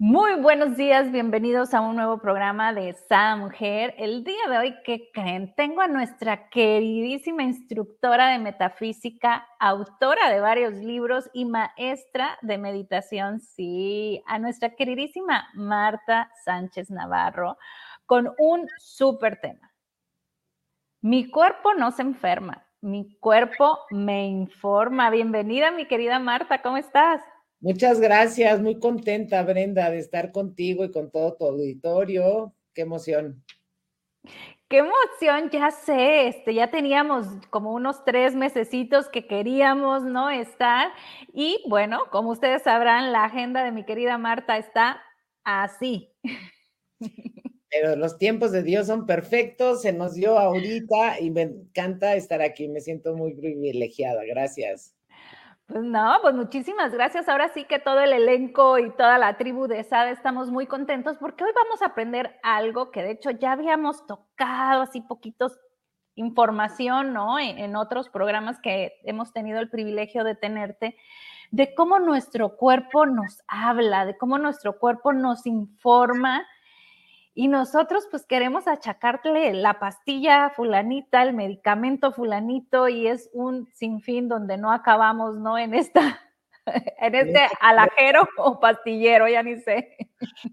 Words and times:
Muy 0.00 0.36
buenos 0.36 0.76
días, 0.76 1.10
bienvenidos 1.10 1.74
a 1.74 1.80
un 1.80 1.96
nuevo 1.96 2.18
programa 2.18 2.72
de 2.72 2.92
Sada 2.92 3.34
Mujer. 3.34 3.96
El 3.98 4.22
día 4.22 4.46
de 4.48 4.56
hoy, 4.56 4.74
¿qué 4.84 5.10
creen? 5.12 5.52
Tengo 5.56 5.80
a 5.80 5.88
nuestra 5.88 6.48
queridísima 6.50 7.42
instructora 7.42 8.28
de 8.28 8.38
metafísica, 8.38 9.48
autora 9.58 10.30
de 10.30 10.38
varios 10.38 10.74
libros 10.74 11.28
y 11.32 11.46
maestra 11.46 12.38
de 12.42 12.58
meditación, 12.58 13.40
sí, 13.40 14.22
a 14.26 14.38
nuestra 14.38 14.76
queridísima 14.76 15.48
Marta 15.54 16.30
Sánchez 16.44 16.92
Navarro, 16.92 17.58
con 18.06 18.32
un 18.38 18.68
súper 18.78 19.40
tema. 19.40 19.74
Mi 21.00 21.28
cuerpo 21.28 21.74
no 21.74 21.90
se 21.90 22.02
enferma, 22.02 22.64
mi 22.80 23.18
cuerpo 23.18 23.80
me 23.90 24.28
informa. 24.28 25.10
Bienvenida, 25.10 25.72
mi 25.72 25.86
querida 25.86 26.20
Marta, 26.20 26.62
¿cómo 26.62 26.76
estás? 26.76 27.20
Muchas 27.60 28.00
gracias, 28.00 28.60
muy 28.60 28.78
contenta 28.78 29.42
Brenda 29.42 29.90
de 29.90 29.98
estar 29.98 30.30
contigo 30.30 30.84
y 30.84 30.92
con 30.92 31.10
todo 31.10 31.34
tu 31.34 31.44
auditorio. 31.44 32.54
Qué 32.72 32.82
emoción. 32.82 33.44
Qué 34.68 34.78
emoción, 34.78 35.48
ya 35.50 35.70
sé, 35.70 36.28
este, 36.28 36.52
ya 36.52 36.70
teníamos 36.70 37.26
como 37.48 37.72
unos 37.72 38.04
tres 38.04 38.34
mesecitos 38.34 39.08
que 39.08 39.26
queríamos, 39.26 40.02
¿no? 40.02 40.28
Estar. 40.28 40.92
Y 41.32 41.64
bueno, 41.68 42.02
como 42.12 42.30
ustedes 42.30 42.62
sabrán, 42.62 43.10
la 43.10 43.24
agenda 43.24 43.64
de 43.64 43.72
mi 43.72 43.84
querida 43.84 44.18
Marta 44.18 44.58
está 44.58 45.00
así. 45.42 46.12
Pero 47.70 47.96
los 47.96 48.18
tiempos 48.18 48.52
de 48.52 48.62
Dios 48.62 48.86
son 48.86 49.06
perfectos, 49.06 49.82
se 49.82 49.92
nos 49.92 50.14
dio 50.14 50.38
ahorita 50.38 51.18
y 51.20 51.30
me 51.30 51.42
encanta 51.42 52.14
estar 52.14 52.42
aquí, 52.42 52.68
me 52.68 52.80
siento 52.80 53.16
muy 53.16 53.34
privilegiada, 53.34 54.22
gracias. 54.24 54.97
Pues 55.68 55.84
no, 55.84 56.16
pues 56.22 56.34
muchísimas 56.34 56.92
gracias. 56.92 57.28
Ahora 57.28 57.50
sí 57.50 57.64
que 57.64 57.78
todo 57.78 58.00
el 58.00 58.14
elenco 58.14 58.78
y 58.78 58.90
toda 58.92 59.18
la 59.18 59.36
tribu 59.36 59.66
de 59.66 59.84
SAD 59.84 60.12
estamos 60.12 60.50
muy 60.50 60.66
contentos 60.66 61.18
porque 61.18 61.44
hoy 61.44 61.50
vamos 61.54 61.82
a 61.82 61.86
aprender 61.86 62.38
algo 62.42 62.90
que 62.90 63.02
de 63.02 63.10
hecho 63.10 63.30
ya 63.30 63.52
habíamos 63.52 64.06
tocado 64.06 64.80
así 64.82 65.02
poquitos 65.02 65.58
información, 66.14 67.12
¿no? 67.12 67.38
En, 67.38 67.58
en 67.58 67.76
otros 67.76 68.08
programas 68.08 68.58
que 68.60 68.94
hemos 69.04 69.32
tenido 69.34 69.60
el 69.60 69.68
privilegio 69.68 70.24
de 70.24 70.34
tenerte, 70.34 70.96
de 71.50 71.74
cómo 71.74 71.98
nuestro 71.98 72.56
cuerpo 72.56 73.04
nos 73.04 73.42
habla, 73.46 74.06
de 74.06 74.16
cómo 74.16 74.38
nuestro 74.38 74.78
cuerpo 74.78 75.12
nos 75.12 75.44
informa 75.46 76.46
y 77.38 77.46
nosotros 77.46 78.08
pues 78.10 78.26
queremos 78.26 78.66
achacarle 78.66 79.54
la 79.54 79.78
pastilla 79.78 80.50
fulanita, 80.50 81.22
el 81.22 81.34
medicamento 81.34 82.10
fulanito 82.10 82.88
y 82.88 83.06
es 83.06 83.30
un 83.32 83.68
sinfín 83.74 84.28
donde 84.28 84.56
no 84.56 84.72
acabamos, 84.72 85.36
¿no? 85.36 85.56
En 85.56 85.72
esta, 85.72 86.20
en 87.00 87.14
este 87.14 87.38
alajero 87.60 88.28
o 88.38 88.58
pastillero, 88.58 89.28
ya 89.28 89.44
ni 89.44 89.54
sé. 89.60 89.96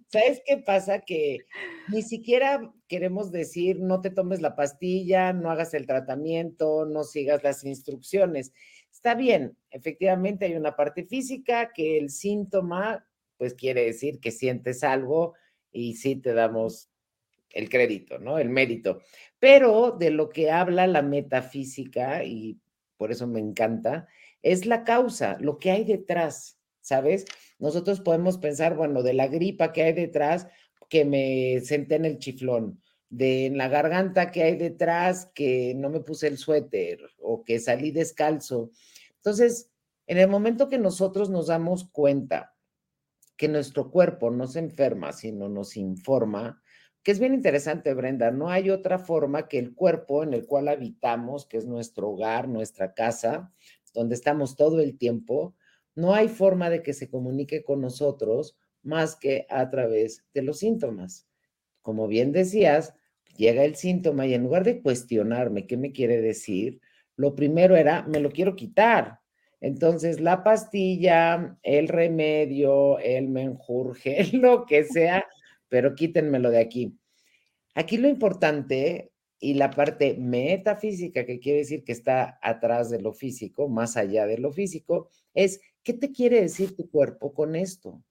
¿Sabes 0.10 0.44
qué 0.46 0.58
pasa? 0.58 1.00
Que 1.00 1.40
ni 1.88 2.04
siquiera 2.04 2.72
queremos 2.88 3.32
decir 3.32 3.80
no 3.80 4.02
te 4.02 4.12
tomes 4.12 4.40
la 4.40 4.56
pastilla, 4.56 5.34
no 5.34 5.50
hagas 5.50 5.74
el 5.74 5.88
tratamiento, 5.88 6.86
no 6.86 7.04
sigas 7.04 7.44
las 7.44 7.64
instrucciones. 7.64 8.54
Está 8.92 9.16
bien, 9.16 9.58
efectivamente 9.72 10.46
hay 10.46 10.54
una 10.54 10.76
parte 10.76 11.04
física 11.04 11.74
que 11.74 11.98
el 11.98 12.12
síntoma, 12.12 13.08
pues 13.40 13.56
quiere 13.56 13.86
decir 13.86 14.20
que 14.20 14.30
sientes 14.30 14.84
algo, 14.84 15.34
y 15.76 15.96
sí 15.96 16.16
te 16.16 16.34
damos 16.34 16.90
el 17.50 17.70
crédito, 17.70 18.18
¿no? 18.18 18.40
El 18.40 18.50
mérito. 18.50 19.02
Pero 19.40 19.92
de 19.92 20.10
lo 20.10 20.30
que 20.30 20.50
habla 20.50 20.88
la 20.88 21.02
metafísica, 21.02 22.24
y 22.24 22.60
por 22.98 23.12
eso 23.12 23.28
me 23.28 23.40
encanta, 23.40 24.08
es 24.42 24.66
la 24.66 24.84
causa, 24.84 25.38
lo 25.40 25.58
que 25.58 25.72
hay 25.72 25.84
detrás, 25.84 26.58
¿sabes? 26.82 27.26
Nosotros 27.60 28.00
podemos 28.00 28.38
pensar, 28.38 28.76
bueno, 28.76 29.04
de 29.04 29.14
la 29.14 29.28
gripa 29.28 29.74
que 29.74 29.84
hay 29.84 29.94
detrás, 29.94 30.48
que 30.90 31.04
me 31.04 31.60
senté 31.62 31.96
en 31.96 32.06
el 32.06 32.20
chiflón, 32.20 32.82
de 33.10 33.48
en 33.48 33.58
la 33.58 33.68
garganta 33.68 34.32
que 34.32 34.44
hay 34.44 34.56
detrás, 34.56 35.32
que 35.34 35.74
no 35.76 35.90
me 35.90 36.00
puse 36.00 36.28
el 36.28 36.38
suéter 36.38 37.00
o 37.20 37.44
que 37.44 37.60
salí 37.60 37.92
descalzo. 37.92 38.72
Entonces, 39.16 39.72
en 40.08 40.20
el 40.20 40.28
momento 40.28 40.70
que 40.70 40.78
nosotros 40.78 41.30
nos 41.30 41.48
damos 41.48 41.90
cuenta 41.90 42.55
que 43.38 43.48
nuestro 43.48 43.92
cuerpo 43.92 44.32
no 44.32 44.48
se 44.48 44.60
enferma, 44.60 45.12
sino 45.12 45.50
nos 45.50 45.78
informa, 45.78 46.62
que 47.06 47.12
es 47.12 47.20
bien 47.20 47.36
interesante, 47.36 47.94
Brenda, 47.94 48.32
no 48.32 48.50
hay 48.50 48.72
otra 48.72 48.98
forma 48.98 49.48
que 49.48 49.60
el 49.60 49.76
cuerpo 49.76 50.24
en 50.24 50.34
el 50.34 50.48
cual 50.48 50.68
habitamos, 50.68 51.46
que 51.46 51.58
es 51.58 51.68
nuestro 51.68 52.10
hogar, 52.10 52.48
nuestra 52.48 52.96
casa, 52.96 53.54
donde 53.94 54.16
estamos 54.16 54.56
todo 54.56 54.80
el 54.80 54.98
tiempo, 54.98 55.56
no 55.94 56.16
hay 56.16 56.30
forma 56.30 56.72
de 56.72 56.82
que 56.82 56.94
se 56.94 57.08
comunique 57.08 57.64
con 57.64 57.80
nosotros 57.80 58.58
más 58.82 59.16
que 59.16 59.46
a 59.52 59.70
través 59.70 60.26
de 60.34 60.42
los 60.42 60.58
síntomas. 60.58 61.28
Como 61.84 62.08
bien 62.08 62.32
decías, 62.32 62.96
llega 63.38 63.66
el 63.66 63.76
síntoma 63.76 64.26
y 64.26 64.34
en 64.34 64.42
lugar 64.42 64.64
de 64.64 64.82
cuestionarme 64.82 65.68
qué 65.68 65.78
me 65.78 65.92
quiere 65.92 66.22
decir, 66.22 66.82
lo 67.16 67.36
primero 67.36 67.76
era, 67.76 68.02
me 68.08 68.20
lo 68.20 68.32
quiero 68.32 68.56
quitar. 68.56 69.20
Entonces, 69.66 70.20
la 70.20 70.44
pastilla, 70.44 71.58
el 71.64 71.88
remedio, 71.88 73.00
el 73.00 73.30
menjurje, 73.30 74.30
lo 74.34 74.68
que 74.68 74.84
sea, 74.84 75.26
pero 75.70 75.96
quítenmelo 75.96 76.52
de 76.52 76.60
aquí. 76.60 76.96
Aquí 77.74 77.98
lo 77.98 78.08
importante 78.08 79.12
y 79.40 79.56
la 79.56 79.72
parte 79.72 80.18
metafísica, 80.20 81.26
que 81.26 81.40
quiere 81.40 81.60
decir 81.60 81.84
que 81.84 81.94
está 81.94 82.38
atrás 82.44 82.92
de 82.92 83.02
lo 83.02 83.12
físico, 83.12 83.68
más 83.68 83.98
allá 83.98 84.28
de 84.28 84.38
lo 84.38 84.52
físico, 84.52 85.10
es 85.34 85.60
qué 85.82 85.94
te 85.94 86.12
quiere 86.12 86.42
decir 86.42 86.76
tu 86.76 86.88
cuerpo 86.88 87.34
con 87.34 87.56
esto. 87.56 88.04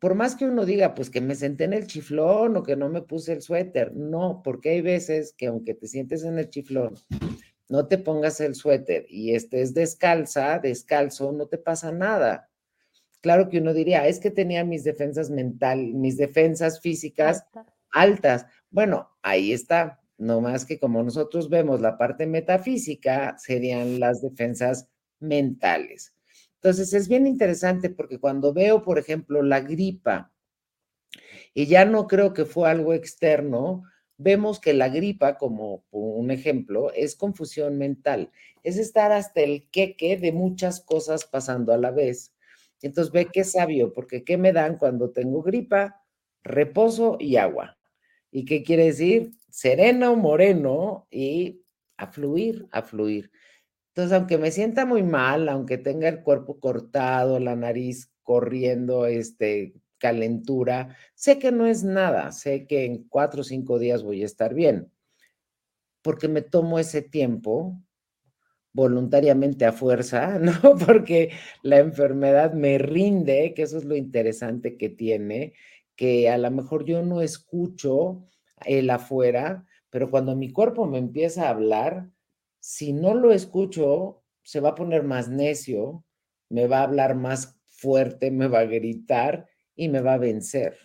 Por 0.00 0.16
más 0.16 0.34
que 0.34 0.46
uno 0.46 0.64
diga, 0.64 0.96
pues 0.96 1.10
que 1.10 1.20
me 1.20 1.36
senté 1.36 1.62
en 1.62 1.74
el 1.74 1.86
chiflón 1.86 2.56
o 2.56 2.64
que 2.64 2.74
no 2.74 2.88
me 2.88 3.02
puse 3.02 3.34
el 3.34 3.42
suéter, 3.42 3.94
no, 3.94 4.42
porque 4.42 4.70
hay 4.70 4.80
veces 4.80 5.32
que 5.32 5.46
aunque 5.46 5.74
te 5.74 5.86
sientes 5.86 6.24
en 6.24 6.40
el 6.40 6.50
chiflón, 6.50 6.96
no 7.68 7.86
te 7.86 7.98
pongas 7.98 8.40
el 8.40 8.54
suéter 8.54 9.06
y 9.08 9.34
estés 9.34 9.74
descalza, 9.74 10.58
descalzo, 10.58 11.32
no 11.32 11.46
te 11.46 11.58
pasa 11.58 11.92
nada. 11.92 12.48
Claro 13.20 13.48
que 13.48 13.58
uno 13.58 13.74
diría, 13.74 14.06
es 14.06 14.20
que 14.20 14.30
tenía 14.30 14.64
mis 14.64 14.84
defensas 14.84 15.30
mental, 15.30 15.94
mis 15.94 16.16
defensas 16.16 16.80
físicas 16.80 17.44
altas. 17.90 18.46
Bueno, 18.70 19.10
ahí 19.22 19.52
está. 19.52 20.00
No 20.16 20.40
más 20.40 20.64
que 20.64 20.78
como 20.78 21.02
nosotros 21.02 21.48
vemos 21.48 21.80
la 21.80 21.96
parte 21.96 22.26
metafísica, 22.26 23.36
serían 23.38 24.00
las 24.00 24.20
defensas 24.20 24.88
mentales. 25.20 26.14
Entonces 26.54 26.92
es 26.92 27.08
bien 27.08 27.26
interesante 27.26 27.90
porque 27.90 28.18
cuando 28.18 28.52
veo, 28.52 28.82
por 28.82 28.98
ejemplo, 28.98 29.42
la 29.42 29.60
gripa, 29.60 30.32
y 31.54 31.66
ya 31.66 31.84
no 31.84 32.06
creo 32.06 32.34
que 32.34 32.44
fue 32.44 32.68
algo 32.68 32.94
externo, 32.94 33.82
vemos 34.18 34.60
que 34.60 34.74
la 34.74 34.88
gripa, 34.88 35.38
como 35.38 35.84
un 35.90 36.30
ejemplo, 36.30 36.92
es 36.92 37.16
confusión 37.16 37.78
mental, 37.78 38.30
es 38.62 38.76
estar 38.76 39.12
hasta 39.12 39.40
el 39.40 39.68
queque 39.70 40.16
de 40.16 40.32
muchas 40.32 40.80
cosas 40.80 41.24
pasando 41.24 41.72
a 41.72 41.78
la 41.78 41.90
vez. 41.90 42.34
Entonces 42.82 43.12
ve 43.12 43.28
qué 43.32 43.44
sabio, 43.44 43.94
porque 43.94 44.24
¿qué 44.24 44.36
me 44.36 44.52
dan 44.52 44.76
cuando 44.76 45.10
tengo 45.10 45.42
gripa? 45.42 46.02
Reposo 46.42 47.16
y 47.18 47.36
agua. 47.36 47.78
¿Y 48.30 48.44
qué 48.44 48.62
quiere 48.62 48.86
decir? 48.86 49.32
Sereno, 49.50 50.14
moreno 50.16 51.06
y 51.10 51.62
a 51.96 52.08
fluir, 52.08 52.68
a. 52.70 52.84
Entonces, 53.98 54.12
aunque 54.16 54.38
me 54.38 54.52
sienta 54.52 54.86
muy 54.86 55.02
mal, 55.02 55.48
aunque 55.48 55.78
tenga 55.78 56.08
el 56.08 56.22
cuerpo 56.22 56.60
cortado, 56.60 57.40
la 57.40 57.56
nariz 57.56 58.12
corriendo, 58.22 59.06
este, 59.06 59.74
calentura, 59.98 60.96
sé 61.14 61.38
que 61.38 61.52
no 61.52 61.66
es 61.66 61.84
nada, 61.84 62.32
sé 62.32 62.66
que 62.66 62.84
en 62.84 63.04
cuatro 63.08 63.42
o 63.42 63.44
cinco 63.44 63.78
días 63.78 64.02
voy 64.02 64.22
a 64.22 64.26
estar 64.26 64.54
bien, 64.54 64.90
porque 66.02 66.28
me 66.28 66.42
tomo 66.42 66.78
ese 66.78 67.02
tiempo 67.02 67.80
voluntariamente 68.72 69.64
a 69.64 69.72
fuerza, 69.72 70.38
¿no? 70.40 70.76
Porque 70.86 71.32
la 71.62 71.78
enfermedad 71.78 72.52
me 72.52 72.78
rinde, 72.78 73.52
que 73.54 73.62
eso 73.62 73.78
es 73.78 73.84
lo 73.84 73.96
interesante 73.96 74.76
que 74.76 74.88
tiene, 74.88 75.54
que 75.96 76.30
a 76.30 76.38
lo 76.38 76.50
mejor 76.50 76.84
yo 76.84 77.02
no 77.02 77.22
escucho 77.22 78.24
el 78.64 78.88
afuera, 78.90 79.66
pero 79.90 80.10
cuando 80.10 80.36
mi 80.36 80.52
cuerpo 80.52 80.86
me 80.86 80.98
empieza 80.98 81.46
a 81.46 81.50
hablar, 81.50 82.08
si 82.60 82.92
no 82.92 83.14
lo 83.14 83.32
escucho, 83.32 84.22
se 84.42 84.60
va 84.60 84.70
a 84.70 84.74
poner 84.74 85.02
más 85.02 85.28
necio, 85.28 86.04
me 86.48 86.66
va 86.66 86.78
a 86.78 86.84
hablar 86.84 87.14
más 87.14 87.58
fuerte, 87.66 88.30
me 88.30 88.48
va 88.48 88.60
a 88.60 88.64
gritar 88.66 89.46
y 89.78 89.88
me 89.88 90.00
va 90.00 90.14
a 90.14 90.18
vencer. 90.18 90.76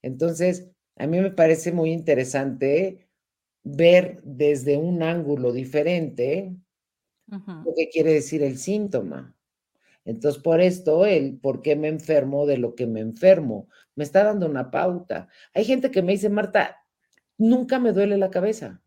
Entonces, 0.00 0.68
a 0.96 1.06
mí 1.06 1.20
me 1.20 1.30
parece 1.30 1.70
muy 1.70 1.92
interesante 1.92 3.06
ver 3.62 4.20
desde 4.24 4.76
un 4.78 5.02
ángulo 5.02 5.52
diferente 5.52 6.56
lo 7.28 7.72
que 7.76 7.88
quiere 7.90 8.14
decir 8.14 8.42
el 8.42 8.58
síntoma. 8.58 9.36
Entonces, 10.04 10.42
por 10.42 10.60
esto, 10.60 11.06
el 11.06 11.38
por 11.38 11.62
qué 11.62 11.76
me 11.76 11.88
enfermo 11.88 12.46
de 12.46 12.56
lo 12.56 12.74
que 12.74 12.86
me 12.86 13.00
enfermo, 13.00 13.68
me 13.94 14.02
está 14.02 14.24
dando 14.24 14.46
una 14.46 14.70
pauta. 14.70 15.28
Hay 15.54 15.64
gente 15.64 15.90
que 15.90 16.02
me 16.02 16.12
dice, 16.12 16.28
Marta, 16.28 16.78
nunca 17.38 17.78
me 17.78 17.92
duele 17.92 18.16
la 18.16 18.30
cabeza, 18.30 18.82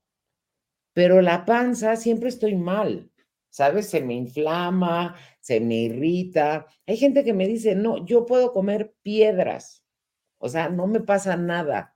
pero 0.94 1.22
la 1.22 1.46
panza 1.46 1.96
siempre 1.96 2.30
estoy 2.30 2.56
mal. 2.56 3.12
¿Sabes? 3.56 3.90
Se 3.90 4.02
me 4.02 4.14
inflama, 4.16 5.16
se 5.40 5.62
me 5.62 5.84
irrita. 5.84 6.68
Hay 6.86 6.98
gente 6.98 7.24
que 7.24 7.34
me 7.34 7.48
dice, 7.48 7.74
no, 7.74 8.06
yo 8.06 8.26
puedo 8.26 8.52
comer 8.52 8.94
piedras. 9.02 9.82
o 10.40 10.50
sea, 10.50 10.68
no 10.68 10.88
me 10.88 11.00
pasa 11.00 11.38
nada, 11.38 11.96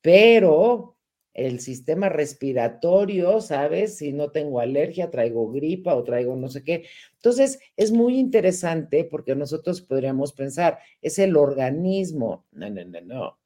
pero 0.00 0.96
el 1.34 1.60
sistema 1.60 2.08
respiratorio, 2.08 3.42
¿sabes? 3.42 3.98
Si 3.98 4.14
no 4.14 4.30
tengo 4.30 4.58
alergia, 4.58 5.10
traigo 5.10 5.52
gripa 5.52 5.94
o 5.94 6.02
traigo 6.02 6.34
no 6.34 6.48
sé 6.48 6.64
qué. 6.64 6.86
Entonces, 7.16 7.58
es 7.76 7.92
muy 7.92 8.18
interesante 8.18 9.04
porque 9.04 9.36
nosotros 9.36 9.82
podríamos 9.82 10.32
pensar, 10.32 10.78
es 11.02 11.18
el 11.18 11.36
organismo. 11.36 12.46
No, 12.52 12.70
no, 12.70 12.84
no, 12.86 13.00
no. 13.02 13.38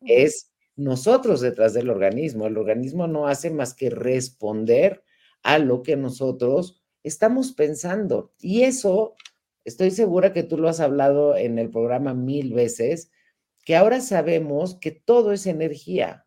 Es 0.00 0.52
nosotros 0.76 1.40
detrás 1.40 1.74
del 1.74 1.90
organismo. 1.90 2.46
El 2.46 2.56
organismo 2.56 3.08
no 3.08 3.26
hace 3.26 3.50
más 3.50 3.74
que 3.74 3.90
responder 3.90 5.02
a 5.42 5.58
lo 5.58 5.82
que 5.82 5.96
nosotros 5.96 6.83
estamos 7.04 7.52
pensando. 7.52 8.32
Y 8.40 8.62
eso, 8.64 9.14
estoy 9.64 9.92
segura 9.92 10.32
que 10.32 10.42
tú 10.42 10.58
lo 10.58 10.68
has 10.68 10.80
hablado 10.80 11.36
en 11.36 11.58
el 11.60 11.70
programa 11.70 12.14
mil 12.14 12.54
veces, 12.54 13.10
que 13.64 13.76
ahora 13.76 14.00
sabemos 14.00 14.76
que 14.76 14.90
todo 14.92 15.32
es 15.32 15.46
energía 15.46 16.26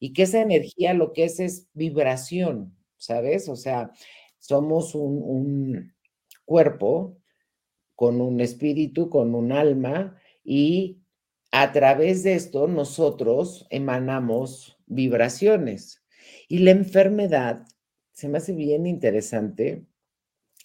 y 0.00 0.12
que 0.14 0.24
esa 0.24 0.40
energía 0.42 0.94
lo 0.94 1.12
que 1.12 1.24
es 1.24 1.40
es 1.40 1.68
vibración, 1.74 2.76
¿sabes? 2.98 3.48
O 3.48 3.56
sea, 3.56 3.92
somos 4.38 4.94
un, 4.94 5.22
un 5.22 5.94
cuerpo 6.44 7.18
con 7.96 8.20
un 8.20 8.40
espíritu, 8.40 9.08
con 9.10 9.34
un 9.34 9.52
alma 9.52 10.16
y 10.44 11.00
a 11.52 11.72
través 11.72 12.22
de 12.24 12.34
esto 12.34 12.66
nosotros 12.66 13.66
emanamos 13.70 14.78
vibraciones. 14.86 16.02
Y 16.48 16.58
la 16.58 16.72
enfermedad 16.72 17.66
se 18.12 18.28
me 18.28 18.38
hace 18.38 18.52
bien 18.54 18.86
interesante. 18.86 19.84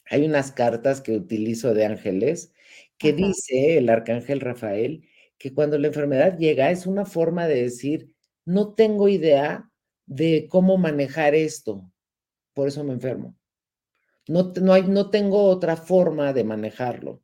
Hay 0.09 0.25
unas 0.25 0.51
cartas 0.51 1.01
que 1.01 1.15
utilizo 1.15 1.73
de 1.73 1.85
ángeles 1.85 2.53
que 2.97 3.13
dice 3.13 3.77
el 3.77 3.89
arcángel 3.89 4.41
Rafael 4.41 5.07
que 5.37 5.53
cuando 5.53 5.77
la 5.77 5.87
enfermedad 5.87 6.37
llega 6.37 6.71
es 6.71 6.85
una 6.85 7.05
forma 7.05 7.47
de 7.47 7.63
decir, 7.63 8.13
no 8.45 8.73
tengo 8.73 9.07
idea 9.07 9.71
de 10.05 10.47
cómo 10.49 10.77
manejar 10.77 11.33
esto, 11.35 11.89
por 12.53 12.67
eso 12.67 12.83
me 12.83 12.93
enfermo. 12.93 13.37
No, 14.27 14.53
no, 14.61 14.73
hay, 14.73 14.83
no 14.83 15.09
tengo 15.09 15.43
otra 15.45 15.75
forma 15.77 16.33
de 16.33 16.43
manejarlo. 16.43 17.21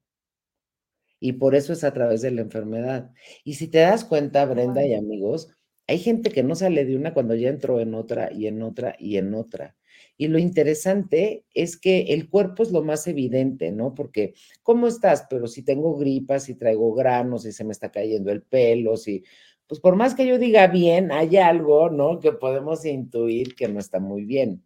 Y 1.19 1.33
por 1.33 1.55
eso 1.55 1.73
es 1.73 1.83
a 1.83 1.93
través 1.93 2.21
de 2.21 2.31
la 2.31 2.41
enfermedad. 2.41 3.11
Y 3.43 3.55
si 3.55 3.67
te 3.67 3.79
das 3.79 4.05
cuenta, 4.05 4.45
Brenda 4.45 4.85
y 4.85 4.93
amigos, 4.93 5.49
hay 5.87 5.99
gente 5.99 6.31
que 6.31 6.43
no 6.43 6.55
sale 6.55 6.85
de 6.85 6.95
una 6.95 7.13
cuando 7.13 7.35
ya 7.35 7.49
entró 7.49 7.79
en 7.79 7.93
otra 7.95 8.31
y 8.31 8.47
en 8.47 8.61
otra 8.61 8.95
y 8.99 9.17
en 9.17 9.33
otra. 9.33 9.75
Y 10.17 10.27
lo 10.27 10.39
interesante 10.39 11.45
es 11.53 11.77
que 11.77 12.13
el 12.13 12.29
cuerpo 12.29 12.63
es 12.63 12.71
lo 12.71 12.83
más 12.83 13.07
evidente, 13.07 13.71
¿no? 13.71 13.93
Porque, 13.93 14.33
¿cómo 14.63 14.87
estás? 14.87 15.27
Pero 15.29 15.47
si 15.47 15.63
tengo 15.63 15.95
gripas, 15.97 16.43
si 16.43 16.55
traigo 16.55 16.93
granos, 16.93 17.43
si 17.43 17.51
se 17.51 17.63
me 17.63 17.71
está 17.71 17.91
cayendo 17.91 18.31
el 18.31 18.41
pelo, 18.41 18.97
si, 18.97 19.23
pues 19.67 19.79
por 19.81 19.95
más 19.95 20.15
que 20.15 20.25
yo 20.25 20.37
diga 20.37 20.67
bien, 20.67 21.11
hay 21.11 21.37
algo, 21.37 21.89
¿no? 21.89 22.19
Que 22.19 22.31
podemos 22.31 22.85
intuir 22.85 23.55
que 23.55 23.67
no 23.67 23.79
está 23.79 23.99
muy 23.99 24.23
bien. 24.25 24.63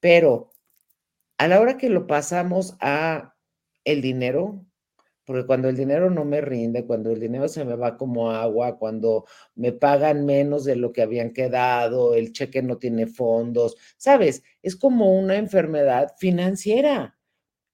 Pero 0.00 0.50
a 1.38 1.48
la 1.48 1.60
hora 1.60 1.76
que 1.76 1.90
lo 1.90 2.06
pasamos 2.06 2.76
a 2.80 3.34
el 3.84 4.02
dinero, 4.02 4.64
porque 5.26 5.44
cuando 5.44 5.68
el 5.68 5.76
dinero 5.76 6.08
no 6.08 6.24
me 6.24 6.40
rinde, 6.40 6.86
cuando 6.86 7.10
el 7.10 7.20
dinero 7.20 7.48
se 7.48 7.64
me 7.64 7.74
va 7.74 7.96
como 7.96 8.30
agua, 8.30 8.78
cuando 8.78 9.26
me 9.56 9.72
pagan 9.72 10.24
menos 10.24 10.64
de 10.64 10.76
lo 10.76 10.92
que 10.92 11.02
habían 11.02 11.32
quedado, 11.32 12.14
el 12.14 12.32
cheque 12.32 12.62
no 12.62 12.78
tiene 12.78 13.08
fondos, 13.08 13.76
¿sabes? 13.96 14.44
Es 14.62 14.76
como 14.76 15.18
una 15.18 15.36
enfermedad 15.36 16.14
financiera. 16.18 17.18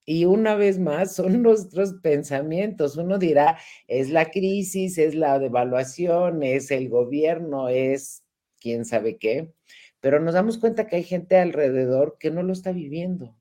Y 0.05 0.25
una 0.25 0.57
vez 0.57 0.79
más, 0.79 1.15
son 1.17 1.43
nuestros 1.43 1.95
pensamientos. 2.03 2.97
Uno 2.97 3.19
dirá, 3.19 3.59
es 3.87 4.11
la 4.11 4.31
crisis, 4.31 4.99
es 4.99 5.15
la 5.15 5.39
devaluación, 5.39 6.43
es 6.43 6.71
el 6.71 6.89
gobierno, 6.89 7.69
es 7.69 8.25
quién 8.61 8.85
sabe 8.85 9.19
qué, 9.19 9.53
pero 10.01 10.21
nos 10.21 10.35
damos 10.35 10.59
cuenta 10.59 10.87
que 10.87 10.97
hay 10.97 11.05
gente 11.05 11.37
alrededor 11.37 12.17
que 12.19 12.31
no 12.31 12.43
lo 12.43 12.53
está 12.53 12.73
viviendo, 12.73 13.37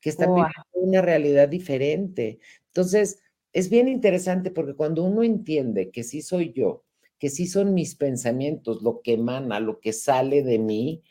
que 0.00 0.10
está 0.10 0.26
viviendo 0.26 0.52
una 0.72 1.02
realidad 1.02 1.48
diferente. 1.48 2.38
Entonces, 2.68 3.23
es 3.54 3.70
bien 3.70 3.88
interesante 3.88 4.50
porque 4.50 4.74
cuando 4.74 5.04
uno 5.04 5.22
entiende 5.22 5.90
que 5.90 6.02
sí 6.02 6.20
soy 6.20 6.52
yo, 6.52 6.84
que 7.18 7.30
sí 7.30 7.46
son 7.46 7.72
mis 7.72 7.94
pensamientos, 7.94 8.82
lo 8.82 9.00
que 9.00 9.14
emana, 9.14 9.60
lo 9.60 9.80
que 9.80 9.92
sale 9.92 10.42
de 10.42 10.58
mí 10.58 11.02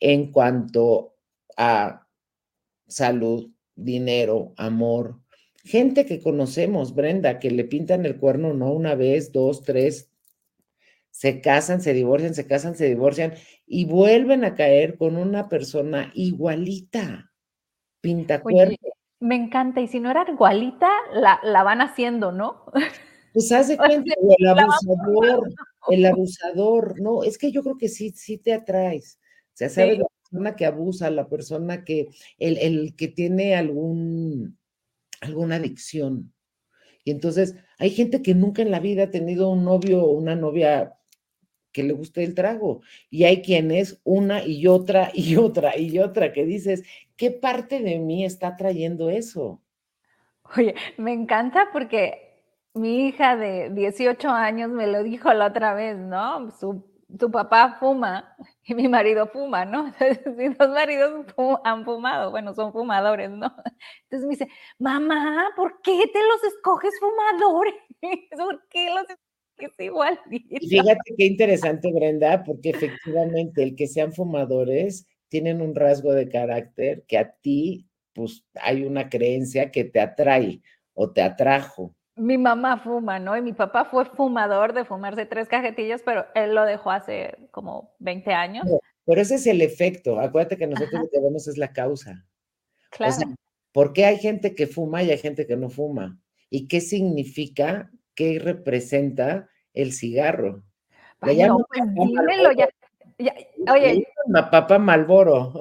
en 0.00 0.32
cuanto 0.32 1.14
a 1.56 2.08
salud, 2.88 3.50
dinero, 3.74 4.54
amor, 4.56 5.20
gente 5.64 6.06
que 6.06 6.20
conocemos, 6.22 6.94
Brenda, 6.94 7.38
que 7.38 7.50
le 7.50 7.64
pintan 7.64 8.06
el 8.06 8.18
cuerno 8.18 8.54
no 8.54 8.72
una 8.72 8.94
vez, 8.94 9.30
dos, 9.30 9.62
tres, 9.62 10.10
se 11.10 11.42
casan, 11.42 11.82
se 11.82 11.92
divorcian, 11.92 12.34
se 12.34 12.46
casan, 12.46 12.74
se 12.74 12.86
divorcian 12.86 13.34
y 13.66 13.84
vuelven 13.84 14.44
a 14.44 14.54
caer 14.54 14.96
con 14.96 15.16
una 15.16 15.48
persona 15.50 16.10
igualita, 16.14 17.32
pinta 18.00 18.42
cuerno. 18.42 18.76
Me 19.20 19.34
encanta, 19.34 19.80
y 19.80 19.88
si 19.88 19.98
no 19.98 20.10
era 20.10 20.26
igualita, 20.28 20.88
la, 21.12 21.40
la 21.42 21.62
van 21.62 21.80
haciendo, 21.80 22.32
¿no? 22.32 22.64
Pues 23.32 23.52
hace 23.52 23.76
cuenta, 23.76 24.14
el 24.38 24.46
abusador, 24.48 25.52
el 25.90 26.06
abusador, 26.06 26.98
no, 27.02 27.22
es 27.22 27.36
que 27.36 27.52
yo 27.52 27.62
creo 27.62 27.76
que 27.76 27.90
sí, 27.90 28.10
sí 28.16 28.38
te 28.38 28.54
atraes. 28.54 29.18
O 29.20 29.56
sea, 29.58 29.68
sabes, 29.68 29.98
la 29.98 30.06
persona 30.06 30.56
que 30.56 30.64
abusa, 30.64 31.10
la 31.10 31.28
persona 31.28 31.84
que, 31.84 32.08
el, 32.38 32.56
el 32.56 32.96
que 32.96 33.08
tiene 33.08 33.54
algún, 33.54 34.58
alguna 35.20 35.56
adicción. 35.56 36.32
Y 37.04 37.10
entonces, 37.10 37.56
hay 37.78 37.90
gente 37.90 38.22
que 38.22 38.34
nunca 38.34 38.62
en 38.62 38.70
la 38.70 38.80
vida 38.80 39.02
ha 39.02 39.10
tenido 39.10 39.50
un 39.50 39.64
novio 39.64 40.02
o 40.02 40.12
una 40.12 40.34
novia 40.34 40.94
que 41.72 41.82
le 41.82 41.92
guste 41.92 42.24
el 42.24 42.34
trago. 42.34 42.80
Y 43.10 43.24
hay 43.24 43.42
quienes 43.42 44.00
una 44.02 44.46
y 44.46 44.66
otra 44.66 45.10
y 45.12 45.36
otra 45.36 45.76
y 45.78 45.98
otra 45.98 46.32
que 46.32 46.46
dices, 46.46 46.84
¿qué 47.16 47.30
parte 47.30 47.80
de 47.80 47.98
mí 47.98 48.24
está 48.24 48.56
trayendo 48.56 49.10
eso? 49.10 49.60
Oye, 50.56 50.74
me 50.96 51.12
encanta 51.12 51.68
porque 51.72 52.26
mi 52.74 53.08
hija 53.08 53.36
de 53.36 53.70
18 53.70 54.28
años 54.28 54.70
me 54.70 54.86
lo 54.86 55.02
dijo 55.02 55.32
la 55.32 55.46
otra 55.46 55.74
vez, 55.74 55.96
¿no? 55.96 56.50
Su, 56.52 56.84
papá 57.32 57.76
fuma 57.80 58.36
y 58.64 58.74
mi 58.74 58.88
marido 58.88 59.26
fuma, 59.28 59.64
¿no? 59.64 59.92
Si 60.36 60.48
los 60.48 60.68
maridos 60.68 61.26
han 61.64 61.84
fumado, 61.84 62.30
bueno, 62.30 62.54
son 62.54 62.72
fumadores, 62.72 63.30
¿no? 63.30 63.54
Entonces 64.04 64.26
me 64.26 64.30
dice, 64.30 64.48
mamá, 64.78 65.48
¿por 65.56 65.80
qué 65.82 65.98
te 66.12 66.20
los 66.22 66.44
escoges 66.52 66.92
fumadores? 67.00 67.74
¿Por 68.36 68.68
qué 68.68 68.90
los 68.90 69.06
es 69.58 69.72
igual. 69.78 70.20
Fíjate 70.28 71.14
qué 71.16 71.24
interesante, 71.24 71.90
Brenda, 71.92 72.44
porque 72.44 72.70
efectivamente 72.70 73.62
el 73.62 73.74
que 73.74 73.86
sean 73.86 74.12
fumadores 74.12 75.06
tienen 75.28 75.60
un 75.60 75.74
rasgo 75.74 76.12
de 76.12 76.28
carácter 76.28 77.04
que 77.06 77.18
a 77.18 77.32
ti, 77.32 77.88
pues 78.12 78.44
hay 78.54 78.84
una 78.84 79.08
creencia 79.08 79.70
que 79.70 79.84
te 79.84 80.00
atrae 80.00 80.60
o 80.94 81.10
te 81.10 81.22
atrajo. 81.22 81.94
Mi 82.16 82.38
mamá 82.38 82.78
fuma, 82.78 83.18
¿no? 83.18 83.36
Y 83.36 83.42
mi 83.42 83.52
papá 83.52 83.84
fue 83.84 84.04
fumador 84.06 84.72
de 84.72 84.84
fumarse 84.84 85.26
tres 85.26 85.48
cajetillas, 85.48 86.02
pero 86.02 86.26
él 86.34 86.54
lo 86.54 86.64
dejó 86.64 86.90
hace 86.90 87.36
como 87.50 87.94
20 87.98 88.32
años. 88.32 88.66
pero 89.04 89.20
ese 89.20 89.34
es 89.34 89.46
el 89.46 89.60
efecto. 89.60 90.18
Acuérdate 90.18 90.56
que 90.56 90.66
nosotros 90.66 91.02
lo 91.02 91.10
que 91.10 91.20
vemos 91.20 91.46
es 91.46 91.58
la 91.58 91.72
causa. 91.72 92.24
Claro. 92.90 93.12
O 93.12 93.16
sea, 93.16 93.28
¿por 93.72 93.92
qué 93.92 94.06
hay 94.06 94.18
gente 94.18 94.54
que 94.54 94.66
fuma 94.66 95.02
y 95.02 95.10
hay 95.10 95.18
gente 95.18 95.46
que 95.46 95.56
no 95.56 95.68
fuma? 95.68 96.18
¿Y 96.48 96.68
qué 96.68 96.80
significa 96.80 97.90
qué 98.16 98.40
representa 98.40 99.48
el 99.76 99.92
cigarro. 99.92 100.64
Ay, 101.20 101.44
no, 101.44 101.58
pues 101.68 101.94
dímelo 101.94 102.50
ya. 102.52 102.68
Oye. 103.18 104.06
Papá 104.50 104.78
Malboro. 104.78 105.52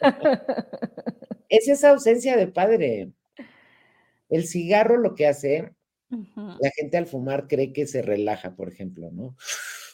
es 1.48 1.68
esa 1.68 1.90
ausencia 1.90 2.36
de 2.36 2.46
padre. 2.48 3.12
El 4.28 4.46
cigarro 4.46 4.96
lo 4.96 5.14
que 5.14 5.26
hace, 5.26 5.74
la 6.08 6.70
gente 6.74 6.96
al 6.96 7.06
fumar 7.06 7.48
cree 7.48 7.72
que 7.72 7.86
se 7.86 8.02
relaja, 8.02 8.54
por 8.54 8.68
ejemplo, 8.68 9.10
¿no? 9.12 9.36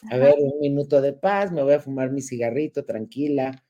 A 0.09 0.17
ver, 0.17 0.35
un 0.39 0.59
minuto 0.61 1.01
de 1.01 1.13
paz, 1.13 1.51
me 1.51 1.61
voy 1.61 1.73
a 1.73 1.79
fumar 1.79 2.11
mi 2.11 2.21
cigarrito 2.21 2.85
tranquila. 2.85 3.63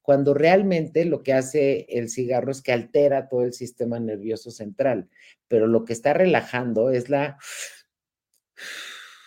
Cuando 0.00 0.34
realmente 0.34 1.04
lo 1.04 1.22
que 1.22 1.32
hace 1.32 1.86
el 1.88 2.08
cigarro 2.08 2.52
es 2.52 2.62
que 2.62 2.72
altera 2.72 3.28
todo 3.28 3.42
el 3.42 3.52
sistema 3.52 3.98
nervioso 3.98 4.50
central, 4.50 5.08
pero 5.48 5.66
lo 5.66 5.84
que 5.84 5.92
está 5.92 6.12
relajando 6.12 6.90
es 6.90 7.08
la 7.08 7.38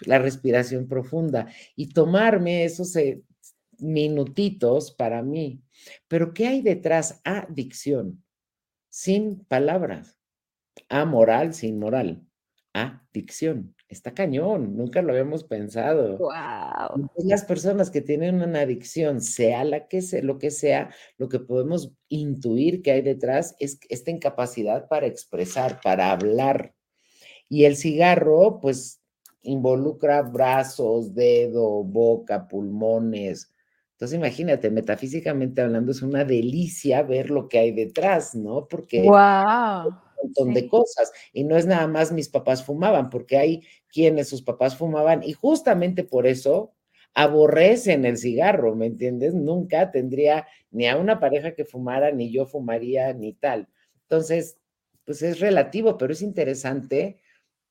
la 0.02 0.20
respiración 0.20 0.88
profunda 0.88 1.48
y 1.76 1.90
tomarme 1.90 2.66
esos 2.66 2.96
eh, 2.96 3.22
minutitos 3.80 4.92
para 4.92 5.22
mí. 5.22 5.62
Pero 6.08 6.34
¿qué 6.34 6.48
hay 6.48 6.62
detrás? 6.62 7.22
Adicción, 7.24 8.24
sin 8.90 9.44
palabras. 9.46 10.18
Amoral, 10.90 11.54
sin 11.54 11.80
moral. 11.80 12.26
Adicción. 12.74 13.76
Está 13.88 14.14
cañón, 14.14 14.76
nunca 14.76 15.02
lo 15.02 15.12
habíamos 15.12 15.44
pensado. 15.44 16.18
Wow. 16.18 17.10
Las 17.24 17.46
personas 17.46 17.92
que 17.92 18.02
tienen 18.02 18.42
una 18.42 18.62
adicción, 18.62 19.22
sea 19.22 19.64
la 19.64 19.88
que 19.88 20.02
sea, 20.02 20.24
lo 20.24 20.40
que 20.40 20.50
sea, 20.50 20.90
lo 21.18 21.30
que 21.30 21.40
podemos 21.40 21.94
intuir 22.10 22.82
que 22.82 22.92
hay 22.92 23.02
detrás 23.02 23.56
es 23.60 23.80
esta 23.90 24.12
incapacidad 24.12 24.88
para 24.88 25.06
expresar, 25.06 25.80
para 25.82 26.12
hablar. 26.12 26.74
Y 27.48 27.66
el 27.66 27.78
cigarro, 27.78 28.60
pues 28.60 29.02
involucra 29.46 30.22
brazos, 30.22 31.14
dedo, 31.14 31.84
boca, 31.84 32.48
pulmones. 32.48 33.52
Entonces, 33.94 34.18
imagínate, 34.18 34.70
metafísicamente 34.70 35.62
hablando, 35.62 35.92
es 35.92 36.02
una 36.02 36.26
delicia 36.26 37.02
ver 37.02 37.30
lo 37.30 37.48
que 37.48 37.60
hay 37.60 37.72
detrás, 37.72 38.36
¿no? 38.36 38.68
Porque 38.68 39.02
wow, 39.04 39.88
un 39.88 39.96
montón 40.22 40.54
de 40.54 40.68
cosas. 40.68 41.12
Y 41.32 41.46
no 41.46 41.56
es 41.56 41.66
nada 41.66 41.88
más 41.88 42.12
mis 42.12 42.28
papás 42.28 42.64
fumaban, 42.64 43.10
porque 43.10 43.38
hay 43.38 43.64
quienes 43.88 44.28
sus 44.28 44.42
papás 44.42 44.76
fumaban 44.76 45.24
y 45.24 45.32
justamente 45.32 46.04
por 46.04 46.28
eso 46.28 46.74
aborrecen 47.14 48.04
el 48.04 48.18
cigarro, 48.18 48.76
¿me 48.76 48.88
entiendes? 48.88 49.34
Nunca 49.34 49.90
tendría 49.92 50.46
ni 50.72 50.88
a 50.88 50.98
una 50.98 51.22
pareja 51.22 51.54
que 51.54 51.64
fumara, 51.64 52.12
ni 52.12 52.30
yo 52.30 52.46
fumaría, 52.46 53.14
ni 53.14 53.32
tal. 53.32 53.70
Entonces, 54.02 54.58
pues 55.06 55.22
es 55.22 55.40
relativo, 55.40 55.98
pero 55.98 56.12
es 56.12 56.22
interesante 56.22 57.20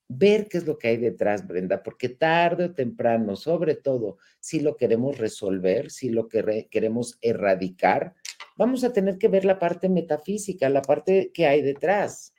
ver 0.08 0.48
qué 0.48 0.58
es 0.58 0.66
lo 0.66 0.78
que 0.78 0.88
hay 0.88 0.96
detrás, 0.96 1.46
Brenda, 1.46 1.82
porque 1.82 2.08
tarde 2.08 2.66
o 2.66 2.74
temprano, 2.74 3.36
sobre 3.36 3.74
todo 3.74 4.18
si 4.38 4.60
lo 4.60 4.76
queremos 4.76 5.18
resolver, 5.18 5.90
si 5.90 6.10
lo 6.10 6.28
que 6.28 6.68
queremos 6.70 7.18
erradicar, 7.22 8.14
vamos 8.56 8.84
a 8.84 8.92
tener 8.92 9.18
que 9.18 9.28
ver 9.28 9.44
la 9.44 9.58
parte 9.58 9.88
metafísica, 9.88 10.68
la 10.68 10.82
parte 10.82 11.30
que 11.32 11.46
hay 11.46 11.62
detrás. 11.62 12.34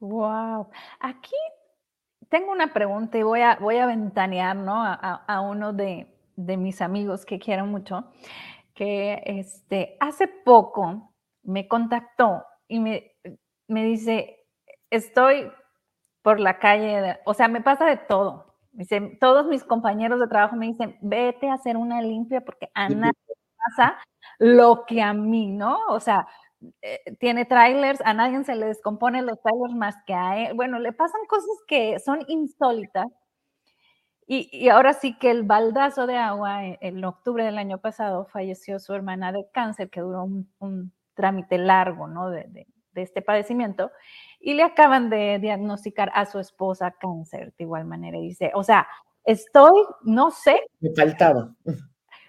Wow. 0.00 0.68
Aquí 1.00 1.36
tengo 2.28 2.52
una 2.52 2.72
pregunta 2.72 3.18
y 3.18 3.22
voy 3.22 3.40
a, 3.40 3.56
voy 3.56 3.76
a 3.76 3.86
ventanear 3.86 4.56
¿no? 4.56 4.82
a, 4.84 5.40
uno 5.40 5.72
de, 5.72 6.06
de, 6.36 6.56
mis 6.56 6.80
amigos 6.80 7.24
que 7.24 7.38
quiero 7.38 7.66
mucho, 7.66 8.10
que 8.74 9.22
este, 9.24 9.96
hace 10.00 10.26
poco 10.28 11.14
me 11.42 11.68
contactó 11.68 12.44
y 12.66 12.80
me, 12.80 13.12
me 13.68 13.84
dice, 13.84 14.46
estoy 14.90 15.50
por 16.24 16.40
la 16.40 16.58
calle, 16.58 17.20
o 17.26 17.34
sea, 17.34 17.48
me 17.48 17.60
pasa 17.60 17.84
de 17.84 17.98
todo. 17.98 18.56
Dice, 18.72 19.18
todos 19.20 19.46
mis 19.46 19.62
compañeros 19.62 20.18
de 20.18 20.26
trabajo 20.26 20.56
me 20.56 20.66
dicen, 20.66 20.96
vete 21.02 21.50
a 21.50 21.54
hacer 21.54 21.76
una 21.76 22.00
limpia 22.00 22.40
porque 22.40 22.70
a 22.74 22.88
nadie 22.88 23.12
pasa 23.58 23.98
lo 24.38 24.86
que 24.86 25.02
a 25.02 25.12
mí, 25.12 25.52
¿no? 25.52 25.78
O 25.90 26.00
sea, 26.00 26.26
eh, 26.80 27.14
tiene 27.20 27.44
trailers, 27.44 28.00
a 28.06 28.14
nadie 28.14 28.42
se 28.42 28.54
le 28.54 28.66
descomponen 28.66 29.26
los 29.26 29.38
trailers 29.42 29.74
más 29.74 29.96
que 30.06 30.14
a 30.14 30.38
él. 30.48 30.54
Bueno, 30.54 30.78
le 30.78 30.92
pasan 30.94 31.20
cosas 31.28 31.56
que 31.68 31.98
son 32.00 32.24
insólitas. 32.26 33.06
Y, 34.26 34.70
ahora 34.70 34.94
sí 34.94 35.18
que 35.18 35.30
el 35.30 35.42
baldazo 35.42 36.06
de 36.06 36.16
agua, 36.16 36.64
eh, 36.64 36.78
en 36.80 37.04
octubre 37.04 37.44
del 37.44 37.58
año 37.58 37.78
pasado 37.82 38.24
falleció 38.24 38.78
su 38.78 38.94
hermana 38.94 39.30
de 39.30 39.46
cáncer, 39.52 39.90
que 39.90 40.00
duró 40.00 40.24
un, 40.24 40.92
trámite 41.14 41.58
largo, 41.58 42.08
¿no? 42.08 42.30
De, 42.30 42.44
de, 42.48 42.66
de 42.94 43.02
este 43.02 43.22
padecimiento 43.22 43.90
y 44.40 44.54
le 44.54 44.62
acaban 44.62 45.10
de 45.10 45.38
diagnosticar 45.38 46.10
a 46.14 46.26
su 46.26 46.38
esposa 46.38 46.94
cáncer 47.00 47.52
de 47.56 47.64
igual 47.64 47.84
manera. 47.84 48.18
Dice, 48.18 48.50
o 48.54 48.62
sea, 48.62 48.86
estoy, 49.24 49.82
no 50.02 50.30
sé. 50.30 50.60
Me 50.80 50.90
faltaba. 50.94 51.54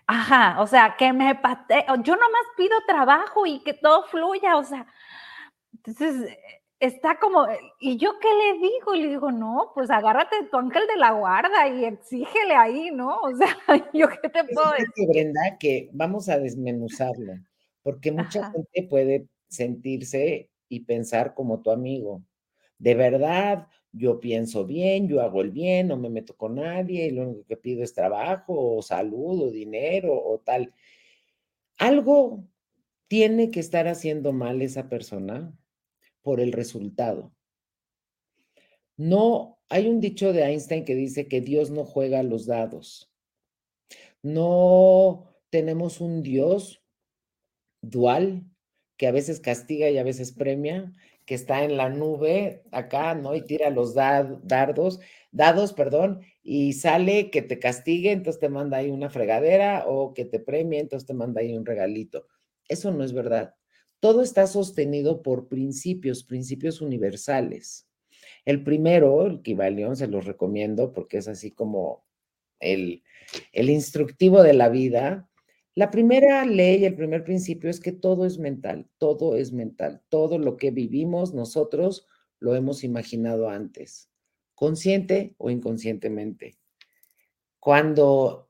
Ajá, 0.08 0.62
o 0.62 0.68
sea, 0.68 0.96
que 0.98 1.12
me 1.14 1.36
pate, 1.36 1.86
yo 2.04 2.16
nomás 2.16 2.46
pido 2.56 2.76
trabajo 2.88 3.46
y 3.46 3.64
que 3.64 3.74
todo 3.74 4.04
fluya, 4.04 4.56
o 4.58 4.64
sea, 4.64 4.86
entonces 5.74 6.38
está 6.80 7.20
como, 7.20 7.48
¿y 7.80 7.98
yo 7.98 8.20
qué 8.20 8.28
le 8.28 8.60
digo? 8.60 8.94
Y 8.94 9.02
le 9.02 9.08
digo, 9.10 9.32
no, 9.32 9.72
pues 9.74 9.90
agárrate 9.90 10.36
tu 10.52 10.58
ángel 10.58 10.84
de 10.88 10.98
la 10.98 11.12
guarda 11.12 11.68
y 11.68 11.86
exígele 11.86 12.56
ahí, 12.56 12.92
¿no? 12.92 13.18
O 13.18 13.36
sea, 13.36 13.48
yo 13.94 14.08
qué 14.10 14.30
te 14.30 14.44
puedo 14.44 14.72
decir. 14.72 15.08
Brenda, 15.08 15.58
que 15.60 15.90
vamos 15.92 16.30
a 16.30 16.38
desmenuzarlo, 16.38 17.34
porque 17.82 18.12
mucha 18.12 18.52
gente 18.52 18.88
puede 18.90 19.28
sentirse 19.48 20.50
y 20.70 20.82
pensar 20.82 21.34
como 21.34 21.62
tu 21.62 21.72
amigo. 21.72 22.24
De 22.78 22.96
verdad, 22.96 23.68
yo 23.92 24.20
pienso 24.20 24.66
bien, 24.66 25.08
yo 25.08 25.22
hago 25.22 25.42
el 25.42 25.52
bien, 25.52 25.88
no 25.88 25.98
me 25.98 26.10
meto 26.10 26.36
con 26.36 26.56
nadie, 26.56 27.08
y 27.08 27.12
lo 27.12 27.24
único 27.24 27.46
que 27.46 27.58
pido 27.58 27.84
es 27.84 27.94
trabajo 27.94 28.78
o 28.78 28.82
salud 28.82 29.44
o 29.44 29.52
dinero 29.52 30.14
o 30.14 30.40
tal. 30.40 30.74
Algo 31.78 32.46
tiene 33.08 33.52
que 33.52 33.60
estar 33.60 33.88
haciendo 33.88 34.34
mal 34.34 34.62
esa 34.62 34.90
persona 34.90 35.58
por 36.22 36.40
el 36.40 36.52
resultado. 36.52 37.32
No, 38.98 39.60
hay 39.70 39.88
un 39.88 40.00
dicho 40.00 40.34
de 40.34 40.44
Einstein 40.44 40.86
que 40.86 40.96
dice 40.96 41.28
que 41.28 41.42
Dios 41.42 41.70
no 41.70 41.86
juega 41.86 42.24
los 42.24 42.46
dados. 42.46 43.12
No 44.22 45.36
tenemos 45.50 46.02
un 46.02 46.24
Dios 46.24 46.82
dual 47.82 48.44
que 48.98 49.08
a 49.08 49.12
veces 49.12 49.40
castiga 49.40 49.90
y 49.90 49.98
a 49.98 50.04
veces 50.04 50.32
premia, 50.32 50.92
que 51.26 51.36
está 51.36 51.64
en 51.64 51.76
la 51.76 51.90
nube 51.90 52.64
acá, 52.72 53.16
¿no? 53.16 53.36
Y 53.36 53.42
tira 53.42 53.70
los 53.70 53.96
dardos, 53.96 55.00
dados, 55.32 55.74
perdón, 55.74 56.22
y 56.44 56.74
sale 56.74 57.32
que 57.32 57.42
te 57.42 57.60
castigue, 57.60 58.12
entonces 58.12 58.40
te 58.40 58.50
manda 58.50 58.78
ahí 58.78 58.92
una 58.92 59.10
fregadera, 59.10 59.86
o 59.88 60.14
que 60.14 60.26
te 60.26 60.40
premie, 60.40 60.80
entonces 60.80 61.08
te 61.08 61.14
manda 61.14 61.42
ahí 61.42 61.56
un 61.58 61.66
regalito. 61.66 62.28
Eso 62.68 62.92
no 62.92 63.04
es 63.04 63.14
verdad. 63.14 63.56
Todo 64.00 64.22
está 64.22 64.46
sostenido 64.46 65.24
por 65.24 65.48
principios, 65.48 66.24
principios 66.24 66.82
universales. 66.82 67.88
El 68.46 68.64
primero, 68.64 69.26
el 69.26 69.42
Kibalión, 69.42 69.96
se 69.96 70.08
los 70.08 70.26
recomiendo 70.26 70.94
porque 70.94 71.18
es 71.18 71.28
así 71.28 71.52
como 71.52 72.06
el, 72.60 73.04
el 73.52 73.70
instructivo 73.72 74.44
de 74.44 74.54
la 74.54 74.70
vida, 74.70 75.28
la 75.76 75.92
primera 75.92 76.46
ley, 76.46 76.86
el 76.86 76.96
primer 76.96 77.26
principio 77.26 77.70
es 77.70 77.82
que 77.82 77.92
todo 77.92 78.26
es 78.26 78.40
mental, 78.40 78.90
todo 78.98 79.36
es 79.36 79.52
mental, 79.52 80.02
todo 80.08 80.40
lo 80.40 80.56
que 80.56 80.72
vivimos 80.72 81.34
nosotros 81.34 82.08
lo 82.40 82.56
hemos 82.56 82.86
imaginado 82.86 83.50
antes, 83.50 84.10
consciente 84.54 85.36
o 85.38 85.50
inconscientemente. 85.50 86.58
Cuando 87.60 88.50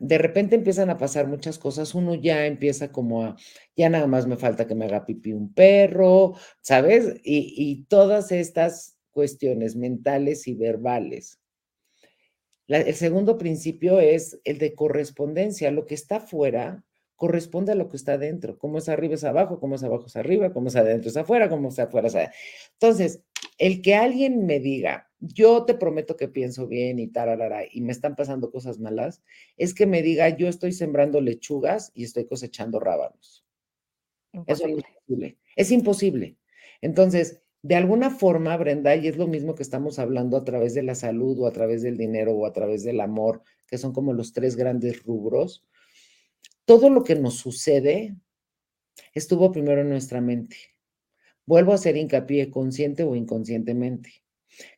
de 0.00 0.18
repente 0.18 0.56
empiezan 0.56 0.90
a 0.90 0.98
pasar 0.98 1.28
muchas 1.28 1.60
cosas, 1.60 1.94
uno 1.94 2.16
ya 2.16 2.44
empieza 2.46 2.90
como 2.90 3.24
a, 3.24 3.36
ya 3.76 3.88
nada 3.88 4.08
más 4.08 4.26
me 4.26 4.36
falta 4.36 4.66
que 4.66 4.74
me 4.74 4.86
haga 4.86 5.06
pipí 5.06 5.32
un 5.32 5.54
perro, 5.54 6.34
¿sabes? 6.60 7.20
Y, 7.22 7.54
y 7.56 7.84
todas 7.84 8.32
estas 8.32 8.98
cuestiones 9.12 9.76
mentales 9.76 10.48
y 10.48 10.54
verbales 10.54 11.38
el 12.68 12.94
segundo 12.94 13.38
principio 13.38 14.00
es 14.00 14.40
el 14.44 14.58
de 14.58 14.74
correspondencia. 14.74 15.70
Lo 15.70 15.86
que 15.86 15.94
está 15.94 16.16
afuera 16.16 16.84
corresponde 17.16 17.72
a 17.72 17.74
lo 17.74 17.88
que 17.88 17.96
está 17.96 18.14
adentro. 18.14 18.58
Como 18.58 18.78
es 18.78 18.88
arriba 18.88 19.14
es 19.14 19.24
abajo, 19.24 19.60
como 19.60 19.76
es 19.76 19.82
abajo 19.82 20.06
es 20.06 20.16
arriba, 20.16 20.52
como 20.52 20.68
es 20.68 20.76
adentro 20.76 21.10
es 21.10 21.16
afuera, 21.16 21.48
como 21.48 21.68
es 21.68 21.78
afuera 21.78 22.08
es 22.08 22.14
adentro. 22.14 22.36
Entonces, 22.72 23.22
el 23.58 23.82
que 23.82 23.94
alguien 23.94 24.46
me 24.46 24.60
diga, 24.60 25.10
yo 25.20 25.64
te 25.64 25.74
prometo 25.74 26.16
que 26.16 26.28
pienso 26.28 26.66
bien 26.66 26.98
y 26.98 27.08
tararara, 27.08 27.62
y 27.70 27.80
me 27.80 27.92
están 27.92 28.16
pasando 28.16 28.50
cosas 28.50 28.78
malas, 28.78 29.22
es 29.56 29.74
que 29.74 29.86
me 29.86 30.02
diga, 30.02 30.28
yo 30.30 30.48
estoy 30.48 30.72
sembrando 30.72 31.20
lechugas 31.20 31.92
y 31.94 32.04
estoy 32.04 32.26
cosechando 32.26 32.80
rábanos. 32.80 33.44
Eso 34.46 34.66
es 34.66 34.70
imposible. 34.70 35.38
Es 35.54 35.70
imposible. 35.70 36.36
Entonces, 36.80 37.40
de 37.64 37.76
alguna 37.76 38.10
forma, 38.10 38.54
Brenda, 38.58 38.94
y 38.94 39.08
es 39.08 39.16
lo 39.16 39.26
mismo 39.26 39.54
que 39.54 39.62
estamos 39.62 39.98
hablando 39.98 40.36
a 40.36 40.44
través 40.44 40.74
de 40.74 40.82
la 40.82 40.94
salud 40.94 41.40
o 41.40 41.46
a 41.46 41.50
través 41.50 41.80
del 41.80 41.96
dinero 41.96 42.32
o 42.32 42.44
a 42.44 42.52
través 42.52 42.84
del 42.84 43.00
amor, 43.00 43.42
que 43.66 43.78
son 43.78 43.94
como 43.94 44.12
los 44.12 44.34
tres 44.34 44.54
grandes 44.54 45.02
rubros, 45.02 45.64
todo 46.66 46.90
lo 46.90 47.04
que 47.04 47.14
nos 47.14 47.38
sucede 47.38 48.16
estuvo 49.14 49.50
primero 49.50 49.80
en 49.80 49.88
nuestra 49.88 50.20
mente. 50.20 50.58
Vuelvo 51.46 51.72
a 51.72 51.76
hacer 51.76 51.96
hincapié 51.96 52.50
consciente 52.50 53.02
o 53.02 53.16
inconscientemente. 53.16 54.22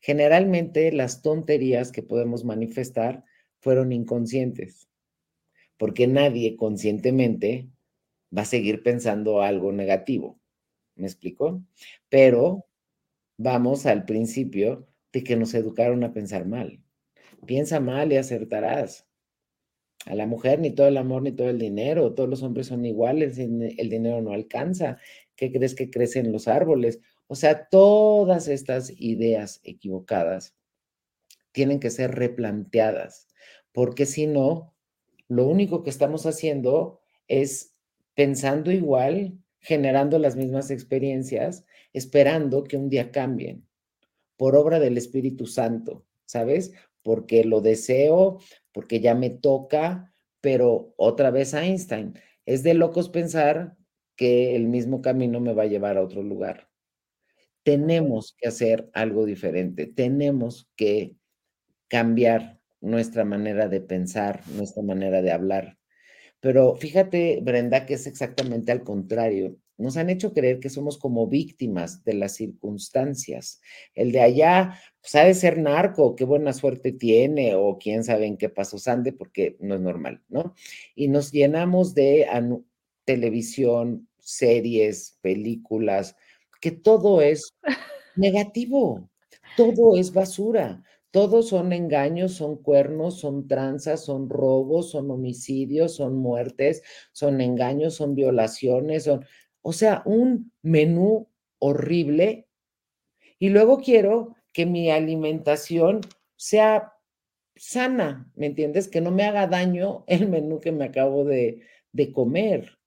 Generalmente 0.01 0.93
las 0.93 1.23
tonterías 1.23 1.91
que 1.91 2.05
podemos 2.05 2.45
manifestar 2.45 3.25
fueron 3.59 3.91
inconscientes, 3.91 4.87
porque 5.77 6.07
nadie 6.07 6.55
conscientemente 6.55 7.69
va 8.37 8.43
a 8.43 8.45
seguir 8.45 8.85
pensando 8.85 9.43
algo 9.43 9.73
negativo. 9.73 10.39
¿Me 10.95 11.09
explico? 11.09 11.65
Pero 12.09 12.66
vamos 13.37 13.87
al 13.87 14.05
principio 14.05 14.87
de 15.13 15.25
que 15.25 15.37
nos 15.37 15.55
educaron 15.55 16.05
a 16.05 16.13
pensar 16.13 16.47
mal. 16.47 16.83
Piensa 17.47 17.81
mal 17.81 18.13
y 18.13 18.17
acertarás. 18.17 19.07
A 20.05 20.15
la 20.15 20.27
mujer 20.27 20.61
ni 20.61 20.71
todo 20.71 20.87
el 20.87 20.97
amor 20.97 21.23
ni 21.23 21.33
todo 21.33 21.49
el 21.49 21.59
dinero, 21.59 22.15
todos 22.15 22.29
los 22.29 22.43
hombres 22.43 22.69
son 22.69 22.85
iguales, 22.85 23.39
el 23.39 23.89
dinero 23.91 24.21
no 24.23 24.33
alcanza. 24.33 24.99
¿Qué 25.35 25.51
crees 25.51 25.75
que 25.75 25.91
crecen 25.91 26.33
los 26.33 26.49
árboles? 26.49 27.01
O 27.27 27.35
sea, 27.35 27.69
todas 27.69 28.47
estas 28.47 28.93
ideas 29.01 29.61
equivocadas 29.65 30.55
tienen 31.51 31.81
que 31.81 31.91
ser 31.91 32.15
replanteadas, 32.15 33.29
porque 33.73 34.07
si 34.07 34.27
no, 34.27 34.75
lo 35.27 35.47
único 35.47 35.83
que 35.83 35.91
estamos 35.91 36.27
haciendo 36.27 37.01
es 37.27 37.75
pensando 38.15 38.71
igual, 38.71 39.39
generando 39.59 40.19
las 40.19 40.37
mismas 40.37 40.71
experiencias, 40.71 41.65
esperando 41.97 42.63
que 42.63 42.77
un 42.77 42.91
día 42.91 43.11
cambien 43.11 43.67
por 44.37 44.55
obra 44.55 44.79
del 44.79 44.99
Espíritu 44.99 45.47
Santo, 45.47 46.05
¿sabes? 46.27 46.73
Porque 47.03 47.43
lo 47.45 47.63
deseo, 47.63 48.39
porque 48.73 49.01
ya 49.01 49.15
me 49.15 49.31
toca, 49.31 50.13
pero 50.43 50.93
otra 50.97 51.31
vez 51.31 51.55
Einstein, 51.55 52.15
es 52.45 52.63
de 52.63 52.75
locos 52.75 53.09
pensar 53.09 53.77
que 54.15 54.55
el 54.57 54.69
mismo 54.69 55.01
camino 55.01 55.41
me 55.41 55.55
va 55.55 55.63
a 55.63 55.67
llevar 55.67 55.97
a 55.97 56.03
otro 56.03 56.23
lugar. 56.23 56.69
Tenemos 57.63 58.37
que 58.39 58.49
hacer 58.49 58.91
algo 58.93 59.25
diferente, 59.25 59.87
tenemos 59.87 60.69
que 60.77 61.17
cambiar 61.89 62.61
nuestra 62.83 63.25
manera 63.25 63.69
de 63.69 63.81
pensar, 63.81 64.43
nuestra 64.49 64.83
manera 64.83 65.23
de 65.23 65.33
hablar. 65.33 65.79
Pero 66.41 66.77
fíjate, 66.77 67.41
Brenda, 67.43 67.87
que 67.87 67.95
es 67.95 68.07
exactamente 68.07 68.71
al 68.71 68.85
contrario. 68.85 69.57
Nos 69.79 69.97
han 69.97 70.11
hecho 70.11 70.33
creer 70.33 70.59
que 70.61 70.71
somos 70.71 70.99
como 70.99 71.27
víctimas 71.27 72.03
de 72.05 72.15
las 72.15 72.35
circunstancias. 72.37 73.61
El 73.95 74.13
de 74.13 74.21
allá, 74.21 74.81
pues, 75.01 75.39
ser 75.39 75.59
narco, 75.59 76.17
qué 76.17 76.25
buena 76.25 76.53
suerte 76.53 76.93
tiene, 76.93 77.55
o 77.55 77.79
quién 77.79 78.03
sabe 78.05 78.27
en 78.27 78.37
qué 78.39 78.49
pasos 78.49 78.89
ande, 78.89 79.13
porque 79.13 79.57
no 79.61 79.75
es 79.75 79.81
normal, 79.81 80.23
¿no? 80.29 80.55
Y 80.95 81.09
nos 81.09 81.31
llenamos 81.31 81.95
de 81.95 82.27
televisión, 83.05 84.09
series, 84.19 85.19
películas, 85.21 86.17
que 86.61 86.73
todo 86.73 87.21
es 87.21 87.53
negativo, 88.17 89.11
todo 89.57 89.97
es 89.97 90.13
basura. 90.13 90.83
Todos 91.13 91.49
son 91.49 91.73
engaños, 91.73 92.33
son 92.33 92.57
cuernos, 92.57 93.21
son 93.21 93.49
tranzas, 93.49 94.05
son 94.05 94.29
robos, 94.29 94.91
son 94.91 95.11
homicidios, 95.11 95.95
son 95.95 96.17
muertes, 96.17 96.83
son 97.13 97.41
engaños, 97.41 97.95
son 97.95 98.15
violaciones, 98.15 99.05
son, 99.05 99.25
o 99.69 99.73
sea, 99.73 100.03
un 100.05 100.53
menú 100.63 101.27
horrible. 101.59 102.47
Y 103.41 103.49
luego 103.49 103.79
quiero 103.79 104.37
que 104.53 104.65
mi 104.65 104.93
alimentación 104.93 106.03
sea 106.37 106.93
sana, 107.57 108.31
¿me 108.37 108.47
entiendes? 108.47 108.87
Que 108.87 109.01
no 109.01 109.11
me 109.11 109.25
haga 109.25 109.49
daño 109.49 110.05
el 110.07 110.29
menú 110.29 110.61
que 110.61 110.71
me 110.71 110.85
acabo 110.85 111.25
de, 111.25 111.63
de 111.91 112.13
comer. 112.13 112.79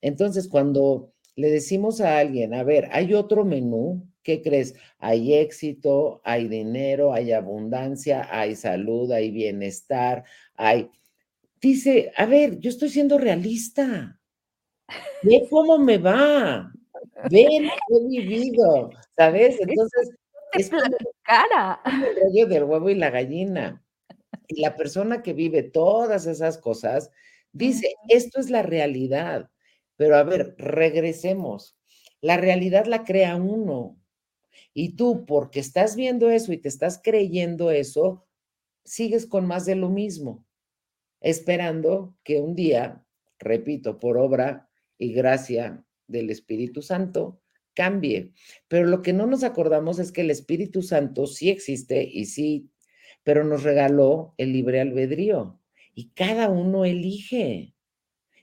Entonces, 0.00 0.46
cuando 0.46 1.12
le 1.34 1.50
decimos 1.50 2.00
a 2.00 2.18
alguien, 2.18 2.54
a 2.54 2.62
ver, 2.62 2.88
hay 2.92 3.14
otro 3.14 3.44
menú, 3.44 4.08
¿qué 4.22 4.42
crees? 4.42 4.76
Hay 4.98 5.34
éxito, 5.34 6.20
hay 6.22 6.46
dinero, 6.46 7.12
hay 7.12 7.32
abundancia, 7.32 8.28
hay 8.30 8.54
salud, 8.54 9.10
hay 9.10 9.32
bienestar, 9.32 10.22
hay... 10.54 10.88
Dice, 11.60 12.12
a 12.16 12.26
ver, 12.26 12.60
yo 12.60 12.70
estoy 12.70 12.90
siendo 12.90 13.18
realista. 13.18 14.20
Ve 15.22 15.46
cómo 15.50 15.78
me 15.78 15.98
va. 15.98 16.72
Ve 17.30 17.46
lo 17.60 17.70
que 17.70 18.18
he 18.18 18.20
vivido, 18.22 18.90
¿sabes? 19.16 19.60
Entonces, 19.60 20.10
es 20.52 20.72
la 20.72 20.90
cara. 21.22 21.80
El 21.84 22.16
rollo 22.16 22.46
del 22.46 22.64
huevo 22.64 22.90
y 22.90 22.94
la 22.94 23.10
gallina. 23.10 23.84
Y 24.48 24.60
la 24.60 24.76
persona 24.76 25.22
que 25.22 25.32
vive 25.32 25.62
todas 25.62 26.26
esas 26.26 26.58
cosas 26.58 27.10
dice, 27.52 27.94
esto 28.08 28.40
es 28.40 28.50
la 28.50 28.62
realidad. 28.62 29.50
Pero 29.96 30.16
a 30.16 30.22
ver, 30.24 30.54
regresemos. 30.58 31.76
La 32.20 32.36
realidad 32.36 32.86
la 32.86 33.04
crea 33.04 33.36
uno. 33.36 33.96
Y 34.74 34.96
tú, 34.96 35.24
porque 35.26 35.60
estás 35.60 35.96
viendo 35.96 36.30
eso 36.30 36.52
y 36.52 36.58
te 36.58 36.68
estás 36.68 37.00
creyendo 37.02 37.70
eso, 37.70 38.26
sigues 38.84 39.26
con 39.26 39.46
más 39.46 39.66
de 39.66 39.76
lo 39.76 39.88
mismo, 39.88 40.44
esperando 41.20 42.16
que 42.24 42.40
un 42.40 42.54
día, 42.54 43.04
repito, 43.38 43.98
por 43.98 44.18
obra 44.18 44.70
y 45.02 45.12
gracia 45.12 45.84
del 46.06 46.30
Espíritu 46.30 46.80
Santo, 46.80 47.40
cambie. 47.74 48.32
Pero 48.68 48.86
lo 48.86 49.02
que 49.02 49.12
no 49.12 49.26
nos 49.26 49.42
acordamos 49.42 49.98
es 49.98 50.12
que 50.12 50.20
el 50.20 50.30
Espíritu 50.30 50.80
Santo 50.82 51.26
sí 51.26 51.50
existe 51.50 52.04
y 52.04 52.26
sí, 52.26 52.70
pero 53.24 53.42
nos 53.42 53.64
regaló 53.64 54.34
el 54.36 54.52
libre 54.52 54.80
albedrío 54.80 55.58
y 55.94 56.10
cada 56.10 56.48
uno 56.48 56.84
elige. 56.84 57.74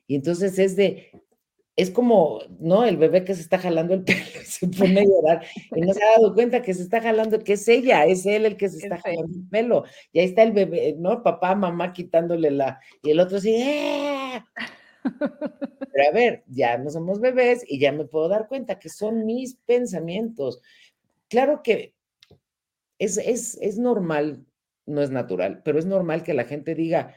Y 0.06 0.16
entonces 0.16 0.60
es 0.60 0.76
de, 0.76 1.12
es 1.78 1.92
como, 1.92 2.42
¿no? 2.60 2.84
El 2.84 2.98
bebé 2.98 3.24
que 3.24 3.36
se 3.36 3.42
está 3.42 3.58
jalando 3.58 3.94
el 3.94 4.04
pelo 4.04 4.20
se 4.44 4.68
pone 4.68 5.00
a 5.00 5.04
llorar 5.06 5.46
y 5.74 5.80
no 5.80 5.94
se 5.94 6.04
ha 6.04 6.20
dado 6.20 6.34
cuenta 6.34 6.62
que 6.62 6.74
se 6.74 6.82
está 6.82 7.02
jalando, 7.02 7.40
que 7.40 7.54
es 7.54 7.66
ella, 7.70 8.06
es 8.06 8.26
él 8.26 8.46
el 8.46 8.58
que 8.58 8.68
se 8.68 8.80
está 8.80 8.98
jalando 8.98 9.34
el 9.34 9.48
pelo. 9.48 9.86
Y 10.12 10.20
ahí 10.20 10.26
está 10.26 10.44
el 10.44 10.52
bebé, 10.52 10.96
¿no? 11.00 11.24
Papá, 11.24 11.56
mamá 11.56 11.94
quitándole 11.94 12.52
la, 12.52 12.82
y 13.02 13.12
el 13.12 13.22
otro 13.22 13.38
así, 13.38 13.56
¡eh! 13.56 14.44
Pero 15.92 16.10
a 16.10 16.12
ver, 16.14 16.44
ya 16.48 16.78
no 16.78 16.90
somos 16.90 17.20
bebés 17.20 17.64
y 17.68 17.80
ya 17.80 17.92
me 17.92 18.06
puedo 18.06 18.30
dar 18.30 18.48
cuenta 18.48 18.80
que 18.80 18.90
son 18.90 19.26
mis 19.26 19.56
pensamientos. 19.56 20.62
Claro 21.28 21.62
que 21.64 21.94
es, 22.98 23.18
es, 23.18 23.58
es 23.62 23.78
normal, 23.78 24.46
no 24.86 25.02
es 25.02 25.12
natural, 25.12 25.62
pero 25.64 25.80
es 25.80 25.86
normal 25.86 26.24
que 26.24 26.34
la 26.34 26.44
gente 26.44 26.76
diga, 26.76 27.16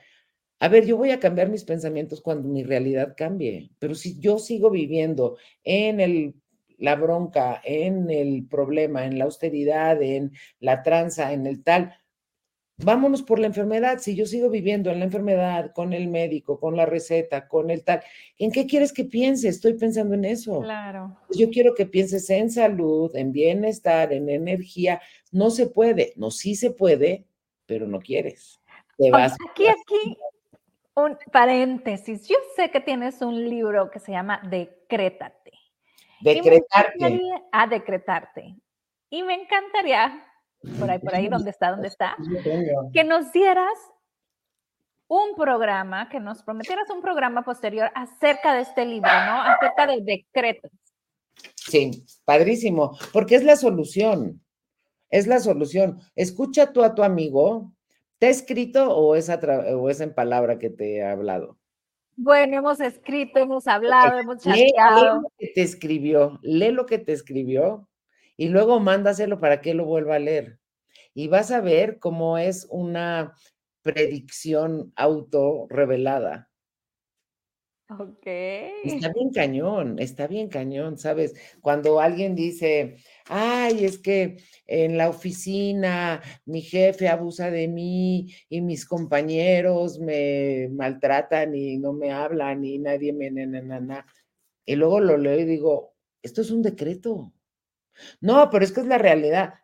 a 0.60 0.68
ver, 0.68 0.86
yo 0.86 0.96
voy 0.96 1.10
a 1.10 1.20
cambiar 1.20 1.48
mis 1.48 1.64
pensamientos 1.64 2.20
cuando 2.20 2.48
mi 2.48 2.62
realidad 2.62 3.14
cambie, 3.16 3.72
pero 3.78 3.94
si 3.94 4.18
yo 4.20 4.38
sigo 4.38 4.70
viviendo 4.70 5.36
en 5.64 6.00
el, 6.00 6.34
la 6.78 6.94
bronca, 6.94 7.60
en 7.64 8.10
el 8.10 8.46
problema, 8.48 9.04
en 9.04 9.18
la 9.18 9.24
austeridad, 9.24 10.00
en 10.00 10.32
la 10.60 10.82
tranza, 10.82 11.32
en 11.32 11.46
el 11.46 11.64
tal, 11.64 11.94
vámonos 12.76 13.22
por 13.22 13.38
la 13.38 13.46
enfermedad. 13.46 13.98
Si 13.98 14.14
yo 14.14 14.26
sigo 14.26 14.50
viviendo 14.50 14.90
en 14.90 14.98
la 14.98 15.04
enfermedad, 15.04 15.72
con 15.72 15.92
el 15.92 16.08
médico, 16.08 16.58
con 16.58 16.76
la 16.76 16.86
receta, 16.86 17.48
con 17.48 17.70
el 17.70 17.84
tal, 17.84 18.02
¿en 18.38 18.50
qué 18.50 18.66
quieres 18.66 18.92
que 18.92 19.04
piense? 19.04 19.48
Estoy 19.48 19.74
pensando 19.74 20.14
en 20.14 20.24
eso. 20.24 20.60
Claro. 20.60 21.16
Yo 21.30 21.50
quiero 21.50 21.74
que 21.74 21.86
pienses 21.86 22.28
en 22.30 22.50
salud, 22.50 23.14
en 23.14 23.32
bienestar, 23.32 24.12
en 24.12 24.28
energía. 24.28 25.00
No 25.30 25.50
se 25.50 25.66
puede, 25.66 26.12
no 26.16 26.30
sí 26.30 26.54
se 26.54 26.70
puede, 26.70 27.26
pero 27.66 27.86
no 27.86 28.00
quieres. 28.00 28.60
Te 28.98 29.10
vas. 29.10 29.34
Aquí, 29.50 29.66
aquí, 29.66 30.18
un 30.94 31.16
paréntesis. 31.32 32.28
Yo 32.28 32.36
sé 32.56 32.70
que 32.70 32.80
tienes 32.80 33.22
un 33.22 33.48
libro 33.48 33.90
que 33.90 33.98
se 33.98 34.12
llama 34.12 34.40
Decrétate. 34.48 35.52
Decretarte. 36.20 37.20
A 37.50 37.66
decretarte. 37.66 38.56
Y 39.10 39.22
me 39.22 39.34
encantaría, 39.34 40.24
por 40.78 40.90
ahí, 40.90 40.98
por 40.98 41.14
ahí, 41.14 41.28
donde 41.28 41.50
está, 41.50 41.70
donde 41.70 41.88
está, 41.88 42.16
que 42.92 43.04
nos 43.04 43.32
dieras 43.32 43.78
un 45.08 45.34
programa, 45.36 46.08
que 46.08 46.20
nos 46.20 46.42
prometieras 46.42 46.88
un 46.90 47.02
programa 47.02 47.42
posterior 47.42 47.90
acerca 47.94 48.54
de 48.54 48.62
este 48.62 48.86
libro, 48.86 49.10
¿no? 49.10 49.42
Acerca 49.42 49.86
de 49.86 50.00
decretos. 50.00 50.70
Sí, 51.54 52.04
padrísimo, 52.24 52.96
porque 53.12 53.34
es 53.34 53.44
la 53.44 53.56
solución. 53.56 54.42
Es 55.10 55.26
la 55.26 55.40
solución. 55.40 56.00
Escucha 56.14 56.72
tú 56.72 56.82
a 56.82 56.94
tu 56.94 57.02
amigo, 57.02 57.74
¿Te 58.22 58.28
ha 58.28 58.30
escrito 58.30 58.94
o 58.94 59.16
es, 59.16 59.28
o 59.28 59.90
es 59.90 60.00
en 60.00 60.14
palabra 60.14 60.60
que 60.60 60.70
te 60.70 61.02
ha 61.02 61.10
hablado? 61.10 61.58
Bueno, 62.14 62.58
hemos 62.58 62.78
escrito, 62.78 63.40
hemos 63.40 63.66
hablado, 63.66 64.16
hemos 64.16 64.36
chateado. 64.36 65.14
Lee, 65.16 65.22
lo 65.22 65.32
que 65.36 65.48
te 65.48 65.62
escribió, 65.62 66.38
lee 66.40 66.70
lo 66.70 66.86
que 66.86 66.98
te 67.00 67.12
escribió 67.12 67.88
y 68.36 68.48
luego 68.48 68.80
mándaselo 68.80 69.38
para 69.40 69.60
que 69.60 69.74
lo 69.74 69.84
vuelva 69.84 70.16
a 70.16 70.20
leer. 70.20 70.58
Y 71.14 71.28
vas 71.28 71.50
a 71.50 71.60
ver 71.60 71.98
cómo 71.98 72.38
es 72.38 72.66
una 72.70 73.34
predicción 73.82 74.92
auto 74.96 75.66
revelada. 75.68 76.48
Ok. 77.98 78.26
Está 78.84 79.12
bien 79.12 79.30
cañón, 79.34 79.98
está 79.98 80.26
bien 80.26 80.48
cañón, 80.48 80.96
¿sabes? 80.96 81.34
Cuando 81.60 82.00
alguien 82.00 82.34
dice, 82.34 82.96
ay, 83.26 83.84
es 83.84 83.98
que 83.98 84.38
en 84.66 84.96
la 84.96 85.10
oficina 85.10 86.22
mi 86.46 86.62
jefe 86.62 87.08
abusa 87.08 87.50
de 87.50 87.68
mí 87.68 88.32
y 88.48 88.62
mis 88.62 88.86
compañeros 88.86 89.98
me 89.98 90.68
maltratan 90.72 91.54
y 91.54 91.76
no 91.78 91.92
me 91.92 92.12
hablan 92.12 92.64
y 92.64 92.78
nadie 92.78 93.12
me... 93.12 93.30
Na, 93.30 94.06
Y 94.64 94.76
luego 94.76 95.00
lo 95.00 95.18
leo 95.18 95.38
y 95.38 95.44
digo, 95.44 95.94
esto 96.22 96.40
es 96.40 96.50
un 96.50 96.62
decreto. 96.62 97.32
No, 98.20 98.50
pero 98.50 98.64
es 98.64 98.72
que 98.72 98.80
es 98.80 98.86
la 98.86 98.98
realidad. 98.98 99.54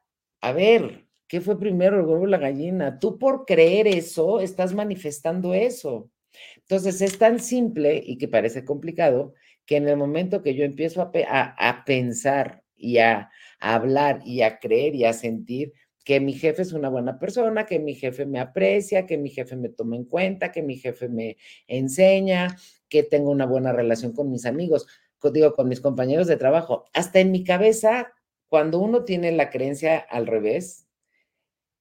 A 0.41 0.53
ver, 0.53 1.07
¿qué 1.27 1.41
fue 1.41 1.59
primero 1.59 1.99
el 1.99 2.07
huevo 2.07 2.23
o 2.23 2.27
la 2.27 2.39
gallina? 2.39 2.99
Tú 2.99 3.19
por 3.19 3.45
creer 3.45 3.87
eso, 3.87 4.41
estás 4.41 4.75
manifestando 4.75 5.55
eso. 5.55 6.11
Entonces 6.57 7.01
es 7.01 7.19
tan 7.19 7.41
simple 7.41 8.03
y 8.05 8.19
que 8.19 8.29
parece 8.29 8.65
complicado 8.65 9.35
que 9.67 9.77
en 9.77 9.89
el 9.89 9.97
momento 9.97 10.43
que 10.43 10.55
yo 10.55 10.65
empiezo 10.65 11.03
a, 11.03 11.85
pensar 11.85 12.63
y 12.77 12.99
a, 12.99 13.31
hablar 13.61 14.21
y 14.25 14.43
a 14.43 14.59
creer 14.59 14.95
y 14.95 15.05
a 15.05 15.13
sentir 15.13 15.73
que 16.05 16.21
mi 16.21 16.33
jefe 16.33 16.63
es 16.63 16.73
una 16.73 16.89
buena 16.89 17.19
persona, 17.19 17.67
que 17.67 17.79
mi 17.79 17.95
jefe 17.95 18.25
me 18.25 18.41
aprecia, 18.41 19.05
que 19.05 19.19
mi 19.19 19.29
jefe 19.29 19.57
me 19.57 19.69
toma 19.69 19.97
en 19.97 20.05
cuenta, 20.05 20.53
que 20.53 20.63
mi 20.63 20.77
jefe 20.77 21.09
me 21.09 21.37
enseña, 21.67 22.57
que 22.89 23.03
tengo 23.03 23.31
una 23.31 23.45
buena 23.45 23.73
relación 23.75 24.13
con 24.15 24.31
mis 24.31 24.47
amigos, 24.47 24.87
digo, 25.33 25.53
con 25.53 25.69
mis 25.69 25.83
compañeros 25.83 26.27
de 26.27 26.39
trabajo. 26.39 26.85
Hasta 26.95 27.21
en 27.21 27.31
mi 27.31 27.45
cabeza, 27.45 28.15
cuando 28.49 28.79
uno 28.79 29.05
tiene 29.05 29.33
la 29.33 29.51
creencia 29.51 29.99
al 29.99 30.27
revés 30.27 30.87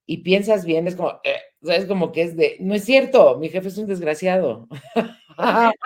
y 0.06 0.18
piensas 0.20 0.66
bien, 0.66 0.88
es 0.88 0.96
como, 0.96 1.20
eh, 1.24 1.36
es 1.62 1.86
como 1.86 2.12
que 2.12 2.22
es 2.22 2.36
de, 2.36 2.58
no 2.60 2.74
es 2.76 2.84
cierto, 2.84 3.38
mi 3.38 3.50
jefe 3.50 3.68
es 3.68 3.78
un 3.78 3.88
desgraciado. 3.88 4.68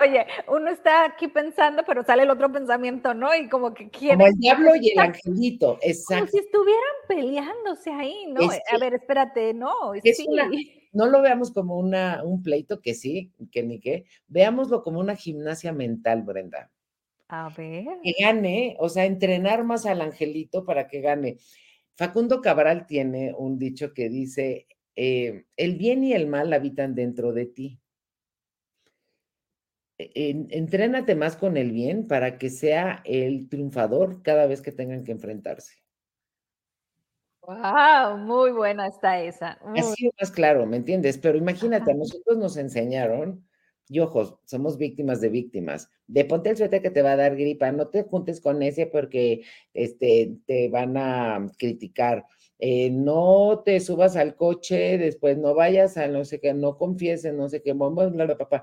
Oye, 0.00 0.26
uno 0.48 0.70
está 0.70 1.04
aquí 1.04 1.28
pensando, 1.28 1.82
pero 1.86 2.02
sale 2.04 2.22
el 2.22 2.30
otro 2.30 2.50
pensamiento, 2.50 3.12
¿no? 3.12 3.34
Y 3.34 3.48
como 3.48 3.74
que 3.74 3.90
quiere. 3.90 4.14
Como 4.14 4.26
el 4.28 4.34
diablo 4.38 4.70
y 4.80 4.90
el 4.90 4.98
angelito, 4.98 5.78
exacto. 5.82 6.24
Como 6.24 6.30
si 6.30 6.38
estuvieran 6.38 6.94
peleándose 7.06 7.90
ahí, 7.90 8.26
¿no? 8.28 8.48
a 8.48 8.78
ver, 8.78 8.94
espérate, 8.94 9.52
no. 9.52 9.92
Es 9.94 10.24
no 10.92 11.06
lo 11.06 11.22
veamos 11.22 11.52
como 11.52 11.78
una, 11.78 12.22
un 12.22 12.42
pleito, 12.42 12.80
que 12.80 12.94
sí, 12.94 13.32
que 13.50 13.62
ni 13.62 13.80
qué. 13.80 14.04
Veámoslo 14.28 14.82
como 14.82 15.00
una 15.00 15.16
gimnasia 15.16 15.72
mental, 15.72 16.22
Brenda. 16.22 16.70
A 17.34 17.48
ver. 17.48 17.86
Que 18.02 18.12
gane, 18.20 18.76
o 18.78 18.90
sea, 18.90 19.06
entrenar 19.06 19.64
más 19.64 19.86
al 19.86 20.02
angelito 20.02 20.66
para 20.66 20.86
que 20.86 21.00
gane. 21.00 21.38
Facundo 21.96 22.42
Cabral 22.42 22.86
tiene 22.86 23.32
un 23.32 23.58
dicho 23.58 23.94
que 23.94 24.10
dice, 24.10 24.66
eh, 24.96 25.46
el 25.56 25.76
bien 25.76 26.04
y 26.04 26.12
el 26.12 26.26
mal 26.26 26.52
habitan 26.52 26.94
dentro 26.94 27.32
de 27.32 27.46
ti. 27.46 27.80
E, 29.96 30.46
entrénate 30.50 31.14
más 31.14 31.36
con 31.36 31.56
el 31.56 31.72
bien 31.72 32.06
para 32.06 32.36
que 32.36 32.50
sea 32.50 33.00
el 33.06 33.48
triunfador 33.48 34.22
cada 34.22 34.46
vez 34.46 34.60
que 34.60 34.72
tengan 34.72 35.02
que 35.02 35.12
enfrentarse. 35.12 35.76
Wow, 37.40 38.18
muy 38.18 38.50
buena 38.52 38.88
está 38.88 39.22
esa. 39.22 39.52
Así 39.74 40.06
es 40.06 40.12
más 40.20 40.30
claro, 40.30 40.66
¿me 40.66 40.76
entiendes? 40.76 41.16
Pero 41.16 41.38
imagínate, 41.38 41.92
a 41.92 41.94
nosotros 41.94 42.36
nos 42.36 42.58
enseñaron, 42.58 43.48
y 43.88 44.00
ojos, 44.00 44.36
somos 44.44 44.78
víctimas 44.78 45.20
de 45.20 45.28
víctimas, 45.28 45.90
de 46.06 46.24
ponte 46.24 46.50
el 46.50 46.56
suéter 46.56 46.82
que 46.82 46.90
te 46.90 47.02
va 47.02 47.12
a 47.12 47.16
dar 47.16 47.36
gripa, 47.36 47.70
no 47.72 47.88
te 47.88 48.04
juntes 48.04 48.40
con 48.40 48.62
ese 48.62 48.86
porque 48.86 49.42
este, 49.74 50.36
te 50.46 50.68
van 50.68 50.96
a 50.96 51.46
criticar. 51.58 52.24
Eh, 52.58 52.90
no 52.90 53.62
te 53.64 53.80
subas 53.80 54.14
al 54.14 54.36
coche, 54.36 54.96
después 54.96 55.36
no 55.36 55.52
vayas 55.54 55.96
a 55.96 56.06
no 56.06 56.24
sé 56.24 56.38
qué, 56.38 56.54
no 56.54 56.78
confíes 56.78 57.24
en 57.24 57.36
no 57.36 57.48
sé 57.48 57.60
qué, 57.60 57.72
bla, 57.72 58.38
papá. 58.38 58.62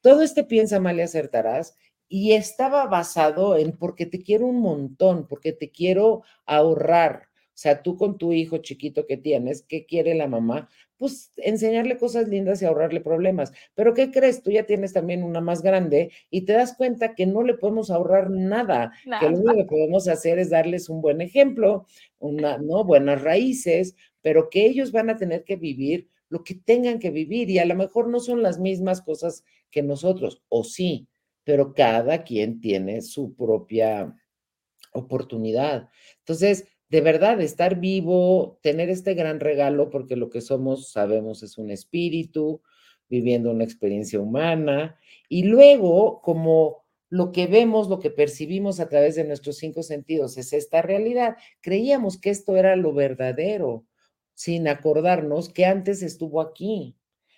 Todo 0.00 0.22
este 0.22 0.44
piensa 0.44 0.80
mal 0.80 0.96
y 0.98 1.02
acertarás 1.02 1.76
y 2.08 2.32
estaba 2.32 2.86
basado 2.86 3.56
en 3.56 3.72
porque 3.72 4.06
te 4.06 4.22
quiero 4.22 4.46
un 4.46 4.60
montón, 4.60 5.26
porque 5.26 5.52
te 5.52 5.70
quiero 5.70 6.22
ahorrar, 6.46 7.28
o 7.54 7.56
sea, 7.56 7.82
tú 7.82 7.96
con 7.96 8.18
tu 8.18 8.32
hijo 8.32 8.58
chiquito 8.58 9.06
que 9.06 9.16
tienes, 9.16 9.62
¿qué 9.62 9.86
quiere 9.86 10.16
la 10.16 10.26
mamá? 10.26 10.68
Pues 10.96 11.32
enseñarle 11.36 11.96
cosas 11.98 12.28
lindas 12.28 12.60
y 12.60 12.64
ahorrarle 12.64 13.00
problemas. 13.00 13.52
Pero 13.74 13.94
¿qué 13.94 14.10
crees? 14.10 14.42
Tú 14.42 14.50
ya 14.50 14.64
tienes 14.64 14.92
también 14.92 15.22
una 15.22 15.40
más 15.40 15.62
grande 15.62 16.10
y 16.30 16.42
te 16.46 16.52
das 16.52 16.74
cuenta 16.76 17.14
que 17.14 17.26
no 17.26 17.44
le 17.44 17.54
podemos 17.54 17.92
ahorrar 17.92 18.28
nada, 18.28 18.92
que 19.20 19.30
lo 19.30 19.38
único 19.38 19.54
que 19.54 19.64
podemos 19.66 20.08
hacer 20.08 20.40
es 20.40 20.50
darles 20.50 20.88
un 20.88 21.00
buen 21.00 21.20
ejemplo, 21.20 21.86
una, 22.18 22.58
¿no? 22.58 22.82
Buenas 22.84 23.22
raíces, 23.22 23.94
pero 24.20 24.50
que 24.50 24.66
ellos 24.66 24.90
van 24.90 25.10
a 25.10 25.16
tener 25.16 25.44
que 25.44 25.54
vivir 25.54 26.08
lo 26.28 26.42
que 26.42 26.56
tengan 26.56 26.98
que 26.98 27.10
vivir 27.10 27.48
y 27.50 27.60
a 27.60 27.64
lo 27.64 27.76
mejor 27.76 28.08
no 28.08 28.18
son 28.18 28.42
las 28.42 28.58
mismas 28.58 29.00
cosas 29.00 29.44
que 29.70 29.82
nosotros, 29.84 30.42
o 30.48 30.64
sí, 30.64 31.06
pero 31.44 31.72
cada 31.74 32.24
quien 32.24 32.60
tiene 32.60 33.02
su 33.02 33.36
propia 33.36 34.16
oportunidad. 34.92 35.90
Entonces, 36.18 36.66
de 36.94 37.00
verdad, 37.00 37.40
estar 37.40 37.80
vivo, 37.80 38.60
tener 38.62 38.88
este 38.88 39.14
gran 39.14 39.40
regalo, 39.40 39.90
porque 39.90 40.14
lo 40.14 40.30
que 40.30 40.40
somos, 40.40 40.92
sabemos, 40.92 41.42
es 41.42 41.58
un 41.58 41.72
espíritu 41.72 42.62
viviendo 43.08 43.50
una 43.50 43.64
experiencia 43.64 44.20
humana, 44.20 44.96
y 45.28 45.42
luego, 45.42 46.22
como 46.22 46.84
lo 47.08 47.32
que 47.32 47.48
vemos, 47.48 47.88
lo 47.88 47.98
que 47.98 48.10
percibimos 48.10 48.78
a 48.78 48.88
través 48.88 49.16
de 49.16 49.24
nuestros 49.24 49.56
cinco 49.56 49.82
sentidos 49.82 50.38
es 50.38 50.52
esta 50.52 50.82
realidad, 50.82 51.36
creíamos 51.60 52.16
que 52.16 52.30
esto 52.30 52.56
era 52.56 52.76
lo 52.76 52.92
verdadero, 52.92 53.84
sin 54.34 54.68
acordarnos 54.68 55.48
que 55.48 55.66
antes 55.66 56.00
estuvo 56.00 56.40
aquí. 56.40 56.94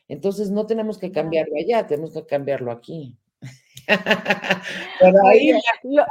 Entonces 0.06 0.50
no 0.50 0.66
tenemos 0.66 0.98
que 0.98 1.12
cambiarlo 1.12 1.54
allá, 1.56 1.86
tenemos 1.86 2.12
que 2.12 2.26
cambiarlo 2.26 2.70
aquí. 2.72 3.16
Pero 5.00 5.26
ahí, 5.26 5.52
lo 5.82 6.04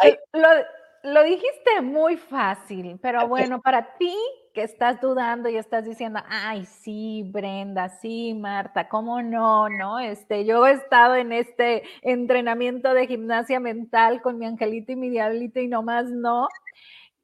dijiste 1.23 1.81
muy 1.81 2.17
fácil, 2.17 2.97
pero 3.01 3.27
bueno, 3.27 3.61
para 3.61 3.95
ti 3.97 4.15
que 4.53 4.63
estás 4.63 5.01
dudando 5.01 5.49
y 5.49 5.57
estás 5.57 5.85
diciendo, 5.85 6.19
ay, 6.27 6.65
sí, 6.65 7.23
Brenda, 7.31 7.89
sí, 7.89 8.33
Marta, 8.33 8.87
¿cómo 8.87 9.21
no? 9.21 9.69
¿No? 9.69 9.99
Este, 9.99 10.45
yo 10.45 10.65
he 10.65 10.71
estado 10.71 11.15
en 11.15 11.33
este 11.33 11.83
entrenamiento 12.01 12.93
de 12.93 13.05
gimnasia 13.05 13.59
mental 13.59 14.21
con 14.21 14.39
mi 14.39 14.45
angelito 14.45 14.93
y 14.93 14.95
mi 14.95 15.09
diablito 15.09 15.59
y 15.59 15.67
nomás 15.67 16.05
no. 16.05 16.47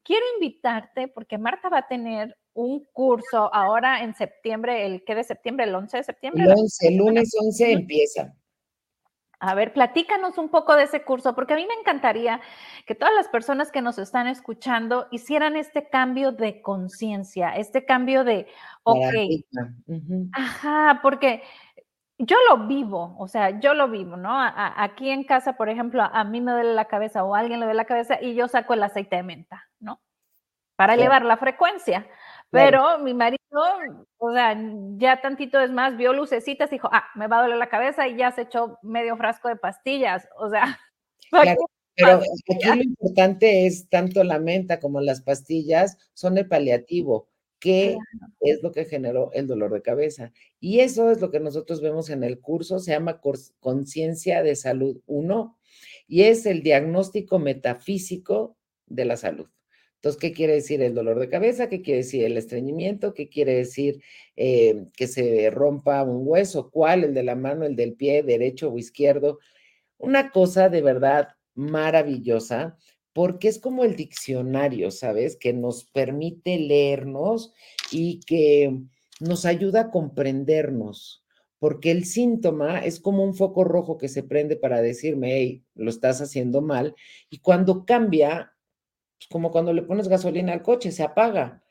Quiero 0.03 0.25
invitarte 0.35 1.07
porque 1.07 1.37
Marta 1.37 1.69
va 1.69 1.79
a 1.79 1.87
tener 1.87 2.37
un 2.53 2.85
curso 2.91 3.53
ahora 3.53 4.03
en 4.03 4.13
septiembre, 4.13 4.85
el 4.85 5.03
que 5.05 5.15
de 5.15 5.23
septiembre, 5.23 5.65
el 5.65 5.75
11 5.75 5.97
de 5.97 6.03
septiembre. 6.03 6.43
El 6.43 6.51
11, 6.51 6.87
el 6.87 6.97
lunes 6.97 7.31
11 7.39 7.71
empieza. 7.71 8.35
A 9.43 9.55
ver, 9.55 9.73
platícanos 9.73 10.37
un 10.37 10.49
poco 10.49 10.75
de 10.75 10.83
ese 10.83 11.03
curso, 11.03 11.33
porque 11.33 11.53
a 11.53 11.55
mí 11.55 11.65
me 11.65 11.73
encantaría 11.73 12.39
que 12.85 12.93
todas 12.93 13.13
las 13.15 13.27
personas 13.27 13.71
que 13.71 13.81
nos 13.81 13.97
están 13.97 14.27
escuchando 14.27 15.07
hicieran 15.09 15.55
este 15.55 15.89
cambio 15.89 16.31
de 16.31 16.61
conciencia, 16.61 17.55
este 17.55 17.83
cambio 17.83 18.23
de, 18.23 18.45
ok, 18.83 19.15
ajá, 20.33 20.99
porque 21.01 21.41
yo 22.19 22.37
lo 22.51 22.67
vivo, 22.67 23.15
o 23.17 23.27
sea, 23.27 23.59
yo 23.59 23.73
lo 23.73 23.89
vivo, 23.89 24.15
¿no? 24.15 24.29
aquí 24.31 25.09
en 25.09 25.23
casa, 25.23 25.53
por 25.53 25.69
ejemplo, 25.69 26.03
a 26.03 26.23
mí 26.23 26.39
me 26.39 26.51
duele 26.51 26.75
la 26.75 26.85
cabeza 26.85 27.23
o 27.23 27.33
a 27.33 27.39
alguien 27.39 27.59
le 27.59 27.65
duele 27.65 27.77
la 27.77 27.85
cabeza 27.85 28.21
y 28.21 28.35
yo 28.35 28.47
saco 28.47 28.75
el 28.75 28.83
aceite 28.83 29.15
de 29.15 29.23
menta, 29.23 29.67
¿no? 29.79 29.99
Para 30.75 30.93
elevar 30.93 31.25
la 31.25 31.37
frecuencia. 31.37 32.05
Pero 32.51 32.99
mi 32.99 33.13
marido, 33.13 33.39
o 34.17 34.33
sea, 34.33 34.57
ya 34.97 35.21
tantito 35.21 35.59
es 35.59 35.71
más, 35.71 35.95
vio 35.95 36.13
lucecitas 36.13 36.69
y 36.71 36.75
dijo, 36.75 36.89
ah, 36.91 37.05
me 37.15 37.27
va 37.27 37.39
a 37.39 37.41
doler 37.43 37.57
la 37.57 37.69
cabeza 37.69 38.07
y 38.07 38.17
ya 38.17 38.31
se 38.31 38.41
echó 38.41 38.77
medio 38.81 39.15
frasco 39.15 39.47
de 39.47 39.55
pastillas. 39.55 40.27
O 40.37 40.49
sea, 40.49 40.77
pero 41.95 42.21
aquí 42.21 42.77
lo 42.77 42.83
importante 42.83 43.65
es 43.65 43.89
tanto 43.89 44.23
la 44.23 44.39
menta 44.39 44.79
como 44.79 45.01
las 45.01 45.21
pastillas 45.21 45.97
son 46.13 46.37
el 46.37 46.47
paliativo, 46.47 47.29
que 47.59 47.97
es 48.41 48.61
lo 48.61 48.71
que 48.71 48.85
generó 48.85 49.31
el 49.33 49.47
dolor 49.47 49.71
de 49.71 49.81
cabeza. 49.81 50.33
Y 50.59 50.81
eso 50.81 51.09
es 51.09 51.21
lo 51.21 51.31
que 51.31 51.39
nosotros 51.39 51.81
vemos 51.81 52.09
en 52.09 52.23
el 52.23 52.41
curso, 52.41 52.79
se 52.79 52.91
llama 52.91 53.21
Conciencia 53.59 54.43
de 54.43 54.55
Salud 54.55 55.01
1 55.05 55.57
y 56.07 56.23
es 56.23 56.45
el 56.45 56.63
diagnóstico 56.63 57.39
metafísico 57.39 58.57
de 58.87 59.05
la 59.05 59.15
salud. 59.15 59.47
Entonces, 60.01 60.19
¿qué 60.19 60.31
quiere 60.31 60.53
decir 60.53 60.81
el 60.81 60.95
dolor 60.95 61.19
de 61.19 61.29
cabeza? 61.29 61.69
¿Qué 61.69 61.83
quiere 61.83 61.99
decir 61.99 62.23
el 62.25 62.35
estreñimiento? 62.35 63.13
¿Qué 63.13 63.29
quiere 63.29 63.53
decir 63.53 64.01
eh, 64.35 64.87
que 64.97 65.05
se 65.05 65.51
rompa 65.51 66.01
un 66.01 66.27
hueso? 66.27 66.71
¿Cuál? 66.71 67.03
¿El 67.03 67.13
de 67.13 67.21
la 67.21 67.35
mano, 67.35 67.65
el 67.65 67.75
del 67.75 67.93
pie, 67.93 68.23
derecho 68.23 68.71
o 68.71 68.79
izquierdo? 68.79 69.37
Una 69.99 70.31
cosa 70.31 70.69
de 70.69 70.81
verdad 70.81 71.27
maravillosa, 71.53 72.79
porque 73.13 73.47
es 73.47 73.59
como 73.59 73.83
el 73.83 73.95
diccionario, 73.95 74.89
¿sabes? 74.89 75.35
Que 75.35 75.53
nos 75.53 75.83
permite 75.83 76.57
leernos 76.57 77.53
y 77.91 78.21
que 78.21 78.75
nos 79.19 79.45
ayuda 79.45 79.81
a 79.81 79.91
comprendernos, 79.91 81.23
porque 81.59 81.91
el 81.91 82.05
síntoma 82.05 82.79
es 82.79 82.99
como 82.99 83.23
un 83.23 83.35
foco 83.35 83.63
rojo 83.63 83.99
que 83.99 84.07
se 84.07 84.23
prende 84.23 84.55
para 84.55 84.81
decirme, 84.81 85.35
hey, 85.35 85.63
lo 85.75 85.91
estás 85.91 86.21
haciendo 86.21 86.61
mal, 86.61 86.95
y 87.29 87.37
cuando 87.37 87.85
cambia, 87.85 88.53
como 89.29 89.51
cuando 89.51 89.73
le 89.73 89.83
pones 89.83 90.07
gasolina 90.07 90.53
al 90.53 90.61
coche, 90.61 90.91
se 90.91 91.03
apaga. 91.03 91.63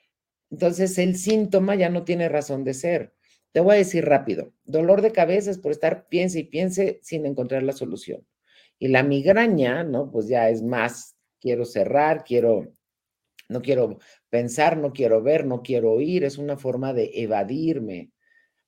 Entonces 0.50 0.96
el 0.98 1.16
síntoma 1.16 1.74
ya 1.74 1.88
no 1.88 2.04
tiene 2.04 2.28
razón 2.28 2.64
de 2.64 2.74
ser. 2.74 3.14
Te 3.52 3.60
voy 3.60 3.74
a 3.74 3.78
decir 3.78 4.04
rápido, 4.04 4.52
dolor 4.64 5.02
de 5.02 5.10
cabeza 5.10 5.50
es 5.50 5.58
por 5.58 5.72
estar 5.72 6.06
piense 6.08 6.40
y 6.40 6.44
piense 6.44 7.00
sin 7.02 7.26
encontrar 7.26 7.62
la 7.62 7.72
solución. 7.72 8.26
Y 8.78 8.88
la 8.88 9.02
migraña, 9.02 9.82
¿no? 9.82 10.10
Pues 10.10 10.28
ya 10.28 10.48
es 10.48 10.62
más, 10.62 11.16
quiero 11.40 11.64
cerrar, 11.64 12.24
quiero, 12.24 12.72
no 13.48 13.60
quiero 13.60 13.98
pensar, 14.28 14.76
no 14.76 14.92
quiero 14.92 15.22
ver, 15.22 15.46
no 15.46 15.62
quiero 15.62 15.92
oír, 15.92 16.24
es 16.24 16.38
una 16.38 16.56
forma 16.56 16.92
de 16.92 17.10
evadirme. 17.14 18.12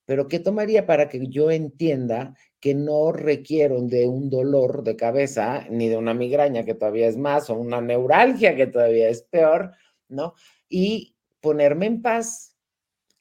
Pero 0.05 0.27
¿qué 0.27 0.41
tomaría 0.41 0.85
para 0.85 1.09
que 1.09 1.27
yo 1.29 1.51
entienda 1.51 2.35
que 2.63 2.75
no 2.77 3.11
requieren 3.11 3.89
de 3.89 4.07
un 4.07 4.31
dolor 4.31 4.85
de 4.85 4.95
cabeza, 4.95 5.67
ni 5.69 5.89
de 5.89 5.97
una 5.97 6.15
migraña, 6.15 6.65
que 6.65 6.75
todavía 6.75 7.09
es 7.09 7.17
más, 7.17 7.51
o 7.51 7.57
una 7.57 7.81
neuralgia, 7.81 8.55
que 8.55 8.69
todavía 8.69 9.09
es 9.09 9.23
peor, 9.23 9.73
¿no? 10.09 10.35
Y 10.69 11.17
ponerme 11.41 11.87
en 11.87 12.03
paz, 12.03 12.57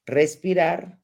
respirar 0.06 1.00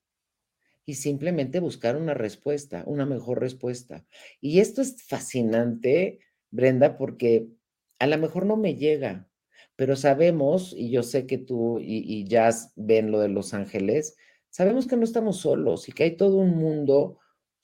y 0.85 0.93
simplemente 0.93 1.59
buscar 1.59 1.97
una 1.97 2.13
respuesta, 2.13 2.83
una 2.85 3.07
mejor 3.07 3.39
respuesta. 3.39 4.05
Y 4.39 4.59
esto 4.59 4.83
es 4.83 5.01
fascinante, 5.01 6.19
Brenda, 6.51 6.95
porque 6.95 7.47
a 7.97 8.05
lo 8.05 8.19
mejor 8.19 8.45
no 8.45 8.55
me 8.55 8.75
llega, 8.75 9.27
pero 9.75 9.95
sabemos, 9.95 10.75
y 10.77 10.91
yo 10.91 11.01
sé 11.01 11.25
que 11.25 11.39
tú 11.39 11.79
y, 11.79 12.03
y 12.05 12.25
Jazz 12.25 12.71
ven 12.75 13.09
lo 13.09 13.19
de 13.19 13.29
Los 13.29 13.55
Ángeles, 13.55 14.15
sabemos 14.51 14.85
que 14.85 14.95
no 14.95 15.05
estamos 15.05 15.37
solos 15.37 15.89
y 15.89 15.91
que 15.91 16.03
hay 16.03 16.17
todo 16.17 16.37
un 16.37 16.55
mundo 16.55 17.17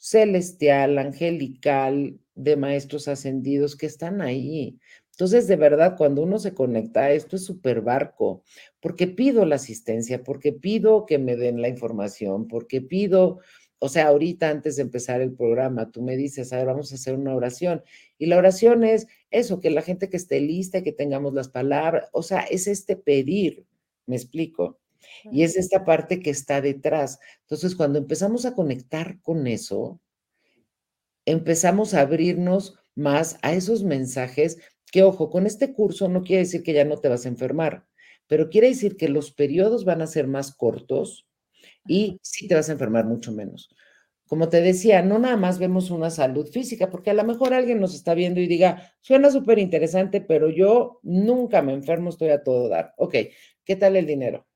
celestial, 0.03 0.97
angelical, 0.97 2.19
de 2.35 2.57
maestros 2.57 3.07
ascendidos 3.07 3.77
que 3.77 3.85
están 3.85 4.21
ahí. 4.21 4.77
Entonces, 5.11 5.47
de 5.47 5.55
verdad, 5.55 5.95
cuando 5.97 6.23
uno 6.23 6.39
se 6.39 6.53
conecta, 6.53 7.11
esto 7.11 7.37
es 7.37 7.45
súper 7.45 7.79
barco, 7.79 8.43
porque 8.81 9.07
pido 9.07 9.45
la 9.45 9.55
asistencia, 9.55 10.21
porque 10.21 10.51
pido 10.51 11.05
que 11.05 11.19
me 11.19 11.37
den 11.37 11.61
la 11.61 11.69
información, 11.69 12.49
porque 12.49 12.81
pido, 12.81 13.39
o 13.79 13.87
sea, 13.87 14.07
ahorita 14.07 14.49
antes 14.49 14.75
de 14.75 14.81
empezar 14.81 15.21
el 15.21 15.33
programa, 15.33 15.89
tú 15.89 16.01
me 16.01 16.17
dices, 16.17 16.51
a 16.51 16.57
ver, 16.57 16.65
vamos 16.65 16.91
a 16.91 16.95
hacer 16.95 17.15
una 17.15 17.33
oración. 17.33 17.81
Y 18.17 18.25
la 18.25 18.37
oración 18.37 18.83
es 18.83 19.07
eso, 19.31 19.61
que 19.61 19.69
la 19.69 19.83
gente 19.83 20.09
que 20.09 20.17
esté 20.17 20.41
lista, 20.41 20.83
que 20.83 20.91
tengamos 20.91 21.33
las 21.33 21.47
palabras, 21.47 22.09
o 22.11 22.23
sea, 22.23 22.41
es 22.41 22.67
este 22.67 22.97
pedir, 22.97 23.65
me 24.05 24.17
explico. 24.17 24.79
Y 25.31 25.43
es 25.43 25.55
esta 25.57 25.85
parte 25.85 26.19
que 26.21 26.29
está 26.29 26.61
detrás. 26.61 27.19
Entonces, 27.41 27.75
cuando 27.75 27.99
empezamos 27.99 28.45
a 28.45 28.53
conectar 28.55 29.19
con 29.21 29.47
eso, 29.47 29.99
empezamos 31.25 31.93
a 31.93 32.01
abrirnos 32.01 32.75
más 32.95 33.37
a 33.41 33.53
esos 33.53 33.83
mensajes 33.83 34.57
que, 34.91 35.03
ojo, 35.03 35.29
con 35.29 35.47
este 35.47 35.73
curso 35.73 36.07
no 36.09 36.23
quiere 36.23 36.43
decir 36.43 36.63
que 36.63 36.73
ya 36.73 36.85
no 36.85 36.97
te 36.97 37.09
vas 37.09 37.25
a 37.25 37.29
enfermar, 37.29 37.85
pero 38.27 38.49
quiere 38.49 38.67
decir 38.69 38.97
que 38.97 39.09
los 39.09 39.31
periodos 39.31 39.85
van 39.85 40.01
a 40.01 40.07
ser 40.07 40.27
más 40.27 40.53
cortos, 40.55 41.27
y 41.87 42.19
sí 42.23 42.47
te 42.47 42.55
vas 42.55 42.69
a 42.69 42.73
enfermar 42.73 43.05
mucho 43.05 43.31
menos. 43.31 43.69
Como 44.27 44.49
te 44.49 44.61
decía, 44.61 45.01
no 45.03 45.19
nada 45.19 45.37
más 45.37 45.59
vemos 45.59 45.91
una 45.91 46.09
salud 46.09 46.47
física, 46.49 46.89
porque 46.89 47.11
a 47.11 47.13
lo 47.15 47.23
mejor 47.25 47.53
alguien 47.53 47.79
nos 47.81 47.95
está 47.95 48.13
viendo 48.15 48.39
y 48.41 48.47
diga, 48.47 48.93
suena 49.01 49.31
súper 49.31 49.59
interesante, 49.59 50.21
pero 50.21 50.49
yo 50.49 50.99
nunca 51.03 51.61
me 51.61 51.73
enfermo, 51.73 52.09
estoy 52.09 52.29
a 52.29 52.43
todo 52.43 52.69
dar. 52.69 52.93
Ok, 52.97 53.15
¿qué 53.65 53.75
tal 53.75 53.95
el 53.97 54.07
dinero? 54.07 54.47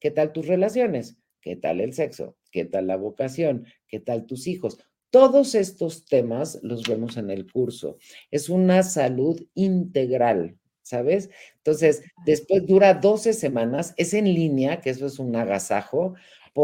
¿Qué 0.00 0.10
tal 0.10 0.32
tus 0.32 0.46
relaciones? 0.46 1.16
¿Qué 1.40 1.56
tal 1.56 1.80
el 1.80 1.92
sexo? 1.92 2.36
¿Qué 2.50 2.64
tal 2.64 2.86
la 2.86 2.96
vocación? 2.96 3.66
¿Qué 3.88 4.00
tal 4.00 4.26
tus 4.26 4.46
hijos? 4.46 4.78
Todos 5.10 5.54
estos 5.54 6.04
temas 6.04 6.58
los 6.62 6.82
vemos 6.82 7.16
en 7.16 7.30
el 7.30 7.50
curso. 7.50 7.96
Es 8.30 8.48
una 8.48 8.82
salud 8.82 9.40
integral, 9.54 10.58
¿sabes? 10.82 11.30
Entonces, 11.56 12.02
después 12.26 12.66
dura 12.66 12.94
12 12.94 13.32
semanas, 13.32 13.94
es 13.96 14.14
en 14.14 14.26
línea, 14.26 14.80
que 14.80 14.90
eso 14.90 15.06
es 15.06 15.18
un 15.18 15.34
agasajo, 15.34 16.14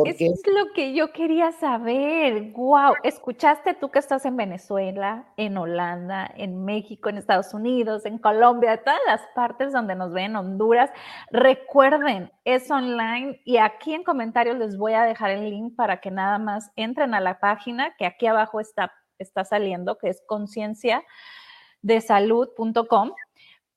Eso 0.05 0.25
es 0.25 0.43
lo 0.47 0.73
que 0.73 0.95
yo 0.95 1.13
quería 1.13 1.53
saber. 1.53 2.51
Wow, 2.53 2.95
escuchaste 3.03 3.75
tú 3.75 3.91
que 3.91 4.01
estás 4.01 4.25
en 4.25 4.37
Venezuela, 4.37 5.27
en 5.37 5.57
Holanda, 5.57 6.29
en 6.37 6.65
México, 6.65 7.09
en 7.09 7.19
Estados 7.19 7.55
Unidos, 7.55 8.05
en 8.05 8.19
Colombia, 8.19 8.83
todas 8.83 8.99
las 9.07 9.21
partes 9.35 9.73
donde 9.73 9.95
nos 9.95 10.13
ven, 10.13 10.35
Honduras. 10.35 10.91
Recuerden, 11.31 12.33
es 12.45 12.69
online 12.71 13.41
y 13.45 13.59
aquí 13.59 13.95
en 13.95 14.03
comentarios 14.03 14.59
les 14.59 14.77
voy 14.77 14.95
a 14.95 15.05
dejar 15.05 15.31
el 15.31 15.51
link 15.51 15.77
para 15.77 16.01
que 16.01 16.11
nada 16.11 16.39
más 16.39 16.73
entren 16.75 17.15
a 17.15 17.21
la 17.21 17.39
página 17.39 17.95
que 17.97 18.07
aquí 18.07 18.27
abajo 18.27 18.59
está, 18.61 18.93
está 19.19 19.45
saliendo, 19.45 19.99
que 19.99 20.09
es 20.09 20.21
concienciadesalud.com 20.27 23.13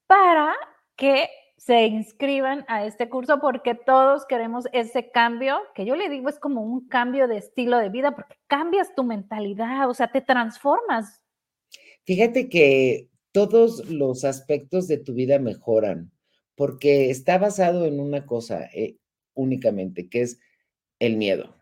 para 0.08 0.56
que 0.96 1.30
se 1.58 1.88
inscriban 1.88 2.64
a 2.68 2.86
este 2.86 3.10
curso 3.10 3.40
porque 3.42 3.74
todos 3.74 4.26
queremos 4.26 4.66
ese 4.74 5.12
cambio, 5.12 5.60
que 5.74 5.86
yo 5.86 5.96
le 5.96 6.08
digo 6.08 6.30
es 6.30 6.40
como 6.40 6.62
un 6.62 6.88
cambio 6.88 7.28
de 7.28 7.38
estilo 7.38 7.78
de 7.80 7.90
vida, 7.90 8.16
porque 8.16 8.36
cambias 8.48 8.94
tu 8.96 9.04
mentalidad, 9.04 9.90
o 9.90 9.94
sea, 9.94 10.12
te 10.12 10.22
transformas. 10.22 11.22
Fíjate 12.06 12.48
que 12.48 13.10
todos 13.32 13.90
los 13.90 14.24
aspectos 14.24 14.88
de 14.88 14.98
tu 14.98 15.14
vida 15.14 15.40
mejoran, 15.40 16.12
porque 16.56 17.10
está 17.10 17.38
basado 17.38 17.86
en 17.86 18.00
una 18.00 18.26
cosa 18.26 18.70
eh, 18.74 18.98
únicamente, 19.34 20.10
que 20.10 20.22
es 20.22 20.40
el 21.00 21.18
miedo. 21.18 21.56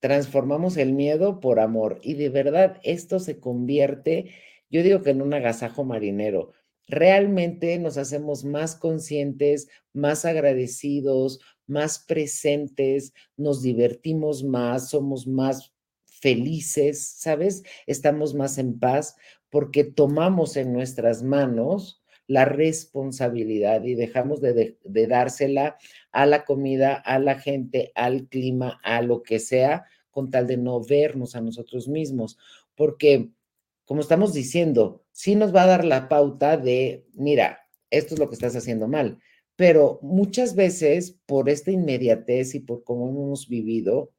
Transformamos 0.00 0.76
el 0.76 0.92
miedo 0.92 1.40
por 1.40 1.60
amor 1.60 1.98
y 2.02 2.14
de 2.14 2.28
verdad 2.28 2.78
esto 2.82 3.20
se 3.20 3.38
convierte, 3.40 4.32
yo 4.68 4.82
digo 4.82 5.02
que 5.02 5.10
en 5.10 5.22
un 5.22 5.32
agasajo 5.32 5.84
marinero 5.84 6.52
realmente 6.86 7.78
nos 7.78 7.96
hacemos 7.96 8.44
más 8.44 8.76
conscientes, 8.76 9.68
más 9.92 10.24
agradecidos, 10.24 11.40
más 11.66 11.98
presentes, 11.98 13.12
nos 13.36 13.62
divertimos 13.62 14.44
más, 14.44 14.90
somos 14.90 15.26
más 15.26 15.72
felices, 16.04 17.06
¿sabes? 17.18 17.62
Estamos 17.86 18.34
más 18.34 18.58
en 18.58 18.78
paz 18.78 19.16
porque 19.50 19.84
tomamos 19.84 20.56
en 20.56 20.72
nuestras 20.72 21.22
manos 21.22 22.02
la 22.26 22.44
responsabilidad 22.44 23.84
y 23.84 23.94
dejamos 23.94 24.40
de, 24.40 24.78
dársela 24.84 25.76
a 26.10 26.26
la 26.26 26.44
comida, 26.44 26.94
a 26.94 27.18
la 27.18 27.38
gente, 27.38 27.92
al 27.94 28.28
clima, 28.28 28.80
a 28.82 29.02
lo 29.02 29.22
que 29.22 29.38
sea, 29.38 29.84
con 30.10 30.30
tal 30.30 30.46
de 30.46 30.56
no 30.56 30.82
vernos 30.82 31.36
a 31.36 31.40
nosotros 31.40 31.88
mismos. 31.88 32.38
Porque 32.74 33.30
como 33.84 34.00
estamos 34.00 34.32
diciendo, 34.32 35.04
sí 35.12 35.34
nos 35.34 35.54
va 35.54 35.64
a 35.64 35.66
dar 35.68 35.84
la 35.84 36.08
pauta 36.08 36.56
de, 36.56 37.06
mira, 37.14 37.60
esto 37.90 38.14
es 38.14 38.20
lo 38.20 38.28
que 38.28 38.34
estás 38.34 38.56
haciendo 38.56 38.88
mal, 38.88 39.18
pero 39.56 39.98
muchas 40.02 40.54
veces 40.54 41.18
por 41.26 41.48
esta 41.48 41.70
inmediatez 41.70 42.54
y 42.54 42.60
por 42.60 42.82
cómo 42.82 43.08
hemos 43.08 43.48
vivido, 43.48 44.10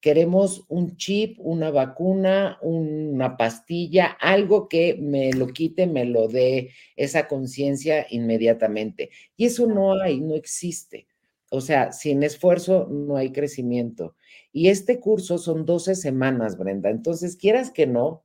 queremos 0.00 0.66
un 0.68 0.96
chip, 0.96 1.38
una 1.38 1.70
vacuna, 1.70 2.58
una 2.60 3.38
pastilla, 3.38 4.16
algo 4.20 4.68
que 4.68 4.96
me 5.00 5.32
lo 5.32 5.46
quite, 5.46 5.86
me 5.86 6.04
lo 6.04 6.28
dé 6.28 6.72
esa 6.94 7.26
conciencia 7.26 8.06
inmediatamente. 8.10 9.08
Y 9.34 9.46
eso 9.46 9.66
no 9.66 9.98
hay, 9.98 10.20
no 10.20 10.34
existe. 10.34 11.06
O 11.50 11.62
sea, 11.62 11.92
sin 11.92 12.22
esfuerzo 12.22 12.86
no 12.90 13.16
hay 13.16 13.32
crecimiento. 13.32 14.14
Y 14.52 14.68
este 14.68 15.00
curso 15.00 15.38
son 15.38 15.64
12 15.64 15.94
semanas, 15.94 16.58
Brenda. 16.58 16.90
Entonces, 16.90 17.36
quieras 17.36 17.70
que 17.70 17.86
no, 17.86 18.24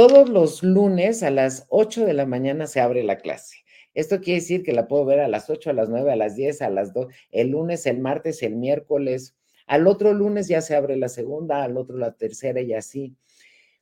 todos 0.00 0.30
los 0.30 0.62
lunes 0.62 1.22
a 1.22 1.30
las 1.30 1.66
8 1.68 2.06
de 2.06 2.14
la 2.14 2.24
mañana 2.24 2.66
se 2.66 2.80
abre 2.80 3.02
la 3.02 3.18
clase. 3.18 3.58
Esto 3.92 4.22
quiere 4.22 4.40
decir 4.40 4.62
que 4.62 4.72
la 4.72 4.88
puedo 4.88 5.04
ver 5.04 5.20
a 5.20 5.28
las 5.28 5.50
8, 5.50 5.68
a 5.68 5.72
las 5.74 5.90
9, 5.90 6.10
a 6.10 6.16
las 6.16 6.36
10, 6.36 6.62
a 6.62 6.70
las 6.70 6.94
2, 6.94 7.12
el 7.32 7.48
lunes, 7.48 7.84
el 7.84 7.98
martes, 7.98 8.42
el 8.42 8.56
miércoles. 8.56 9.36
Al 9.66 9.86
otro 9.86 10.14
lunes 10.14 10.48
ya 10.48 10.62
se 10.62 10.74
abre 10.74 10.96
la 10.96 11.10
segunda, 11.10 11.62
al 11.62 11.76
otro 11.76 11.98
la 11.98 12.12
tercera 12.12 12.62
y 12.62 12.72
así. 12.72 13.14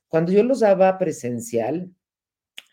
Cuando 0.09 0.33
yo 0.33 0.43
los 0.43 0.59
daba 0.59 0.97
presencial, 0.97 1.89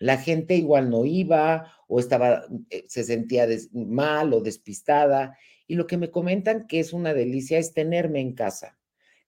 la 0.01 0.19
gente 0.19 0.57
igual 0.57 0.91
no 0.91 1.05
iba 1.05 1.73
o 1.87 2.01
estaba, 2.01 2.47
eh, 2.71 2.83
se 2.89 3.05
sentía 3.05 3.47
mal 3.73 4.35
o 4.35 4.41
despistada. 4.41 5.39
Y 5.69 5.77
lo 5.77 5.87
que 5.87 5.99
me 5.99 6.11
comentan 6.11 6.67
que 6.67 6.81
es 6.81 6.93
una 6.93 7.15
delicia 7.15 7.59
es 7.59 7.73
tenerme 7.73 8.19
en 8.19 8.33
casa, 8.33 8.77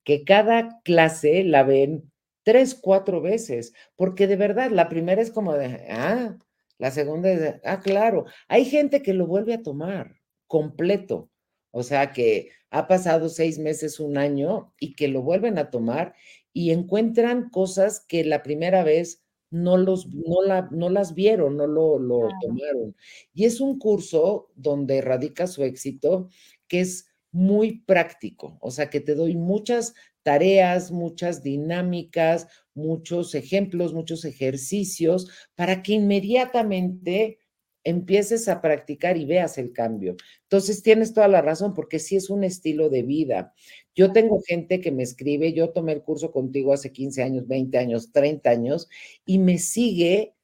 que 0.02 0.24
cada 0.24 0.80
clase 0.82 1.44
la 1.44 1.62
ven 1.62 2.10
tres, 2.48 2.74
cuatro 2.74 3.20
veces, 3.20 3.74
porque 3.94 4.26
de 4.26 4.36
verdad, 4.36 4.70
la 4.70 4.88
primera 4.88 5.20
es 5.20 5.30
como 5.30 5.52
de, 5.52 5.84
ah, 5.90 6.38
la 6.78 6.90
segunda 6.90 7.30
es 7.30 7.40
de, 7.40 7.60
ah, 7.62 7.80
claro, 7.80 8.24
hay 8.48 8.64
gente 8.64 9.02
que 9.02 9.12
lo 9.12 9.26
vuelve 9.26 9.52
a 9.52 9.62
tomar 9.62 10.22
completo, 10.46 11.28
o 11.72 11.82
sea, 11.82 12.10
que 12.10 12.48
ha 12.70 12.88
pasado 12.88 13.28
seis 13.28 13.58
meses, 13.58 14.00
un 14.00 14.16
año 14.16 14.72
y 14.80 14.94
que 14.94 15.08
lo 15.08 15.20
vuelven 15.20 15.58
a 15.58 15.68
tomar 15.68 16.14
y 16.54 16.70
encuentran 16.70 17.50
cosas 17.50 18.00
que 18.00 18.24
la 18.24 18.42
primera 18.42 18.82
vez 18.82 19.22
no, 19.50 19.76
los, 19.76 20.06
no, 20.06 20.40
la, 20.42 20.70
no 20.70 20.88
las 20.88 21.12
vieron, 21.12 21.58
no 21.58 21.66
lo, 21.66 21.98
lo 21.98 22.30
tomaron. 22.40 22.96
Y 23.34 23.44
es 23.44 23.60
un 23.60 23.78
curso 23.78 24.48
donde 24.54 25.02
radica 25.02 25.46
su 25.46 25.64
éxito, 25.64 26.30
que 26.66 26.80
es 26.80 27.08
muy 27.30 27.80
práctico, 27.80 28.56
o 28.62 28.70
sea, 28.70 28.88
que 28.88 29.00
te 29.00 29.14
doy 29.14 29.36
muchas 29.36 29.92
tareas, 30.28 30.90
muchas 30.90 31.42
dinámicas, 31.42 32.48
muchos 32.74 33.34
ejemplos, 33.34 33.94
muchos 33.94 34.26
ejercicios 34.26 35.26
para 35.54 35.82
que 35.82 35.94
inmediatamente 35.94 37.38
empieces 37.82 38.46
a 38.48 38.60
practicar 38.60 39.16
y 39.16 39.24
veas 39.24 39.56
el 39.56 39.72
cambio. 39.72 40.16
Entonces, 40.42 40.82
tienes 40.82 41.14
toda 41.14 41.28
la 41.28 41.40
razón, 41.40 41.72
porque 41.72 41.98
sí 41.98 42.14
es 42.14 42.28
un 42.28 42.44
estilo 42.44 42.90
de 42.90 43.04
vida. 43.04 43.54
Yo 43.94 44.12
tengo 44.12 44.42
gente 44.46 44.82
que 44.82 44.92
me 44.92 45.02
escribe, 45.02 45.54
yo 45.54 45.70
tomé 45.70 45.92
el 45.92 46.02
curso 46.02 46.30
contigo 46.30 46.74
hace 46.74 46.92
15 46.92 47.22
años, 47.22 47.48
20 47.48 47.78
años, 47.78 48.12
30 48.12 48.50
años, 48.50 48.90
y 49.24 49.38
me 49.38 49.56
sigue 49.56 50.34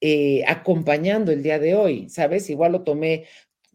eh, 0.00 0.44
acompañando 0.46 1.32
el 1.32 1.42
día 1.42 1.58
de 1.58 1.74
hoy, 1.74 2.08
¿sabes? 2.10 2.48
Igual 2.48 2.70
lo 2.70 2.84
tomé 2.84 3.24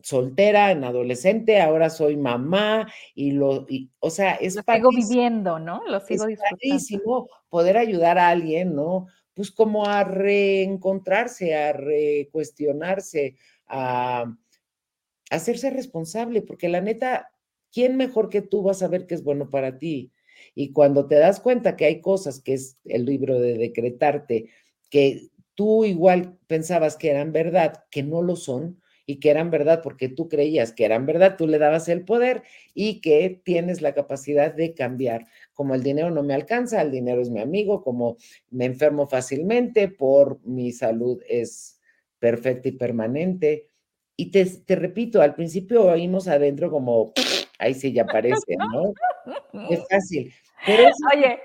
soltera, 0.04 0.72
en 0.72 0.84
adolescente, 0.84 1.62
ahora 1.62 1.90
soy 1.90 2.18
mamá 2.18 2.92
y 3.16 3.32
lo, 3.32 3.68
o 4.00 4.10
sea, 4.10 4.34
es 4.36 4.56
Lo 4.56 4.64
sigo 4.64 4.90
viviendo, 4.90 5.60
¿no? 5.60 5.82
Lo 5.88 6.00
sigo 6.00 6.26
es 6.28 6.40
disfrutando. 6.40 7.28
poder 7.50 7.78
ayudar 7.78 8.18
a 8.18 8.30
alguien, 8.30 8.76
¿no? 8.76 9.08
Pues 9.34 9.52
como 9.52 9.86
a 9.86 10.04
reencontrarse, 10.04 11.56
a 11.56 11.74
recuestionarse, 11.74 13.36
a, 13.68 14.22
a 14.22 15.36
hacerse 15.36 15.70
responsable, 15.70 16.42
porque 16.42 16.70
la 16.70 16.82
neta, 16.82 17.32
¿quién 17.72 17.98
mejor 17.98 18.30
que 18.30 18.42
tú 18.42 18.64
va 18.64 18.72
a 18.72 18.76
saber 18.76 19.08
qué 19.08 19.16
es 19.16 19.24
bueno 19.24 19.50
para 19.50 19.78
ti? 19.78 20.12
Y 20.56 20.72
cuando 20.74 21.08
te 21.08 21.16
das 21.16 21.40
cuenta 21.40 21.76
que 21.76 21.86
hay 21.86 22.02
cosas, 22.02 22.42
que 22.42 22.54
es 22.54 22.78
el 22.86 23.06
libro 23.06 23.40
de 23.40 23.58
decretarte, 23.58 24.50
que 24.90 25.30
tú 25.56 25.86
igual 25.86 26.38
pensabas 26.48 26.98
que 26.98 27.10
eran 27.10 27.32
verdad, 27.32 27.84
que 27.90 28.04
no 28.04 28.22
lo 28.22 28.36
son, 28.36 28.81
y 29.12 29.20
que 29.20 29.30
eran 29.30 29.52
verdad 29.52 29.82
porque 29.84 30.08
tú 30.08 30.30
creías 30.30 30.72
que 30.72 30.86
eran 30.86 31.06
verdad, 31.06 31.36
tú 31.38 31.46
le 31.46 31.60
dabas 31.60 31.90
el 31.90 32.06
poder 32.06 32.44
y 32.74 33.02
que 33.02 33.42
tienes 33.44 33.82
la 33.82 33.94
capacidad 33.94 34.54
de 34.54 34.74
cambiar. 34.74 35.28
Como 35.54 35.76
el 35.76 35.84
dinero 35.84 36.12
no 36.12 36.24
me 36.24 36.34
alcanza, 36.34 36.82
el 36.82 36.92
dinero 36.92 37.22
es 37.22 37.30
mi 37.30 37.42
amigo, 37.42 37.84
como 37.84 38.16
me 38.52 38.64
enfermo 38.64 39.08
fácilmente, 39.08 39.90
por 39.90 40.40
mi 40.46 40.72
salud 40.72 41.22
es 41.28 41.82
perfecta 42.20 42.70
y 42.70 42.72
permanente. 42.72 43.68
Y 44.16 44.32
te, 44.32 44.46
te 44.46 44.78
repito, 44.78 45.22
al 45.22 45.36
principio 45.36 45.84
oímos 45.84 46.30
adentro 46.30 46.72
como, 46.72 47.12
ahí 47.60 47.74
sí 47.74 47.92
ya 47.92 48.04
aparece, 48.04 48.56
¿no? 48.58 48.94
Es 49.70 49.82
fácil. 49.90 50.34
Pero 50.66 50.90
Oye, 51.14 51.40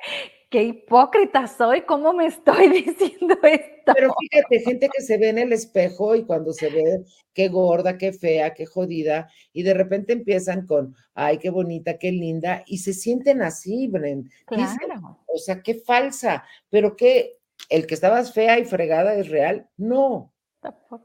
qué 0.48 0.62
hipócrita 0.62 1.46
soy, 1.46 1.82
¿cómo 1.82 2.12
me 2.12 2.26
estoy 2.26 2.68
diciendo 2.84 3.36
esto? 3.42 3.92
Pero 3.94 4.14
fíjate, 4.18 4.60
gente 4.60 4.88
que 4.88 5.02
se 5.02 5.18
ve 5.18 5.28
en 5.28 5.38
el 5.38 5.52
espejo 5.52 6.14
y 6.14 6.24
cuando 6.24 6.52
se 6.52 6.70
ve 6.70 7.04
qué 7.32 7.48
gorda, 7.48 7.98
qué 7.98 8.12
fea, 8.12 8.54
qué 8.54 8.66
jodida, 8.66 9.28
y 9.52 9.62
de 9.62 9.74
repente 9.74 10.12
empiezan 10.12 10.66
con, 10.66 10.94
ay, 11.14 11.38
qué 11.38 11.50
bonita, 11.50 11.98
qué 11.98 12.12
linda, 12.12 12.62
y 12.66 12.78
se 12.78 12.92
sienten 12.92 13.42
así, 13.42 13.88
Bren. 13.88 14.30
Claro. 14.46 15.20
o 15.26 15.38
sea, 15.38 15.62
qué 15.62 15.74
falsa, 15.74 16.44
pero 16.70 16.96
que 16.96 17.38
el 17.68 17.86
que 17.86 17.94
estabas 17.94 18.32
fea 18.32 18.58
y 18.58 18.64
fregada 18.64 19.14
es 19.14 19.28
real, 19.28 19.68
no. 19.76 20.32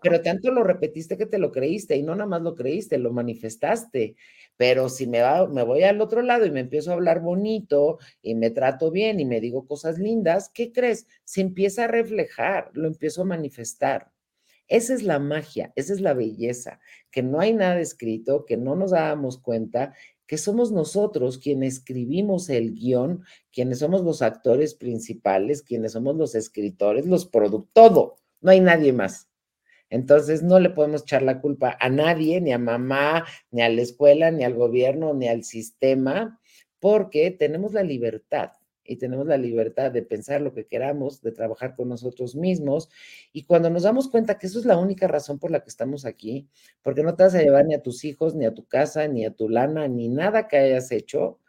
Pero 0.01 0.21
tanto 0.21 0.51
lo 0.51 0.63
repetiste 0.63 1.17
que 1.17 1.25
te 1.25 1.37
lo 1.37 1.51
creíste 1.51 1.95
y 1.95 2.03
no 2.03 2.15
nada 2.15 2.27
más 2.27 2.41
lo 2.41 2.55
creíste, 2.55 2.97
lo 2.97 3.11
manifestaste. 3.11 4.15
Pero 4.57 4.89
si 4.89 5.07
me, 5.07 5.21
va, 5.21 5.47
me 5.47 5.63
voy 5.63 5.83
al 5.83 6.01
otro 6.01 6.21
lado 6.21 6.45
y 6.45 6.51
me 6.51 6.61
empiezo 6.61 6.91
a 6.91 6.95
hablar 6.95 7.21
bonito 7.21 7.99
y 8.21 8.35
me 8.35 8.49
trato 8.51 8.91
bien 8.91 9.19
y 9.19 9.25
me 9.25 9.41
digo 9.41 9.65
cosas 9.65 9.97
lindas, 9.99 10.49
¿qué 10.53 10.71
crees? 10.71 11.07
Se 11.23 11.41
empieza 11.41 11.85
a 11.85 11.87
reflejar, 11.87 12.69
lo 12.73 12.87
empiezo 12.87 13.23
a 13.23 13.25
manifestar. 13.25 14.11
Esa 14.67 14.93
es 14.93 15.03
la 15.03 15.19
magia, 15.19 15.73
esa 15.75 15.91
es 15.93 15.99
la 15.99 16.13
belleza, 16.13 16.79
que 17.11 17.23
no 17.23 17.41
hay 17.41 17.53
nada 17.53 17.81
escrito, 17.81 18.45
que 18.45 18.55
no 18.55 18.77
nos 18.77 18.91
dábamos 18.91 19.37
cuenta, 19.37 19.93
que 20.25 20.37
somos 20.37 20.71
nosotros 20.71 21.39
quienes 21.39 21.73
escribimos 21.73 22.49
el 22.49 22.73
guion, 22.73 23.25
quienes 23.51 23.79
somos 23.79 24.01
los 24.01 24.21
actores 24.21 24.73
principales, 24.75 25.61
quienes 25.61 25.91
somos 25.91 26.15
los 26.15 26.35
escritores, 26.35 27.05
los 27.05 27.25
productores, 27.25 27.73
todo, 27.73 28.15
no 28.39 28.51
hay 28.51 28.61
nadie 28.61 28.93
más. 28.93 29.30
Entonces 29.91 30.41
no 30.41 30.59
le 30.59 30.71
podemos 30.71 31.03
echar 31.03 31.21
la 31.21 31.39
culpa 31.39 31.77
a 31.79 31.89
nadie, 31.89 32.41
ni 32.41 32.53
a 32.53 32.57
mamá, 32.57 33.25
ni 33.51 33.61
a 33.61 33.69
la 33.69 33.81
escuela, 33.81 34.31
ni 34.31 34.43
al 34.43 34.55
gobierno, 34.55 35.13
ni 35.13 35.27
al 35.27 35.43
sistema, 35.43 36.39
porque 36.79 37.29
tenemos 37.29 37.73
la 37.73 37.83
libertad 37.83 38.53
y 38.83 38.95
tenemos 38.95 39.27
la 39.27 39.37
libertad 39.37 39.91
de 39.91 40.01
pensar 40.01 40.41
lo 40.41 40.53
que 40.53 40.65
queramos, 40.65 41.21
de 41.21 41.33
trabajar 41.33 41.75
con 41.75 41.89
nosotros 41.89 42.35
mismos. 42.35 42.89
Y 43.33 43.43
cuando 43.43 43.69
nos 43.69 43.83
damos 43.83 44.09
cuenta 44.09 44.37
que 44.39 44.47
eso 44.47 44.59
es 44.59 44.65
la 44.65 44.77
única 44.77 45.07
razón 45.07 45.39
por 45.39 45.51
la 45.51 45.61
que 45.61 45.69
estamos 45.69 46.05
aquí, 46.05 46.47
porque 46.81 47.03
no 47.03 47.15
te 47.15 47.23
vas 47.23 47.35
a 47.35 47.41
llevar 47.43 47.65
ni 47.65 47.75
a 47.75 47.83
tus 47.83 48.05
hijos, 48.05 48.33
ni 48.33 48.45
a 48.45 48.53
tu 48.53 48.65
casa, 48.65 49.07
ni 49.07 49.25
a 49.25 49.31
tu 49.31 49.49
lana, 49.49 49.87
ni 49.89 50.07
nada 50.07 50.47
que 50.47 50.57
hayas 50.57 50.91
hecho, 50.91 51.40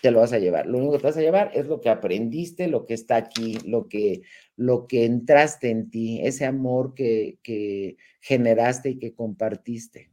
te 0.00 0.10
lo 0.10 0.20
vas 0.20 0.32
a 0.32 0.38
llevar. 0.38 0.66
Lo 0.66 0.78
único 0.78 0.92
que 0.92 0.98
te 0.98 1.06
vas 1.06 1.16
a 1.16 1.22
llevar 1.22 1.50
es 1.54 1.66
lo 1.66 1.80
que 1.80 1.88
aprendiste, 1.88 2.68
lo 2.68 2.84
que 2.86 2.94
está 2.94 3.16
aquí, 3.16 3.58
lo 3.64 3.88
que, 3.88 4.22
lo 4.56 4.86
que 4.86 5.04
entraste 5.04 5.70
en 5.70 5.90
ti, 5.90 6.20
ese 6.22 6.44
amor 6.44 6.94
que, 6.94 7.38
que 7.42 7.96
generaste 8.20 8.90
y 8.90 8.98
que 8.98 9.14
compartiste. 9.14 10.10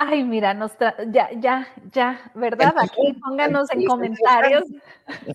Ay, 0.00 0.22
mira, 0.22 0.54
nos 0.54 0.70
ya, 1.10 1.28
ya, 1.40 1.66
ya, 1.92 2.30
¿verdad? 2.36 2.72
Aquí 2.78 3.14
pónganos 3.20 3.68
en 3.72 3.84
comentarios. 3.84 4.64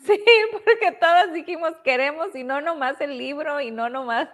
Sí, 0.05 0.23
porque 0.51 0.91
todas 0.99 1.33
dijimos 1.33 1.73
queremos 1.83 2.35
y 2.35 2.43
no 2.43 2.61
nomás 2.61 3.01
el 3.01 3.17
libro 3.17 3.59
y 3.59 3.71
no 3.71 3.89
nomás. 3.89 4.29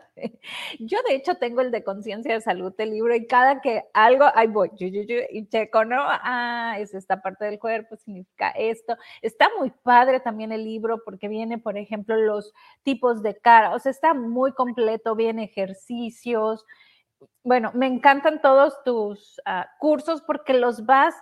Yo 0.80 0.98
de 1.08 1.16
hecho 1.16 1.36
tengo 1.36 1.62
el 1.62 1.72
de 1.72 1.82
conciencia 1.86 2.34
de 2.34 2.42
salud, 2.42 2.74
el 2.78 2.90
libro, 2.90 3.16
y 3.16 3.26
cada 3.26 3.62
que 3.62 3.86
algo, 3.94 4.26
ahí 4.36 4.48
voy, 4.48 4.70
y 4.78 5.48
checo, 5.48 5.86
¿no? 5.86 5.96
Ah, 6.02 6.76
es 6.78 6.94
esta 6.94 7.22
parte 7.22 7.46
del 7.46 7.58
cuerpo, 7.58 7.96
significa 7.96 8.50
esto. 8.50 8.98
Está 9.22 9.48
muy 9.58 9.72
padre 9.72 10.20
también 10.20 10.52
el 10.52 10.66
libro 10.66 11.04
porque 11.06 11.30
viene, 11.30 11.58
por 11.58 11.78
ejemplo, 11.78 12.18
los 12.18 12.54
tipos 12.84 13.24
de 13.24 13.38
cara, 13.38 13.74
o 13.74 13.80
sea, 13.80 13.92
está 13.92 14.14
muy 14.14 14.52
completo, 14.52 15.16
viene 15.16 15.46
ejercicios 15.46 16.66
bueno, 17.44 17.72
me 17.74 17.88
encantan 17.88 18.42
todos 18.42 18.84
tus 18.84 19.42
ah, 19.46 19.70
cursos 19.80 20.22
porque 20.22 20.54
los 20.54 20.86
vas, 20.86 21.16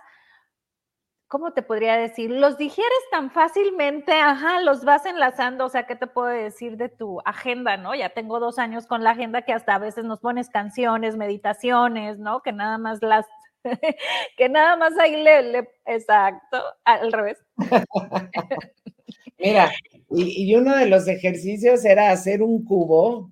¿cómo 1.26 1.52
te 1.52 1.62
podría 1.62 1.96
decir? 1.96 2.30
Los 2.30 2.58
digieres 2.58 2.98
tan 3.10 3.30
fácilmente, 3.30 4.12
ajá, 4.12 4.60
los 4.60 4.84
vas 4.84 5.06
enlazando, 5.06 5.66
o 5.66 5.68
sea, 5.68 5.86
¿qué 5.86 5.96
te 5.96 6.06
puedo 6.06 6.28
decir 6.28 6.76
de 6.76 6.88
tu 6.88 7.20
agenda, 7.24 7.76
no? 7.76 7.94
Ya 7.94 8.10
tengo 8.10 8.40
dos 8.40 8.58
años 8.58 8.86
con 8.86 9.04
la 9.04 9.10
agenda 9.10 9.42
que 9.42 9.52
hasta 9.52 9.74
a 9.74 9.78
veces 9.78 10.04
nos 10.04 10.20
pones 10.20 10.50
canciones, 10.50 11.16
meditaciones, 11.16 12.18
¿no? 12.18 12.42
Que 12.42 12.52
nada 12.52 12.78
más 12.78 13.02
las, 13.02 13.26
que 14.36 14.48
nada 14.48 14.76
más 14.76 14.98
ahí 14.98 15.22
le, 15.22 15.68
exacto, 15.86 16.62
al 16.84 17.12
revés. 17.12 17.38
Mira, 19.38 19.70
y 20.10 20.56
uno 20.56 20.76
de 20.76 20.86
los 20.86 21.06
ejercicios 21.06 21.84
era 21.84 22.10
hacer 22.10 22.42
un 22.42 22.64
cubo 22.64 23.30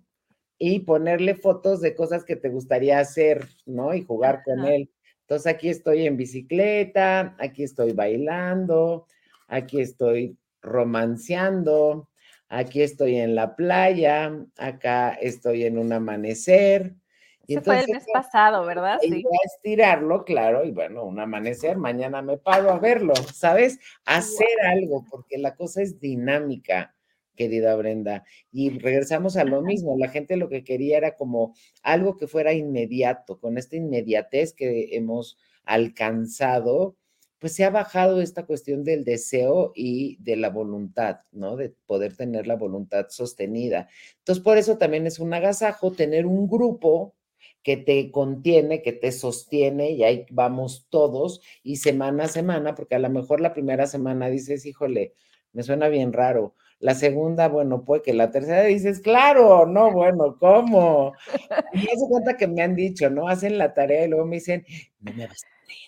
y 0.59 0.81
ponerle 0.81 1.35
fotos 1.35 1.81
de 1.81 1.95
cosas 1.95 2.25
que 2.25 2.37
te 2.37 2.49
gustaría 2.49 2.99
hacer, 2.99 3.47
¿no? 3.67 3.95
Y 3.95 4.03
jugar 4.03 4.43
con 4.45 4.65
él. 4.65 4.91
Entonces 5.23 5.53
aquí 5.53 5.69
estoy 5.69 6.07
en 6.07 6.17
bicicleta, 6.17 7.35
aquí 7.39 7.65
estoy 7.65 7.93
bailando, 7.93 9.07
aquí 9.49 9.81
estoy 9.81 10.39
romanceando, 10.63 12.09
aquí 12.49 12.83
estoy 12.83 13.17
en 13.17 13.35
la 13.35 13.57
playa, 13.57 14.33
acá 14.57 15.11
estoy 15.15 15.65
en 15.65 15.79
un 15.79 15.93
amanecer. 15.93 16.95
Y 17.49 17.57
fue 17.59 17.81
el 17.81 17.89
mes 17.93 18.05
pasado, 18.13 18.65
¿verdad? 18.65 18.99
Sí. 19.01 19.23
Voy 19.23 19.23
a 19.23 19.47
estirarlo, 19.47 20.25
claro, 20.25 20.65
y 20.65 20.73
bueno, 20.73 21.05
un 21.05 21.21
amanecer, 21.21 21.77
mañana 21.77 22.23
me 22.23 22.39
paro 22.39 22.73
a 22.73 22.79
verlo, 22.79 23.15
¿sabes? 23.33 23.79
Hacer 24.05 24.61
algo, 24.65 25.05
porque 25.09 25.39
la 25.39 25.55
cosa 25.55 25.83
es 25.83 26.01
dinámica 26.01 26.96
querida 27.37 27.77
Brenda. 27.77 28.25
Y 28.51 28.71
regresamos 28.79 29.37
a 29.37 29.45
lo 29.45 29.63
mismo, 29.63 29.97
la 29.99 30.09
gente 30.09 30.37
lo 30.37 30.49
que 30.49 30.65
quería 30.65 30.97
era 30.99 31.15
como 31.15 31.55
algo 31.83 32.17
que 32.17 32.27
fuera 32.27 32.53
inmediato, 32.53 33.39
con 33.39 33.59
esta 33.59 33.77
inmediatez 33.77 34.53
que 34.53 34.97
hemos 34.97 35.39
alcanzado, 35.65 36.97
pues 37.39 37.55
se 37.55 37.65
ha 37.65 37.71
bajado 37.71 38.21
esta 38.21 38.47
cuestión 38.47 38.83
del 38.83 39.05
deseo 39.05 39.73
y 39.75 40.17
de 40.23 40.37
la 40.37 40.49
voluntad, 40.49 41.21
¿no? 41.33 41.57
De 41.57 41.75
poder 41.87 42.17
tener 42.17 42.47
la 42.47 42.57
voluntad 42.57 43.07
sostenida. 43.11 43.89
Entonces, 44.19 44.43
por 44.43 44.57
eso 44.57 44.79
también 44.79 45.07
es 45.07 45.19
un 45.19 45.35
agasajo 45.35 45.93
tener 45.93 46.27
un 46.27 46.49
grupo 46.49 47.15
que 47.67 47.77
te 47.77 48.13
contiene, 48.13 48.81
que 48.81 48.93
te 48.93 49.11
sostiene, 49.11 49.91
y 49.91 50.05
ahí 50.05 50.25
vamos 50.31 50.87
todos, 50.89 51.41
y 51.65 51.79
semana 51.79 52.27
a 52.27 52.29
semana, 52.29 52.77
porque 52.77 52.95
a 52.95 53.01
lo 53.01 53.11
mejor 53.11 53.41
la 53.41 53.53
primera 53.53 53.89
semana 53.89 54.29
dices, 54.29 54.65
híjole, 54.67 55.15
me 55.53 55.65
suena 55.65 55.89
bien 55.89 56.13
raro, 56.13 56.55
la 56.79 56.95
segunda, 56.95 57.49
bueno, 57.49 57.85
puede 57.85 58.03
que 58.03 58.15
la 58.15 58.31
tercera 58.31 58.63
dices, 58.63 59.01
claro, 59.01 59.67
no, 59.67 59.91
bueno, 59.91 60.37
¿cómo? 60.39 61.13
Y 61.73 61.79
me 61.79 61.83
hace 61.93 62.07
cuenta 62.09 62.37
que 62.37 62.47
me 62.47 62.63
han 62.63 62.77
dicho, 62.77 63.11
¿no? 63.11 63.27
Hacen 63.27 63.59
la 63.59 63.75
tarea 63.75 64.05
y 64.05 64.11
luego 64.11 64.27
me 64.27 64.37
dicen, 64.37 64.65
no 65.01 65.13
me 65.13 65.27
vas 65.27 65.43
a 65.43 65.65
creer. 65.65 65.81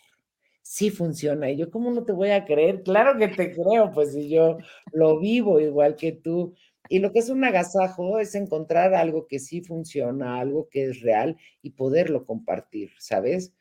Sí 0.63 0.91
funciona. 0.91 1.49
Y 1.49 1.59
yo, 1.59 1.71
¿cómo 1.71 1.93
no 1.93 2.05
te 2.05 2.13
voy 2.13 2.31
a 2.31 2.45
creer? 2.45 2.83
Claro 2.83 3.17
que 3.17 3.29
te 3.29 3.53
creo, 3.53 3.93
pues 3.93 4.15
si 4.15 4.29
yo 4.29 4.59
lo 4.91 5.21
vivo 5.21 5.61
igual 5.61 5.95
que 5.95 6.11
tú. 6.11 6.57
Y 6.89 7.01
lo 7.01 7.13
que 7.13 7.21
es 7.21 7.29
un 7.29 7.45
agasajo 7.45 8.19
es 8.19 8.35
encontrar 8.35 8.95
algo 8.95 9.27
que 9.27 9.39
sí 9.39 9.61
funciona, 9.61 10.41
algo 10.41 10.69
que 10.69 10.85
es 10.87 11.01
real 11.01 11.37
y 11.63 11.71
poderlo 11.71 12.25
compartir, 12.25 12.91
¿sabes? 12.99 13.53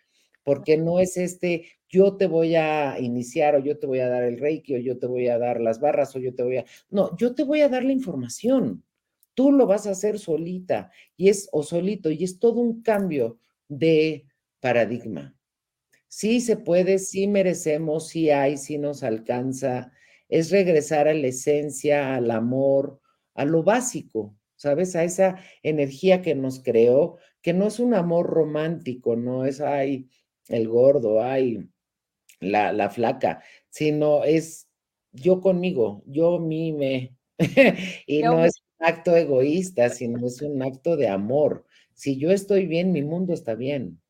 Porque 0.43 0.77
no 0.77 0.99
es 0.99 1.17
este, 1.17 1.65
yo 1.89 2.15
te 2.17 2.27
voy 2.27 2.55
a 2.55 2.99
iniciar 2.99 3.55
o 3.55 3.59
yo 3.59 3.77
te 3.79 3.87
voy 3.87 3.99
a 3.99 4.09
dar 4.09 4.23
el 4.23 4.39
reiki 4.39 4.75
o 4.75 4.79
yo 4.79 4.97
te 4.97 5.07
voy 5.07 5.27
a 5.27 5.37
dar 5.37 5.59
las 5.59 5.79
barras 5.79 6.15
o 6.15 6.19
yo 6.19 6.33
te 6.33 6.43
voy 6.43 6.57
a... 6.57 6.65
No, 6.89 7.15
yo 7.17 7.35
te 7.35 7.43
voy 7.43 7.61
a 7.61 7.69
dar 7.69 7.83
la 7.83 7.91
información. 7.91 8.83
Tú 9.33 9.51
lo 9.51 9.67
vas 9.67 9.87
a 9.87 9.91
hacer 9.91 10.19
solita 10.19 10.91
y 11.15 11.29
es 11.29 11.49
o 11.51 11.63
solito 11.63 12.09
y 12.11 12.23
es 12.23 12.39
todo 12.39 12.59
un 12.59 12.81
cambio 12.81 13.39
de 13.67 14.25
paradigma. 14.59 15.35
Sí 16.07 16.39
se 16.41 16.57
puede, 16.57 16.99
sí 16.99 17.27
merecemos, 17.27 18.07
sí 18.07 18.31
hay, 18.31 18.57
sí 18.57 18.77
nos 18.77 19.03
alcanza. 19.03 19.91
Es 20.29 20.51
regresar 20.51 21.07
a 21.07 21.13
la 21.13 21.27
esencia, 21.27 22.15
al 22.15 22.31
amor, 22.31 22.99
a 23.37 23.45
lo 23.45 23.63
básico, 23.63 24.35
¿sabes? 24.57 24.95
A 24.95 25.03
esa 25.05 25.37
energía 25.63 26.21
que 26.21 26.35
nos 26.35 26.61
creó, 26.61 27.17
que 27.41 27.53
no 27.53 27.67
es 27.67 27.79
un 27.79 27.93
amor 27.93 28.27
romántico, 28.27 29.15
no 29.15 29.45
es, 29.45 29.61
ay, 29.61 30.09
el 30.49 30.67
gordo, 30.67 31.21
ay, 31.21 31.69
la, 32.39 32.89
flaca, 32.89 33.41
sino 33.69 34.23
es 34.23 34.67
yo 35.11 35.39
conmigo, 35.39 36.03
yo 36.05 36.39
mime. 36.39 37.15
y 38.07 38.23
no 38.23 38.43
es 38.43 38.61
un 38.79 38.87
acto 38.87 39.15
egoísta, 39.15 39.89
sino 39.89 40.25
es 40.25 40.41
un 40.41 40.61
acto 40.61 40.97
de 40.97 41.07
amor. 41.07 41.65
Si 41.93 42.17
yo 42.17 42.31
estoy 42.31 42.65
bien, 42.65 42.91
mi 42.91 43.03
mundo 43.03 43.33
está 43.33 43.55
bien. 43.55 44.01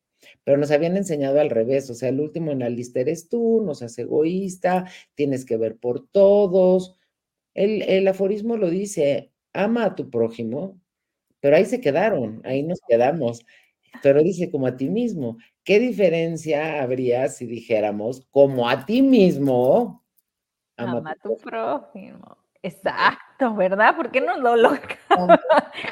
Pero 0.44 0.56
nos 0.56 0.70
habían 0.70 0.96
enseñado 0.96 1.40
al 1.40 1.50
revés, 1.50 1.88
o 1.90 1.94
sea, 1.94 2.08
el 2.08 2.20
último 2.20 2.50
en 2.50 2.60
la 2.60 2.68
lista 2.68 3.00
eres 3.00 3.28
tú, 3.28 3.62
no 3.64 3.74
seas 3.74 3.98
egoísta, 3.98 4.90
tienes 5.14 5.44
que 5.44 5.56
ver 5.56 5.76
por 5.76 6.08
todos. 6.08 6.97
El, 7.58 7.82
el 7.82 8.06
aforismo 8.06 8.56
lo 8.56 8.70
dice, 8.70 9.32
ama 9.52 9.86
a 9.86 9.94
tu 9.96 10.10
prójimo, 10.10 10.80
pero 11.40 11.56
ahí 11.56 11.64
se 11.64 11.80
quedaron, 11.80 12.40
ahí 12.44 12.62
nos 12.62 12.78
quedamos. 12.86 13.44
Pero 14.00 14.22
dice 14.22 14.48
como 14.48 14.68
a 14.68 14.76
ti 14.76 14.88
mismo. 14.88 15.38
¿Qué 15.64 15.80
diferencia 15.80 16.80
habría 16.80 17.26
si 17.28 17.46
dijéramos 17.46 18.24
como 18.30 18.68
a 18.68 18.86
ti 18.86 19.02
mismo? 19.02 20.04
Ama, 20.76 21.02
a 21.10 21.14
tu 21.16 21.36
prójimo. 21.36 22.36
Exacto, 22.62 23.52
¿verdad? 23.56 23.96
¿Por 23.96 24.12
qué 24.12 24.20
no 24.20 24.36
lo 24.38 24.54
logramos? 24.54 25.40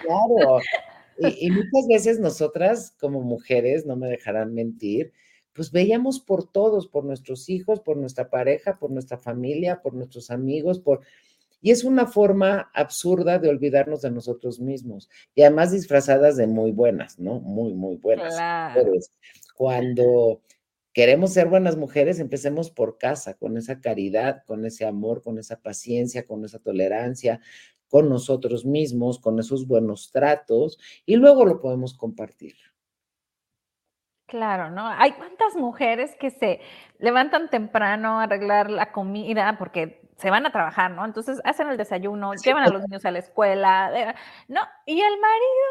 Claro. 0.02 0.60
Y, 1.18 1.46
y, 1.46 1.50
muchas 1.50 1.88
veces 1.88 2.20
nosotras 2.20 2.94
como 3.00 3.22
mujeres, 3.22 3.86
no 3.86 3.96
me 3.96 4.06
dejarán 4.06 4.52
mentir, 4.52 5.14
pues 5.54 5.72
veíamos 5.72 6.20
por 6.20 6.46
todos, 6.46 6.88
por 6.88 7.06
nuestros 7.06 7.48
hijos, 7.48 7.80
por 7.80 7.96
nuestra 7.96 8.28
pareja, 8.28 8.78
por 8.78 8.90
nuestra 8.90 9.16
familia, 9.16 9.80
por 9.80 9.94
nuestros 9.94 10.30
amigos, 10.30 10.78
por... 10.78 11.00
Y 11.60 11.70
es 11.70 11.84
una 11.84 12.06
forma 12.06 12.70
absurda 12.74 13.38
de 13.38 13.48
olvidarnos 13.48 14.02
de 14.02 14.10
nosotros 14.10 14.60
mismos. 14.60 15.08
Y 15.34 15.42
además 15.42 15.72
disfrazadas 15.72 16.36
de 16.36 16.46
muy 16.46 16.72
buenas, 16.72 17.18
¿no? 17.18 17.40
Muy, 17.40 17.74
muy 17.74 17.96
buenas. 17.96 18.34
Claro 18.34 18.92
cuando 19.56 20.42
queremos 20.92 21.32
ser 21.32 21.48
buenas 21.48 21.76
mujeres, 21.76 22.20
empecemos 22.20 22.70
por 22.70 22.98
casa, 22.98 23.34
con 23.34 23.56
esa 23.56 23.80
caridad, 23.80 24.44
con 24.46 24.64
ese 24.66 24.84
amor, 24.84 25.22
con 25.22 25.38
esa 25.38 25.60
paciencia, 25.60 26.26
con 26.26 26.44
esa 26.44 26.58
tolerancia, 26.58 27.40
con 27.88 28.08
nosotros 28.08 28.66
mismos, 28.66 29.18
con 29.18 29.38
esos 29.38 29.66
buenos 29.66 30.12
tratos, 30.12 30.78
y 31.06 31.16
luego 31.16 31.46
lo 31.46 31.60
podemos 31.60 31.94
compartir. 31.96 32.54
Claro, 34.26 34.70
¿no? 34.70 34.86
Hay 34.86 35.12
cuántas 35.12 35.54
mujeres 35.54 36.14
que 36.20 36.30
se 36.30 36.60
levantan 36.98 37.48
temprano 37.48 38.18
a 38.20 38.24
arreglar 38.24 38.70
la 38.70 38.90
comida 38.90 39.56
porque 39.56 40.05
se 40.16 40.30
van 40.30 40.46
a 40.46 40.52
trabajar, 40.52 40.90
¿no? 40.90 41.04
Entonces 41.04 41.40
hacen 41.44 41.68
el 41.68 41.76
desayuno, 41.76 42.32
llevan 42.34 42.64
a 42.64 42.70
los 42.70 42.82
niños 42.82 43.04
a 43.04 43.10
la 43.10 43.18
escuela, 43.18 44.14
¿no? 44.48 44.60
Y 44.86 45.00
el 45.00 45.20
marido, 45.20 45.66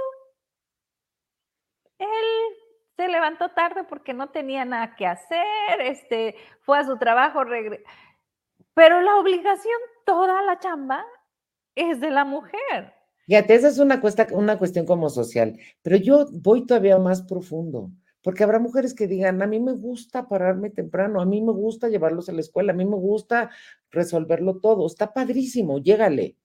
él 2.00 2.58
se 2.96 3.08
levantó 3.08 3.50
tarde 3.50 3.84
porque 3.84 4.14
no 4.14 4.30
tenía 4.30 4.64
nada 4.64 4.96
que 4.96 5.08
hacer, 5.08 5.82
este, 5.82 6.36
fue 6.62 6.78
a 6.78 6.86
su 6.86 6.98
trabajo, 6.98 7.42
pero 8.74 9.02
la 9.02 9.16
obligación, 9.18 9.80
toda 10.06 10.42
la 10.44 10.60
chamba, 10.60 11.06
es 11.74 12.00
de 12.00 12.12
la 12.12 12.24
mujer. 12.24 12.94
Fíjate, 13.26 13.56
esa 13.56 13.70
es 13.70 13.80
una, 13.80 14.00
cuesta, 14.00 14.28
una 14.32 14.58
cuestión 14.58 14.86
como 14.86 15.10
social, 15.10 15.60
pero 15.82 15.98
yo 15.98 16.28
voy 16.32 16.66
todavía 16.66 17.00
más 17.00 17.24
profundo. 17.24 17.90
Porque 18.26 18.44
habrá 18.44 18.58
mujeres 18.58 18.96
que 18.96 19.06
digan, 19.06 19.44
a 19.44 19.46
mí 19.46 19.60
me 19.60 19.74
gusta 19.74 20.28
pararme 20.28 20.72
temprano, 20.72 21.22
a 21.22 21.28
mí 21.28 21.44
me 21.44 21.52
gusta 21.52 21.90
llevarlos 21.90 22.28
a 22.28 22.32
la 22.32 22.40
escuela, 22.40 22.74
a 22.74 22.76
mí 22.76 22.84
me 22.84 22.96
gusta 22.96 23.52
resolverlo 23.92 24.58
todo. 24.58 24.88
Está 24.88 25.14
padrísimo, 25.14 25.78
llégale. 25.78 26.36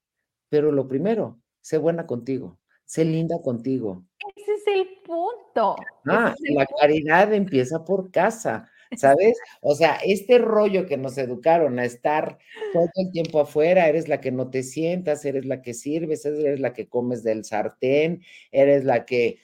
Pero 0.51 0.72
lo 0.72 0.87
primero, 0.87 1.41
sé 1.62 1.78
buena 1.78 2.07
contigo, 2.07 2.59
sé 2.85 3.07
linda 3.07 3.41
contigo. 3.41 4.05
Ese 4.37 4.53
es 4.53 4.66
el 4.66 4.89
punto. 5.07 5.76
Ah, 6.07 6.35
la 6.51 6.66
caridad 6.66 7.33
empieza 7.33 7.83
por 7.83 8.11
casa, 8.11 8.68
¿sabes? 8.99 9.39
O 9.62 9.74
sea, 9.74 9.97
este 10.05 10.37
rollo 10.37 10.85
que 10.85 10.99
nos 10.99 11.16
educaron 11.16 11.78
a 11.78 11.87
estar 11.87 12.37
todo 12.74 12.91
el 12.95 13.11
tiempo 13.11 13.41
afuera, 13.41 13.89
eres 13.89 14.07
la 14.07 14.20
que 14.20 14.33
no 14.33 14.51
te 14.51 14.64
sientas, 14.64 15.24
eres 15.24 15.47
la 15.47 15.62
que 15.62 15.72
sirves, 15.72 16.26
eres 16.26 16.61
la 16.61 16.74
que 16.74 16.91
comes 16.91 17.22
del 17.22 17.47
sartén, 17.47 18.22
eres 18.53 18.85
la 18.85 19.07
que 19.07 19.39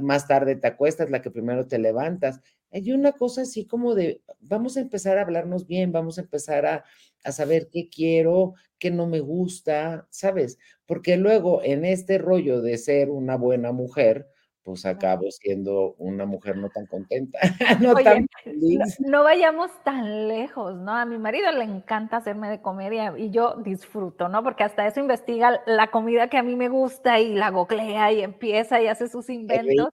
más 0.00 0.26
tarde 0.28 0.56
te 0.56 0.66
acuestas, 0.66 1.10
la 1.10 1.22
que 1.22 1.30
primero 1.30 1.66
te 1.66 1.78
levantas. 1.78 2.40
Hay 2.72 2.92
una 2.92 3.12
cosa 3.12 3.42
así 3.42 3.66
como 3.66 3.94
de, 3.94 4.22
vamos 4.40 4.76
a 4.76 4.80
empezar 4.80 5.18
a 5.18 5.22
hablarnos 5.22 5.66
bien, 5.66 5.92
vamos 5.92 6.18
a 6.18 6.22
empezar 6.22 6.66
a, 6.66 6.84
a 7.24 7.32
saber 7.32 7.68
qué 7.70 7.88
quiero, 7.88 8.54
qué 8.78 8.90
no 8.90 9.06
me 9.06 9.20
gusta, 9.20 10.06
¿sabes? 10.10 10.58
Porque 10.86 11.16
luego 11.16 11.62
en 11.62 11.84
este 11.84 12.18
rollo 12.18 12.60
de 12.62 12.78
ser 12.78 13.10
una 13.10 13.36
buena 13.36 13.72
mujer, 13.72 14.28
pues 14.66 14.84
acabo 14.84 15.30
siendo 15.30 15.94
una 15.96 16.26
mujer 16.26 16.56
no 16.56 16.68
tan 16.70 16.86
contenta, 16.86 17.38
no 17.80 17.94
tan 17.94 18.26
feliz. 18.44 18.98
No, 18.98 19.22
vayamos 19.22 19.70
tan 19.84 20.26
lejos, 20.26 20.74
¿no? 20.74 20.92
A 20.92 21.04
mi 21.04 21.18
marido 21.18 21.52
le 21.52 21.62
encanta 21.62 22.16
hacerme 22.16 22.50
de 22.50 22.60
comedia 22.60 23.14
y 23.16 23.30
yo 23.30 23.54
disfruto, 23.62 24.28
¿no? 24.28 24.42
Porque 24.42 24.64
hasta 24.64 24.84
eso 24.84 24.98
investiga 24.98 25.62
la 25.66 25.92
comida 25.92 26.28
que 26.28 26.36
a 26.36 26.42
mí 26.42 26.56
me 26.56 26.68
gusta 26.68 27.20
y 27.20 27.32
la 27.34 27.50
goclea 27.50 28.10
y 28.10 28.22
empieza 28.22 28.82
y 28.82 28.88
hace 28.88 29.06
sus 29.08 29.30
inventos. 29.30 29.90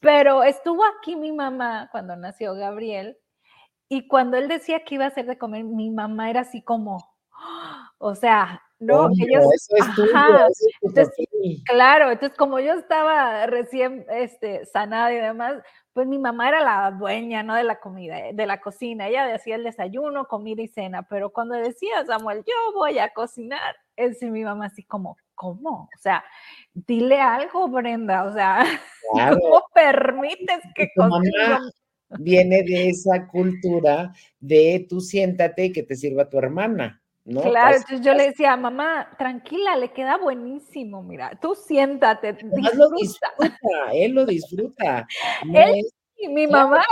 Pero 0.00 0.44
estuvo 0.44 0.84
aquí 0.84 1.16
mi 1.16 1.32
mamá 1.32 1.88
cuando 1.90 2.14
nació 2.14 2.54
Gabriel 2.54 3.18
y 3.88 4.06
cuando 4.06 4.36
él 4.36 4.46
decía 4.46 4.84
que 4.84 4.94
iba 4.94 5.06
a 5.06 5.08
hacer 5.08 5.26
de 5.26 5.38
comer, 5.38 5.64
mi 5.64 5.90
mamá 5.90 6.30
era 6.30 6.42
así 6.42 6.62
como, 6.62 6.98
o 7.98 8.14
sea, 8.14 8.62
no, 8.82 9.08
ellos, 9.18 9.44
eso 9.54 9.76
es 9.76 9.94
tuyo, 9.94 10.12
claro, 11.66 12.10
entonces 12.10 12.36
como 12.36 12.58
yo 12.60 12.74
estaba 12.74 13.46
recién 13.46 14.04
este, 14.10 14.66
sanada 14.66 15.12
y 15.12 15.16
demás, 15.16 15.62
pues 15.92 16.06
mi 16.06 16.18
mamá 16.18 16.48
era 16.48 16.62
la 16.62 16.90
dueña, 16.90 17.42
¿no? 17.42 17.54
De 17.54 17.64
la 17.64 17.78
comida, 17.78 18.18
eh, 18.18 18.32
de 18.32 18.46
la 18.46 18.60
cocina. 18.60 19.08
Ella 19.08 19.26
decía 19.26 19.56
el 19.56 19.64
desayuno, 19.64 20.26
comida 20.26 20.62
y 20.62 20.68
cena, 20.68 21.06
pero 21.08 21.30
cuando 21.30 21.54
decía 21.54 22.04
Samuel, 22.06 22.38
yo 22.46 22.72
voy 22.74 22.98
a 22.98 23.10
cocinar, 23.10 23.76
es 23.96 24.22
mi 24.22 24.42
mamá 24.42 24.66
así 24.66 24.82
como, 24.84 25.16
¿cómo? 25.34 25.90
O 25.94 26.00
sea, 26.00 26.24
dile 26.72 27.20
algo, 27.20 27.68
Brenda, 27.68 28.24
o 28.24 28.32
sea, 28.32 28.64
¿cómo 29.40 29.62
permites 29.74 30.60
que 30.74 30.88
cocine? 30.96 31.58
Viene 32.18 32.62
de 32.62 32.88
esa 32.88 33.26
cultura 33.26 34.12
de 34.38 34.86
tú 34.88 35.00
siéntate 35.00 35.66
y 35.66 35.72
que 35.72 35.82
te 35.82 35.96
sirva 35.96 36.28
tu 36.28 36.38
hermana. 36.38 37.01
Claro, 37.24 37.76
entonces 37.76 38.00
yo 38.00 38.14
le 38.14 38.30
decía, 38.30 38.56
mamá, 38.56 39.08
tranquila, 39.16 39.76
le 39.76 39.92
queda 39.92 40.16
buenísimo, 40.16 41.02
mira, 41.02 41.38
tú 41.40 41.54
siéntate. 41.54 42.32
Disfruta. 42.32 42.74
Lo 42.74 42.90
disfruta, 42.90 43.92
él 43.92 44.12
lo 44.12 44.26
disfruta. 44.26 45.06
él 45.54 45.84
y 46.16 46.28
mi 46.28 46.48
mamá 46.48 46.84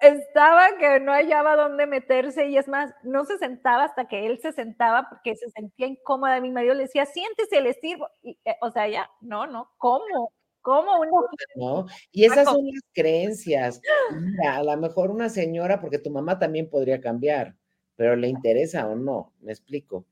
estaba 0.00 0.76
que 0.78 1.00
no 1.00 1.12
hallaba 1.12 1.56
dónde 1.56 1.86
meterse 1.86 2.46
y 2.48 2.56
es 2.56 2.66
más, 2.68 2.92
no 3.04 3.24
se 3.24 3.38
sentaba 3.38 3.84
hasta 3.84 4.06
que 4.06 4.26
él 4.26 4.38
se 4.40 4.52
sentaba 4.52 5.08
porque 5.08 5.36
se 5.36 5.50
sentía 5.50 5.86
incómoda. 5.86 6.40
Mi 6.40 6.50
marido 6.50 6.74
le 6.74 6.84
decía, 6.84 7.06
siéntese, 7.06 7.60
le 7.60 7.74
sirvo. 7.74 8.08
Y, 8.22 8.38
eh, 8.44 8.56
o 8.62 8.70
sea, 8.70 8.88
ya, 8.88 9.08
no, 9.20 9.46
no, 9.46 9.70
¿cómo? 9.78 10.32
¿Cómo 10.62 10.98
uno? 10.98 11.28
¿No? 11.54 11.86
Y 12.10 12.24
esas 12.24 12.44
son 12.44 12.66
las 12.66 12.82
creencias. 12.92 13.80
Mira, 14.12 14.56
a 14.56 14.64
lo 14.64 14.76
mejor 14.76 15.12
una 15.12 15.28
señora, 15.28 15.80
porque 15.80 16.00
tu 16.00 16.10
mamá 16.10 16.40
también 16.40 16.68
podría 16.68 17.00
cambiar 17.00 17.54
pero 17.96 18.14
le 18.14 18.28
interesa 18.28 18.86
o 18.86 18.94
no, 18.94 19.32
me 19.40 19.52
explico. 19.52 20.06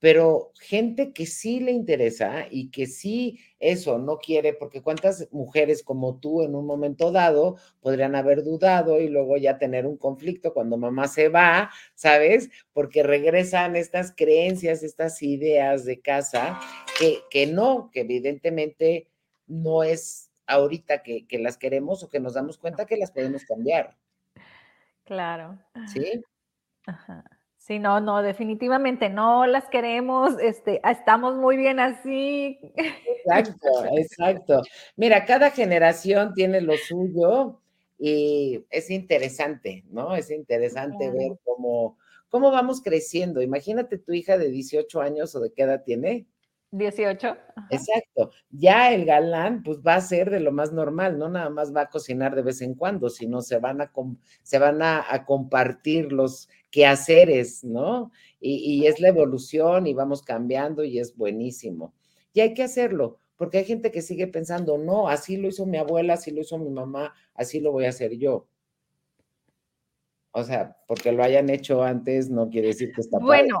Pero 0.00 0.52
gente 0.60 1.12
que 1.12 1.26
sí 1.26 1.58
le 1.58 1.72
interesa 1.72 2.46
y 2.48 2.70
que 2.70 2.86
sí 2.86 3.40
eso 3.58 3.98
no 3.98 4.18
quiere, 4.18 4.52
porque 4.52 4.80
cuántas 4.80 5.28
mujeres 5.32 5.82
como 5.82 6.20
tú 6.20 6.42
en 6.42 6.54
un 6.54 6.66
momento 6.66 7.10
dado 7.10 7.56
podrían 7.80 8.14
haber 8.14 8.44
dudado 8.44 9.00
y 9.00 9.08
luego 9.08 9.36
ya 9.38 9.58
tener 9.58 9.86
un 9.86 9.96
conflicto 9.96 10.54
cuando 10.54 10.76
mamá 10.76 11.08
se 11.08 11.28
va, 11.28 11.70
¿sabes? 11.94 12.48
Porque 12.72 13.02
regresan 13.02 13.74
estas 13.74 14.12
creencias, 14.16 14.84
estas 14.84 15.20
ideas 15.20 15.84
de 15.84 16.00
casa 16.00 16.60
que, 16.98 17.18
que 17.28 17.48
no, 17.48 17.90
que 17.92 18.02
evidentemente 18.02 19.08
no 19.48 19.82
es 19.82 20.30
ahorita 20.46 21.02
que, 21.02 21.26
que 21.26 21.40
las 21.40 21.58
queremos 21.58 22.04
o 22.04 22.08
que 22.08 22.20
nos 22.20 22.34
damos 22.34 22.56
cuenta 22.56 22.86
que 22.86 22.96
las 22.96 23.10
podemos 23.10 23.44
cambiar. 23.44 23.96
Claro. 25.04 25.58
¿Sí? 25.92 26.22
Ajá. 26.88 27.22
Sí, 27.58 27.78
no, 27.78 28.00
no, 28.00 28.22
definitivamente 28.22 29.10
no 29.10 29.46
las 29.46 29.68
queremos, 29.68 30.40
este, 30.40 30.80
estamos 30.90 31.36
muy 31.36 31.58
bien 31.58 31.80
así. 31.80 32.58
Exacto, 33.26 33.68
exacto. 33.92 34.62
Mira, 34.96 35.26
cada 35.26 35.50
generación 35.50 36.32
tiene 36.32 36.62
lo 36.62 36.72
suyo 36.78 37.60
y 37.98 38.64
es 38.70 38.88
interesante, 38.88 39.84
¿no? 39.90 40.16
Es 40.16 40.30
interesante 40.30 41.10
ver 41.10 41.32
cómo, 41.44 41.98
cómo 42.30 42.50
vamos 42.50 42.80
creciendo. 42.80 43.42
Imagínate 43.42 43.98
tu 43.98 44.14
hija 44.14 44.38
de 44.38 44.48
18 44.48 45.02
años 45.02 45.34
o 45.34 45.40
de 45.40 45.52
qué 45.52 45.64
edad 45.64 45.82
tiene. 45.84 46.26
18. 46.70 47.36
Exacto. 47.70 48.30
Ya 48.50 48.92
el 48.92 49.06
galán, 49.06 49.62
pues 49.62 49.78
va 49.78 49.94
a 49.94 50.00
ser 50.00 50.30
de 50.30 50.40
lo 50.40 50.52
más 50.52 50.72
normal, 50.72 51.18
no 51.18 51.28
nada 51.28 51.48
más 51.48 51.74
va 51.74 51.82
a 51.82 51.88
cocinar 51.88 52.34
de 52.34 52.42
vez 52.42 52.60
en 52.60 52.74
cuando, 52.74 53.08
sino 53.08 53.40
se 53.40 53.58
van 53.58 53.80
a, 53.80 53.90
se 54.42 54.58
van 54.58 54.82
a, 54.82 55.24
compartir 55.24 56.12
los 56.12 56.48
quehaceres, 56.70 57.64
¿no? 57.64 58.10
Y, 58.40 58.56
y, 58.56 58.86
es 58.86 59.00
la 59.00 59.08
evolución 59.08 59.86
y 59.86 59.94
vamos 59.94 60.22
cambiando 60.22 60.84
y 60.84 60.98
es 60.98 61.16
buenísimo. 61.16 61.94
Y 62.32 62.40
hay 62.40 62.54
que 62.54 62.62
hacerlo, 62.62 63.18
porque 63.36 63.58
hay 63.58 63.64
gente 63.64 63.90
que 63.90 64.02
sigue 64.02 64.26
pensando, 64.26 64.78
no, 64.78 65.08
así 65.08 65.36
lo 65.36 65.48
hizo 65.48 65.66
mi 65.66 65.78
abuela, 65.78 66.14
así 66.14 66.30
lo 66.30 66.40
hizo 66.40 66.58
mi 66.58 66.70
mamá, 66.70 67.14
así 67.34 67.60
lo 67.60 67.72
voy 67.72 67.86
a 67.86 67.90
hacer 67.90 68.16
yo. 68.16 68.46
O 70.32 70.44
sea, 70.44 70.76
porque 70.86 71.12
lo 71.12 71.24
hayan 71.24 71.50
hecho 71.50 71.82
antes 71.82 72.30
no 72.30 72.48
quiere 72.48 72.68
decir 72.68 72.92
que 72.92 73.00
está 73.00 73.18
Bueno, 73.18 73.60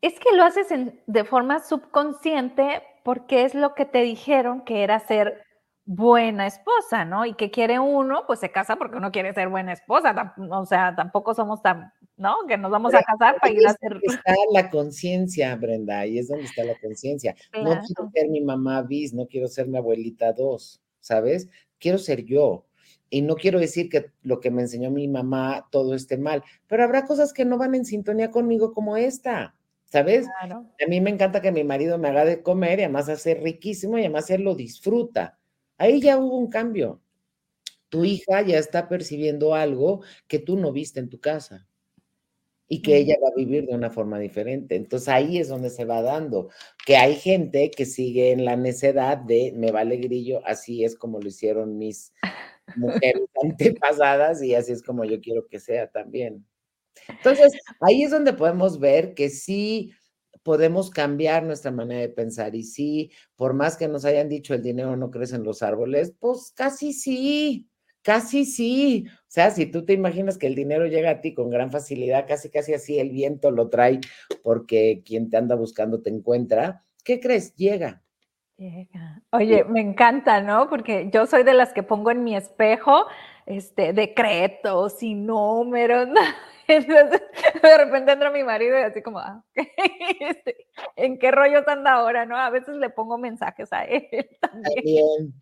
es 0.00 0.18
que 0.18 0.34
lo 0.36 0.44
haces 0.44 0.68
de 1.06 1.24
forma 1.24 1.60
subconsciente 1.60 2.82
porque 3.02 3.44
es 3.44 3.54
lo 3.54 3.74
que 3.74 3.84
te 3.84 4.02
dijeron 4.02 4.64
que 4.64 4.82
era 4.82 5.00
ser 5.00 5.42
buena 5.84 6.46
esposa, 6.46 7.04
¿no? 7.04 7.26
Y 7.26 7.34
que 7.34 7.50
quiere 7.50 7.78
uno, 7.78 8.24
pues 8.26 8.40
se 8.40 8.50
casa 8.50 8.76
porque 8.76 8.96
uno 8.96 9.12
quiere 9.12 9.34
ser 9.34 9.48
buena 9.48 9.72
esposa. 9.72 10.34
O 10.50 10.64
sea, 10.64 10.94
tampoco 10.96 11.34
somos 11.34 11.60
tan, 11.62 11.92
¿no? 12.16 12.36
Que 12.46 12.56
nos 12.56 12.70
vamos 12.70 12.94
a 12.94 13.02
casar 13.02 13.36
para 13.40 13.52
ir 13.52 13.66
a 13.66 13.70
hacer. 13.70 13.98
Está 14.02 14.34
la 14.52 14.70
conciencia, 14.70 15.54
Brenda, 15.56 16.06
y 16.06 16.18
es 16.18 16.28
donde 16.28 16.44
está 16.44 16.64
la 16.64 16.78
conciencia. 16.80 17.34
No 17.52 17.80
quiero 17.80 18.10
ser 18.12 18.28
mi 18.28 18.40
mamá 18.40 18.82
bis, 18.82 19.12
no 19.12 19.26
quiero 19.26 19.48
ser 19.48 19.66
mi 19.66 19.78
abuelita 19.78 20.32
dos, 20.32 20.80
¿sabes? 21.00 21.48
Quiero 21.78 21.98
ser 21.98 22.24
yo. 22.24 22.66
Y 23.10 23.22
no 23.22 23.36
quiero 23.36 23.60
decir 23.60 23.88
que 23.88 24.12
lo 24.22 24.40
que 24.40 24.50
me 24.50 24.62
enseñó 24.62 24.90
mi 24.90 25.06
mamá 25.08 25.68
todo 25.70 25.94
esté 25.94 26.16
mal, 26.16 26.42
pero 26.66 26.84
habrá 26.84 27.04
cosas 27.04 27.32
que 27.32 27.44
no 27.44 27.58
van 27.58 27.74
en 27.74 27.84
sintonía 27.84 28.30
conmigo 28.30 28.72
como 28.72 28.96
esta. 28.96 29.54
¿sabes? 29.84 30.26
A 30.40 30.88
mí 30.88 31.00
me 31.00 31.10
encanta 31.10 31.40
que 31.40 31.52
mi 31.52 31.62
marido 31.62 31.98
me 31.98 32.08
haga 32.08 32.24
de 32.24 32.42
comer 32.42 32.80
y 32.80 32.82
además 32.82 33.08
hace 33.08 33.34
riquísimo 33.34 33.96
y 33.96 34.00
además 34.00 34.28
él 34.30 34.42
lo 34.42 34.56
disfruta. 34.56 35.38
Ahí 35.78 36.00
ya 36.00 36.18
hubo 36.18 36.36
un 36.36 36.48
cambio. 36.48 37.00
Tu 37.90 38.04
hija 38.04 38.42
ya 38.42 38.58
está 38.58 38.88
percibiendo 38.88 39.54
algo 39.54 40.02
que 40.26 40.40
tú 40.40 40.56
no 40.56 40.72
viste 40.72 40.98
en 40.98 41.10
tu 41.10 41.20
casa 41.20 41.68
y 42.68 42.82
que 42.82 42.96
ella 42.96 43.16
va 43.22 43.28
a 43.28 43.36
vivir 43.36 43.66
de 43.66 43.74
una 43.74 43.90
forma 43.90 44.18
diferente. 44.18 44.76
Entonces 44.76 45.08
ahí 45.08 45.38
es 45.38 45.48
donde 45.48 45.70
se 45.70 45.84
va 45.84 46.02
dando, 46.02 46.50
que 46.86 46.96
hay 46.96 47.16
gente 47.16 47.70
que 47.70 47.86
sigue 47.86 48.32
en 48.32 48.44
la 48.44 48.56
necedad 48.56 49.18
de 49.18 49.52
me 49.56 49.70
vale 49.70 49.96
grillo, 49.98 50.40
así 50.46 50.84
es 50.84 50.96
como 50.96 51.20
lo 51.20 51.28
hicieron 51.28 51.78
mis 51.78 52.12
mujeres 52.76 53.28
antepasadas 53.42 54.42
y 54.42 54.54
así 54.54 54.72
es 54.72 54.82
como 54.82 55.04
yo 55.04 55.20
quiero 55.20 55.46
que 55.48 55.60
sea 55.60 55.88
también. 55.90 56.46
Entonces, 57.08 57.52
ahí 57.80 58.04
es 58.04 58.10
donde 58.10 58.32
podemos 58.34 58.78
ver 58.78 59.14
que 59.14 59.30
sí 59.30 59.92
podemos 60.44 60.90
cambiar 60.90 61.42
nuestra 61.42 61.72
manera 61.72 62.02
de 62.02 62.08
pensar. 62.10 62.54
Y 62.54 62.62
sí, 62.62 63.10
por 63.36 63.54
más 63.54 63.76
que 63.76 63.88
nos 63.88 64.04
hayan 64.04 64.28
dicho 64.28 64.54
el 64.54 64.62
dinero 64.62 64.96
no 64.96 65.10
crece 65.10 65.36
en 65.36 65.44
los 65.44 65.62
árboles, 65.62 66.14
pues 66.20 66.52
casi 66.54 66.92
sí, 66.92 67.68
casi 68.04 68.44
sí. 68.44 69.06
O 69.08 69.34
sea, 69.34 69.50
si 69.50 69.66
tú 69.66 69.84
te 69.84 69.94
imaginas 69.94 70.38
que 70.38 70.46
el 70.46 70.54
dinero 70.54 70.86
llega 70.86 71.10
a 71.10 71.20
ti 71.20 71.34
con 71.34 71.50
gran 71.50 71.72
facilidad, 71.72 72.28
casi, 72.28 72.50
casi 72.50 72.74
así 72.74 73.00
el 73.00 73.10
viento 73.10 73.50
lo 73.50 73.68
trae 73.68 74.00
porque 74.44 75.02
quien 75.04 75.30
te 75.30 75.38
anda 75.38 75.56
buscando 75.56 76.02
te 76.02 76.10
encuentra, 76.10 76.84
¿qué 77.02 77.18
crees? 77.18 77.56
Llega. 77.56 78.02
Llega. 78.56 79.22
Oye, 79.32 79.64
me 79.64 79.80
encanta, 79.80 80.40
¿no? 80.40 80.68
Porque 80.68 81.10
yo 81.12 81.26
soy 81.26 81.42
de 81.42 81.54
las 81.54 81.72
que 81.72 81.82
pongo 81.82 82.12
en 82.12 82.22
mi 82.22 82.36
espejo 82.36 83.06
este, 83.46 83.92
decretos 83.92 85.02
y 85.02 85.14
números. 85.14 86.08
Entonces, 86.68 87.22
de 87.62 87.78
repente 87.78 88.12
entra 88.12 88.30
mi 88.30 88.42
marido 88.42 88.78
y 88.78 88.82
así 88.82 89.02
como, 89.02 89.18
ah, 89.18 89.44
este, 90.20 90.68
¿en 90.96 91.18
qué 91.18 91.30
rollos 91.30 91.66
anda 91.68 91.94
ahora? 91.94 92.24
¿No? 92.26 92.36
A 92.36 92.50
veces 92.50 92.76
le 92.76 92.90
pongo 92.90 93.18
mensajes 93.18 93.72
a 93.72 93.84
él 93.84 94.06
también. 94.40 95.34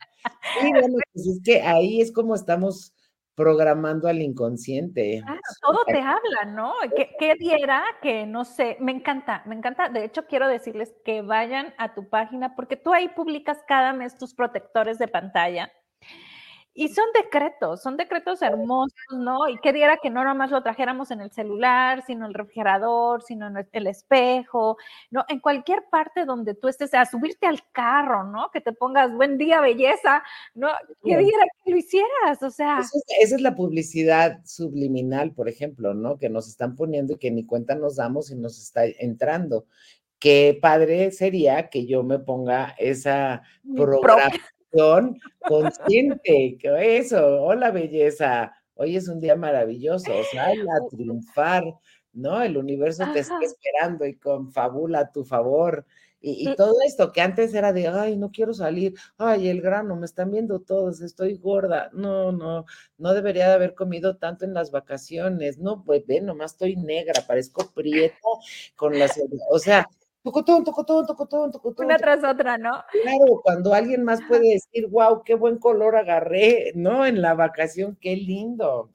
Sí, 0.61 0.71
bueno, 0.71 0.97
pues 1.13 1.27
es 1.27 1.41
que 1.45 1.63
ahí 1.63 2.01
es 2.01 2.13
como 2.13 2.35
estamos 2.35 2.95
programando 3.35 4.09
al 4.09 4.21
inconsciente. 4.21 5.21
Claro, 5.25 5.41
todo 5.63 5.85
te 5.87 5.99
habla, 6.01 6.45
¿no? 6.55 6.75
¿Qué, 6.95 7.11
¿Qué, 7.19 7.35
diera 7.37 7.83
que, 8.03 8.27
no 8.27 8.45
sé, 8.45 8.77
me 8.79 8.93
encanta, 8.93 9.43
me 9.47 9.55
encanta. 9.55 9.89
De 9.89 10.05
hecho, 10.05 10.27
quiero 10.27 10.49
decirles 10.49 10.95
que 11.05 11.23
vayan 11.23 11.73
a 11.79 11.95
tu 11.95 12.09
página 12.09 12.55
porque 12.55 12.77
tú 12.77 12.93
ahí 12.93 13.09
publicas 13.09 13.59
cada 13.67 13.93
mes 13.93 14.19
tus 14.19 14.35
protectores 14.35 14.99
de 14.99 15.09
pantalla 15.09 15.73
y 16.75 16.89
son 16.89 17.05
decretos, 17.15 17.83
son 17.83 17.97
decretos 17.97 18.41
hermosos, 18.41 18.95
¿no? 19.11 19.49
Y 19.49 19.59
qué 19.59 19.73
diera 19.73 19.99
que 20.03 20.09
no 20.09 20.25
nomás 20.25 20.51
lo 20.51 20.63
trajéramos 20.63 21.11
en 21.11 21.21
el 21.21 21.31
celular, 21.31 22.03
sino 22.07 22.27
el 22.27 22.33
refrigerador, 22.33 23.23
sino 23.23 23.49
en 23.49 23.69
el 23.73 23.87
espejo, 23.87 24.79
¿no? 25.11 25.25
En 25.29 25.41
cualquier 25.41 25.85
parte 25.91 26.25
donde 26.25 26.55
tú 26.55 26.69
estés, 26.69 26.95
a 26.95 27.05
subirte 27.05 27.47
al 27.47 27.61
carro, 27.73 28.25
¿no? 28.25 28.51
Que 28.51 28.61
te 28.61 28.73
pongas 28.73 29.13
buen 29.13 29.37
día, 29.37 29.61
belleza, 29.61 30.23
¿no? 30.55 30.69
Qué 31.05 31.19
diera 31.19 31.45
que 31.65 31.73
lo 31.73 31.77
hicieras, 31.77 32.43
o 32.43 32.51
sea. 32.51 32.81
esa 33.21 33.35
es 33.35 33.41
la 33.41 33.55
publicidad 33.55 34.41
subliminal, 34.45 35.33
por 35.33 35.49
ejemplo, 35.49 35.93
¿no? 35.93 36.19
Que 36.19 36.31
nos 36.31 36.49
están 36.49 36.75
poniendo 36.75 37.15
y 37.15 37.19
que 37.19 37.31
ni 37.31 37.45
cuenta 37.45 37.75
nos 37.75 37.97
damos 37.97 38.31
y 38.31 38.37
nos 38.37 38.59
está 38.59 38.87
entrando. 38.87 39.67
Qué 40.19 40.57
padre 40.63 41.11
sería 41.11 41.69
que 41.69 41.85
yo 41.85 42.05
me 42.05 42.21
ponga 42.21 42.77
esa 42.79 43.43
consciente, 45.49 46.57
que 46.59 46.97
eso, 46.99 47.43
hola 47.43 47.71
belleza, 47.71 48.53
hoy 48.75 48.97
es 48.97 49.09
un 49.09 49.21
día 49.21 49.37
maravilloso, 49.37 50.13
sal 50.33 50.59
a 50.69 50.89
triunfar, 50.89 51.65
¿no? 52.13 52.43
El 52.43 52.57
universo 52.57 53.05
te 53.13 53.21
está 53.21 53.39
esperando 53.43 54.07
y 54.07 54.17
confabula 54.17 55.01
a 55.01 55.13
tu 55.13 55.25
favor. 55.25 55.87
Y, 56.25 56.49
y, 56.49 56.55
todo 56.55 56.75
esto 56.87 57.11
que 57.11 57.21
antes 57.21 57.53
era 57.53 57.73
de, 57.73 57.89
ay, 57.89 58.17
no 58.17 58.31
quiero 58.31 58.55
salir, 58.55 58.95
ay, 59.19 59.49
el 59.49 59.61
grano, 59.61 59.97
me 59.97 60.07
están 60.07 60.31
viendo 60.31 60.61
todos, 60.61 61.01
estoy 61.01 61.37
gorda, 61.37 61.91
no, 61.93 62.31
no, 62.31 62.65
no 62.97 63.13
debería 63.13 63.49
de 63.49 63.55
haber 63.55 63.75
comido 63.75 64.19
tanto 64.19 64.45
en 64.45 64.55
las 64.55 64.71
vacaciones, 64.71 65.59
no, 65.59 65.83
pues 65.83 66.07
ve, 66.07 66.21
nomás 66.21 66.53
estoy 66.53 66.77
negra, 66.77 67.25
parezco 67.27 67.73
prieta 67.75 68.17
con 68.77 68.97
las, 68.97 69.21
o 69.51 69.59
sea, 69.59 69.89
tocotón, 70.23 70.65
tocotón, 70.65 71.07
tocotón, 71.07 71.51
tocotón. 71.53 71.87
Una 71.87 71.99
tras 71.99 72.23
otra, 72.25 72.59
¿no? 72.59 72.85
Claro, 73.03 73.41
cuando 73.43 73.75
alguien 73.75 74.05
más 74.05 74.21
puede 74.29 74.55
decir, 74.55 74.89
wow, 74.89 75.23
qué 75.25 75.35
buen 75.35 75.59
color 75.59 75.97
agarré, 75.97 76.73
¿no? 76.75 77.07
En 77.07 77.23
la 77.23 77.35
vacación, 77.35 77.97
qué 78.01 78.17
lindo. 78.17 78.91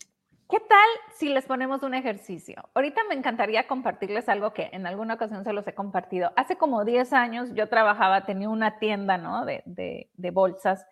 ¿Qué 0.50 0.62
tal 0.62 0.88
si 1.14 1.28
les 1.28 1.46
ponemos 1.46 1.84
un 1.84 1.94
ejercicio? 1.94 2.70
Ahorita 2.74 3.02
me 3.10 3.16
encantaría 3.16 3.68
compartirles 3.68 4.30
algo 4.30 4.54
que 4.54 4.70
en 4.72 4.88
alguna 4.88 5.16
ocasión 5.16 5.44
se 5.44 5.52
los 5.52 5.68
he 5.68 5.74
compartido. 5.74 6.32
Hace 6.38 6.56
como 6.56 6.86
10 6.86 7.12
años 7.12 7.50
yo 7.54 7.68
trabajaba, 7.68 8.26
tenía 8.26 8.48
una 8.48 8.80
tienda, 8.80 9.18
¿no? 9.18 9.44
De, 9.44 9.62
de, 9.66 10.10
de 10.14 10.32
bolsas. 10.32 10.86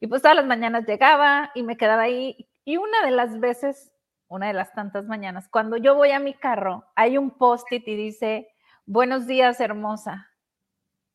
Y 0.00 0.06
pues 0.06 0.20
todas 0.20 0.36
las 0.36 0.44
mañanas 0.44 0.86
llegaba 0.86 1.50
y 1.54 1.62
me 1.62 1.78
quedaba 1.78 2.02
ahí. 2.02 2.46
Y 2.66 2.76
una 2.76 3.02
de 3.02 3.10
las 3.10 3.40
veces, 3.40 3.90
una 4.28 4.48
de 4.48 4.52
las 4.52 4.74
tantas 4.74 5.06
mañanas, 5.06 5.48
cuando 5.48 5.78
yo 5.78 5.94
voy 5.94 6.10
a 6.10 6.20
mi 6.20 6.34
carro, 6.34 6.84
hay 6.94 7.16
un 7.16 7.30
post-it 7.30 7.88
y 7.88 7.96
dice, 7.96 8.49
Buenos 8.92 9.28
días, 9.28 9.60
hermosa. 9.60 10.32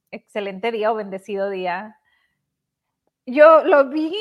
Excelente 0.10 0.72
día 0.72 0.94
o 0.94 0.96
bendecido 0.96 1.50
día. 1.50 2.00
Yo 3.26 3.66
lo 3.66 3.90
vi, 3.90 4.16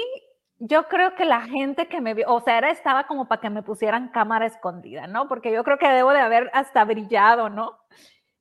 yo 0.59 0.89
creo 0.89 1.15
que 1.15 1.25
la 1.25 1.43
gente 1.43 1.87
que 1.87 2.01
me 2.01 2.15
vio, 2.15 2.35
o 2.35 2.41
sea, 2.41 2.59
era, 2.59 2.73
estaba 2.73 3.07
como 3.07 3.29
para 3.29 3.41
que 3.41 3.51
me 3.51 3.63
pusieran 3.63 4.09
cámara 4.09 4.47
escondida, 4.47 5.07
¿no? 5.07 5.29
Porque 5.29 5.53
yo 5.53 5.63
creo 5.63 5.79
que 5.79 5.89
debo 5.89 6.11
de 6.11 6.19
haber 6.19 6.51
hasta 6.53 6.85
brillado, 6.85 7.49
¿no? 7.49 7.79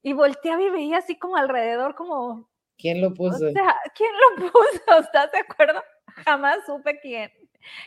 Y 0.01 0.13
volteaba 0.13 0.63
y 0.63 0.71
veía 0.71 0.97
así 0.97 1.15
como 1.19 1.37
alrededor, 1.37 1.93
como... 1.93 2.49
¿Quién 2.79 2.99
lo 2.99 3.13
puso? 3.13 3.35
O 3.35 3.51
sea, 3.51 3.75
¿quién 3.93 4.09
lo 4.19 4.47
puso? 4.51 4.99
¿Estás 4.99 5.31
de 5.31 5.37
acuerdo? 5.47 5.79
Jamás 6.25 6.57
supe 6.65 6.99
quién. 6.99 7.31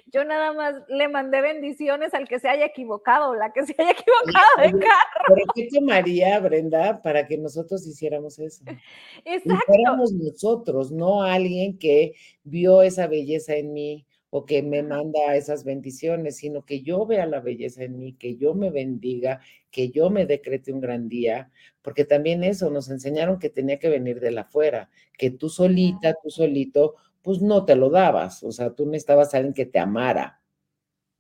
Yo 0.07 0.25
nada 0.25 0.53
más 0.53 0.75
le 0.89 1.09
mandé 1.09 1.41
bendiciones 1.41 2.15
al 2.15 2.29
que 2.29 2.39
se 2.39 2.49
haya 2.49 2.67
equivocado, 2.67 3.35
la 3.35 3.53
que 3.53 3.67
se 3.67 3.75
haya 3.79 3.93
equivocado 3.93 4.63
de 4.63 4.71
carro. 4.73 5.25
¿Pero 5.29 5.47
qué 5.55 5.69
tomaría, 5.73 6.39
Brenda, 6.41 7.03
para 7.03 7.27
que 7.27 7.39
nosotros 7.39 7.87
hiciéramos 7.87 8.39
eso? 8.39 8.65
Exacto. 9.25 9.65
fuéramos 9.67 10.13
nosotros, 10.13 10.93
no 10.93 11.23
alguien 11.23 11.79
que 11.79 12.15
vio 12.45 12.83
esa 12.83 13.07
belleza 13.07 13.57
en 13.57 13.73
mí 13.73 14.07
o 14.31 14.45
que 14.45 14.63
me 14.63 14.83
manda 14.83 15.35
esas 15.35 15.65
bendiciones, 15.65 16.37
sino 16.37 16.65
que 16.65 16.83
yo 16.83 17.07
vea 17.07 17.27
la 17.27 17.41
belleza 17.41 17.85
en 17.85 17.99
mí, 17.99 18.13
que 18.15 18.37
yo 18.37 18.55
me 18.55 18.71
bendiga, 18.71 19.41
que 19.71 19.91
yo 19.91 20.11
me 20.11 20.27
decrete 20.27 20.73
un 20.73 20.81
gran 20.81 21.09
día, 21.09 21.51
porque 21.81 22.05
también 22.05 22.45
eso 22.45 22.71
nos 22.71 22.91
enseñaron 22.91 23.39
que 23.39 23.51
tenía 23.51 23.79
que 23.79 23.89
venir 23.89 24.21
de 24.21 24.33
la 24.33 24.43
afuera, 24.43 24.91
que 25.17 25.31
tú 25.31 25.49
solita, 25.49 26.15
tú 26.23 26.31
solito 26.31 26.97
pues 27.27 27.43
no 27.43 27.65
te 27.65 27.75
lo 27.75 27.91
dabas, 27.91 28.45
o 28.45 28.53
sea, 28.53 28.73
tú 28.73 28.87
necesitabas 28.87 29.35
a 29.35 29.39
alguien 29.39 29.53
que 29.53 29.67
te 29.67 29.81
amara 29.81 30.41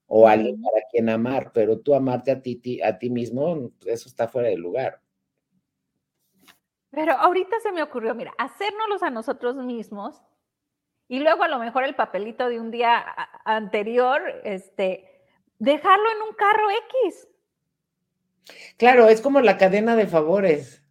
o 0.06 0.28
alguien 0.28 0.62
para 0.62 0.86
quien 0.88 1.08
amar, 1.08 1.50
pero 1.52 1.80
tú 1.80 1.96
amarte 1.96 2.30
a 2.30 2.40
ti, 2.40 2.80
a 2.80 2.96
ti 2.96 3.10
mismo, 3.10 3.72
eso 3.84 4.08
está 4.08 4.28
fuera 4.28 4.48
de 4.48 4.56
lugar. 4.56 5.00
Pero 6.90 7.14
ahorita 7.14 7.58
se 7.60 7.72
me 7.72 7.82
ocurrió, 7.82 8.14
mira, 8.14 8.32
hacérnoslos 8.38 9.02
a 9.02 9.10
nosotros 9.10 9.56
mismos 9.56 10.22
y 11.08 11.18
luego 11.18 11.42
a 11.42 11.48
lo 11.48 11.58
mejor 11.58 11.82
el 11.82 11.96
papelito 11.96 12.48
de 12.48 12.60
un 12.60 12.70
día 12.70 13.04
anterior, 13.44 14.22
este, 14.44 15.24
dejarlo 15.58 16.08
en 16.08 16.22
un 16.22 16.34
carro 16.36 16.70
X. 17.02 17.28
Claro, 18.76 19.08
es 19.08 19.20
como 19.20 19.40
la 19.40 19.58
cadena 19.58 19.96
de 19.96 20.06
favores. 20.06 20.84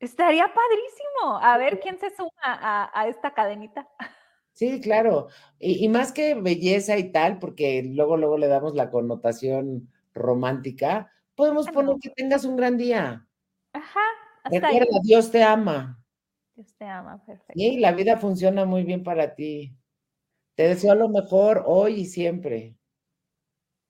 Estaría 0.00 0.46
padrísimo. 0.46 1.38
A 1.42 1.58
ver 1.58 1.78
quién 1.78 1.98
se 1.98 2.08
suma 2.16 2.30
a 2.42 3.06
esta 3.06 3.34
cadenita. 3.34 3.86
Sí, 4.52 4.80
claro. 4.80 5.28
Y, 5.58 5.88
más 5.88 6.12
que 6.12 6.34
belleza 6.34 6.98
y 6.98 7.10
tal, 7.10 7.38
porque 7.38 7.82
luego, 7.82 8.16
luego 8.16 8.38
le 8.38 8.48
damos 8.48 8.74
la 8.74 8.90
connotación 8.90 9.90
romántica, 10.14 11.10
podemos 11.34 11.68
poner 11.70 11.96
que 12.00 12.10
tengas 12.10 12.44
un 12.44 12.56
gran 12.56 12.76
día. 12.76 13.26
Ajá. 13.72 14.00
Hasta 14.44 14.68
Recuerda, 14.68 14.98
Dios 15.02 15.30
te 15.30 15.42
ama. 15.42 16.02
Dios 16.54 16.74
te 16.76 16.84
ama, 16.84 17.24
perfecto. 17.24 17.52
Y 17.54 17.78
la 17.78 17.92
vida 17.92 18.18
funciona 18.18 18.64
muy 18.64 18.84
bien 18.84 19.02
para 19.02 19.34
ti. 19.34 19.76
Te 20.54 20.68
deseo 20.68 20.94
lo 20.94 21.08
mejor 21.08 21.64
hoy 21.66 22.00
y 22.00 22.04
siempre. 22.06 22.76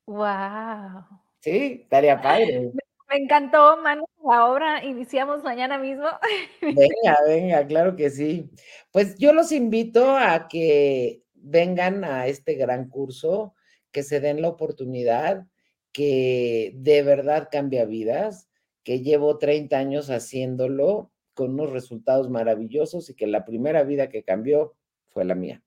Wow. 0.07 1.05
Sí, 1.41 1.81
estaría 1.83 2.21
padre. 2.23 2.73
Me 3.09 3.17
encantó, 3.17 3.77
Manu, 3.83 4.05
ahora 4.31 4.85
iniciamos 4.85 5.43
mañana 5.43 5.79
mismo. 5.79 6.07
Venga, 6.61 7.19
venga, 7.27 7.67
claro 7.67 7.97
que 7.97 8.11
sí. 8.11 8.51
Pues 8.91 9.17
yo 9.19 9.33
los 9.33 9.53
invito 9.53 10.17
a 10.17 10.49
que 10.49 11.23
vengan 11.35 12.05
a 12.05 12.27
este 12.27 12.55
gran 12.55 12.89
curso, 12.89 13.55
que 13.91 14.03
se 14.03 14.21
den 14.21 14.43
la 14.43 14.49
oportunidad, 14.49 15.47
que 15.93 16.73
de 16.75 17.03
verdad 17.03 17.49
cambia 17.51 17.85
vidas, 17.85 18.49
que 18.85 19.01
llevo 19.01 19.39
30 19.39 19.77
años 19.77 20.11
haciéndolo 20.11 21.13
con 21.35 21.55
unos 21.55 21.71
resultados 21.71 22.31
maravillosos 22.31 23.11
y 23.11 23.15
que 23.15 23.27
la 23.27 23.45
primera 23.45 23.83
vida 23.85 24.09
que 24.09 24.23
cambió 24.23 24.75
fue 25.09 25.25
la 25.25 25.35
mía, 25.35 25.63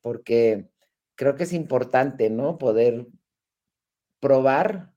porque 0.00 0.68
creo 1.14 1.34
que 1.36 1.44
es 1.44 1.52
importante, 1.52 2.30
¿no? 2.30 2.58
Poder 2.58 3.06
probar 4.20 4.92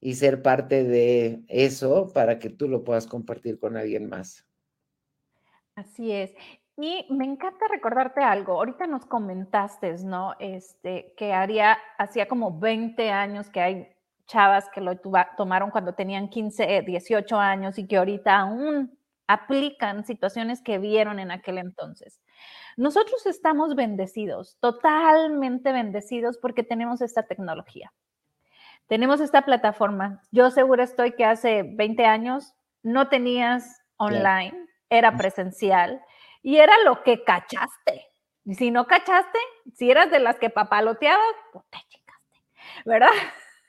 y 0.00 0.14
ser 0.14 0.42
parte 0.42 0.84
de 0.84 1.42
eso 1.48 2.12
para 2.12 2.38
que 2.38 2.50
tú 2.50 2.68
lo 2.68 2.84
puedas 2.84 3.06
compartir 3.06 3.58
con 3.58 3.76
alguien 3.76 4.08
más. 4.08 4.46
Así 5.74 6.12
es. 6.12 6.32
Y 6.78 7.06
me 7.10 7.24
encanta 7.24 7.66
recordarte 7.68 8.22
algo. 8.22 8.54
Ahorita 8.54 8.86
nos 8.86 9.06
comentaste, 9.06 9.94
¿no? 10.04 10.34
Este, 10.38 11.14
que 11.16 11.32
haría, 11.32 11.78
hacía 11.98 12.28
como 12.28 12.58
20 12.58 13.10
años 13.10 13.48
que 13.48 13.60
hay 13.60 13.88
chavas 14.26 14.68
que 14.74 14.80
lo 14.80 14.98
tomaron 15.36 15.70
cuando 15.70 15.94
tenían 15.94 16.28
15, 16.28 16.82
18 16.82 17.38
años 17.38 17.78
y 17.78 17.86
que 17.86 17.96
ahorita 17.96 18.36
aún 18.38 18.98
aplican 19.26 20.04
situaciones 20.04 20.60
que 20.60 20.78
vieron 20.78 21.18
en 21.18 21.30
aquel 21.30 21.58
entonces. 21.58 22.20
Nosotros 22.76 23.24
estamos 23.26 23.74
bendecidos, 23.74 24.58
totalmente 24.60 25.72
bendecidos 25.72 26.36
porque 26.38 26.62
tenemos 26.62 27.00
esta 27.00 27.22
tecnología 27.22 27.92
tenemos 28.88 29.20
esta 29.20 29.42
plataforma. 29.42 30.22
Yo 30.30 30.50
seguro 30.50 30.82
estoy 30.82 31.12
que 31.12 31.24
hace 31.24 31.62
20 31.64 32.04
años 32.04 32.54
no 32.82 33.08
tenías 33.08 33.80
online, 33.96 34.68
era 34.90 35.16
presencial 35.16 36.02
y 36.42 36.58
era 36.58 36.72
lo 36.84 37.02
que 37.02 37.24
cachaste. 37.24 38.06
Y 38.44 38.54
si 38.54 38.70
no 38.70 38.86
cachaste, 38.86 39.38
si 39.74 39.90
eras 39.90 40.10
de 40.10 40.20
las 40.20 40.38
que 40.38 40.50
papaloteabas, 40.50 41.34
pues 41.52 41.64
te 41.70 41.78
chicaste, 41.88 42.40
¿verdad? 42.84 43.10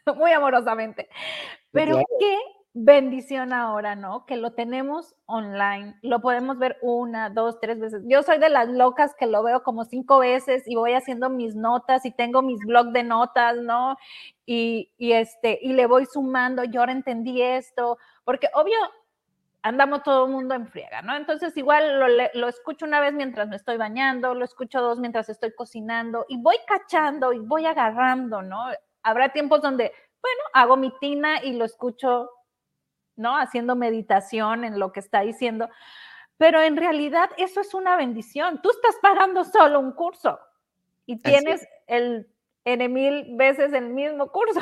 Muy 0.15 0.32
amorosamente. 0.32 1.09
Pero 1.72 1.99
qué 2.20 2.38
bendición 2.80 3.53
ahora, 3.53 3.95
¿no? 3.95 4.25
Que 4.25 4.38
lo 4.38 4.53
tenemos 4.53 5.15
online, 5.25 5.95
lo 6.03 6.21
podemos 6.21 6.59
ver 6.59 6.78
una, 6.82 7.30
dos, 7.32 7.59
tres 7.59 7.80
veces. 7.80 8.03
Yo 8.05 8.21
soy 8.21 8.38
de 8.38 8.49
las 8.49 8.69
locas 8.69 9.15
que 9.17 9.25
lo 9.25 9.41
veo 9.41 9.63
como 9.63 9.84
cinco 9.84 10.19
veces 10.19 10.67
y 10.67 10.75
voy 10.75 10.93
haciendo 10.93 11.30
mis 11.30 11.55
notas 11.55 12.05
y 12.05 12.11
tengo 12.11 12.43
mis 12.43 12.59
blogs 12.59 12.93
de 12.93 13.03
notas, 13.03 13.57
¿no? 13.57 13.97
Y, 14.45 14.91
y 14.97 15.13
este, 15.13 15.57
y 15.61 15.73
le 15.73 15.88
voy 15.88 16.05
sumando, 16.05 16.63
yo 16.65 16.82
ahora 16.82 16.91
entendí 16.91 17.41
esto, 17.41 17.97
porque 18.23 18.47
obvio, 18.53 18.78
andamos 19.63 20.03
todo 20.03 20.25
el 20.25 20.32
mundo 20.32 20.53
en 20.53 20.67
friega, 20.67 21.01
¿no? 21.01 21.15
Entonces 21.15 21.57
igual 21.57 21.99
lo, 21.99 22.07
lo, 22.34 22.47
escucho 22.47 22.86
una 22.86 22.99
vez 22.99 23.13
mientras 23.13 23.47
me 23.47 23.55
estoy 23.55 23.78
bañando, 23.78 24.36
lo 24.36 24.45
escucho 24.45 24.82
dos 24.82 24.99
mientras 24.99 25.30
estoy 25.30 25.53
cocinando 25.55 26.25
y 26.30 26.39
voy 26.39 26.57
cachando 26.67 27.34
y 27.34 27.39
voy 27.39 27.65
agarrando, 27.65 28.43
¿no? 28.43 28.65
Habrá 29.01 29.30
tiempos 29.30 29.61
donde, 29.61 29.91
bueno, 30.21 30.41
hago 30.53 30.78
mi 30.78 30.91
tina 30.99 31.43
y 31.43 31.53
lo 31.53 31.65
escucho 31.65 32.30
¿no? 33.18 33.36
Haciendo 33.38 33.76
meditación 33.76 34.63
en 34.63 34.80
lo 34.80 34.91
que 34.93 35.01
está 35.01 35.22
diciendo. 35.22 35.70
Pero 36.38 36.61
en 36.61 36.78
realidad 36.78 37.30
eso 37.38 37.61
es 37.61 37.74
una 37.74 37.97
bendición. 37.97 38.61
Tú 38.61 38.70
estás 38.70 38.95
pagando 39.01 39.43
solo 39.43 39.80
un 39.80 39.91
curso 39.91 40.39
y 41.05 41.18
tienes 41.18 41.68
el 41.88 42.28
N 42.63 42.89
mil 42.89 43.36
veces 43.36 43.74
el 43.74 43.89
mismo 43.89 44.32
curso. 44.32 44.61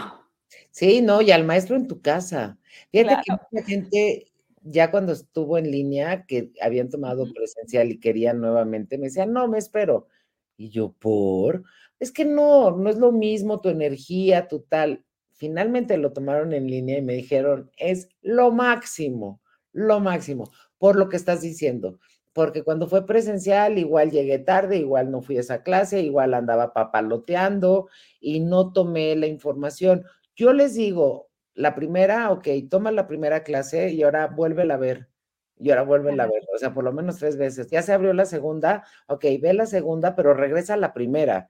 Sí, 0.71 1.01
no, 1.01 1.21
y 1.21 1.31
al 1.31 1.43
maestro 1.43 1.75
en 1.75 1.87
tu 1.87 2.01
casa. 2.01 2.57
Fíjate 2.91 3.21
que 3.25 3.31
mucha 3.31 3.65
gente, 3.65 4.31
ya 4.61 4.91
cuando 4.91 5.11
estuvo 5.11 5.57
en 5.57 5.69
línea, 5.71 6.25
que 6.25 6.51
habían 6.61 6.89
tomado 6.89 7.25
presencial 7.33 7.91
y 7.91 7.99
querían 7.99 8.39
nuevamente, 8.39 8.97
me 8.97 9.05
decían, 9.05 9.33
no, 9.33 9.47
me 9.47 9.57
espero. 9.57 10.07
Y 10.55 10.69
yo, 10.69 10.93
por, 10.93 11.63
es 11.99 12.11
que 12.11 12.25
no, 12.25 12.71
no 12.71 12.89
es 12.89 12.97
lo 12.97 13.11
mismo 13.11 13.59
tu 13.59 13.69
energía, 13.69 14.47
tu 14.47 14.61
tal 14.61 15.03
finalmente 15.35 15.97
lo 15.97 16.13
tomaron 16.13 16.53
en 16.53 16.67
línea 16.67 16.97
y 16.97 17.01
me 17.01 17.13
dijeron, 17.13 17.69
es 17.77 18.09
lo 18.21 18.51
máximo, 18.51 19.41
lo 19.71 19.99
máximo, 19.99 20.51
por 20.77 20.95
lo 20.95 21.09
que 21.09 21.17
estás 21.17 21.41
diciendo. 21.41 21.99
Porque 22.33 22.63
cuando 22.63 22.87
fue 22.87 23.05
presencial, 23.05 23.77
igual 23.77 24.11
llegué 24.11 24.39
tarde, 24.39 24.77
igual 24.77 25.11
no 25.11 25.21
fui 25.21 25.37
a 25.37 25.41
esa 25.41 25.63
clase, 25.63 26.01
igual 26.01 26.33
andaba 26.33 26.73
papaloteando 26.73 27.87
y 28.19 28.41
no 28.41 28.73
tomé 28.73 29.15
la 29.15 29.27
información. 29.27 30.05
Yo 30.35 30.51
les 30.53 30.73
digo, 30.75 31.29
la 31.53 31.75
primera, 31.75 32.31
ok, 32.31 32.47
toma 32.69 32.91
la 32.91 33.07
primera 33.07 33.43
clase 33.43 33.89
y 33.91 34.03
ahora 34.03 34.27
vuélvela 34.27 34.73
a 34.73 34.77
ver. 34.77 35.07
Y 35.57 35.69
ahora 35.69 35.83
vuélvela 35.83 36.23
a 36.23 36.27
ver, 36.27 36.43
o 36.53 36.57
sea, 36.57 36.73
por 36.73 36.83
lo 36.83 36.91
menos 36.91 37.17
tres 37.17 37.37
veces. 37.37 37.69
Ya 37.69 37.81
se 37.81 37.93
abrió 37.93 38.13
la 38.13 38.25
segunda, 38.25 38.83
ok, 39.07 39.23
ve 39.41 39.53
la 39.53 39.65
segunda, 39.65 40.15
pero 40.15 40.33
regresa 40.33 40.73
a 40.73 40.77
la 40.77 40.93
primera, 40.93 41.47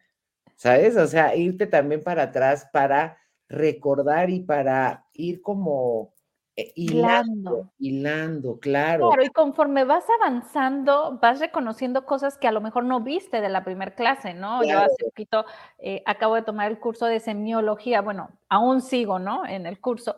¿sabes? 0.56 0.96
O 0.98 1.08
sea, 1.08 1.36
irte 1.36 1.66
también 1.66 2.04
para 2.04 2.24
atrás 2.24 2.70
para 2.72 3.18
recordar 3.48 4.30
y 4.30 4.42
para 4.42 5.06
ir 5.14 5.42
como 5.42 6.14
eh, 6.56 6.72
hilando, 6.76 7.72
hilando, 7.80 8.60
claro. 8.60 9.10
Claro, 9.10 9.24
y 9.24 9.30
conforme 9.30 9.84
vas 9.84 10.06
avanzando, 10.22 11.20
vas 11.22 11.40
reconociendo 11.40 12.06
cosas 12.06 12.38
que 12.38 12.48
a 12.48 12.52
lo 12.54 12.62
mejor 12.62 12.86
no 12.86 13.02
viste 13.02 13.42
de 13.42 13.50
la 13.50 13.66
primera 13.66 13.94
clase, 13.94 14.34
¿no? 14.34 14.64
Yo 14.64 14.80
hace 14.80 15.04
poquito 15.04 15.46
eh, 15.80 16.02
acabo 16.06 16.36
de 16.36 16.44
tomar 16.44 16.72
el 16.72 16.80
curso 16.80 17.08
de 17.08 17.20
semiología, 17.20 18.02
bueno, 18.02 18.30
aún 18.48 18.82
sigo, 18.82 19.20
¿no? 19.20 19.46
En 19.46 19.66
el 19.66 19.82
curso, 19.82 20.16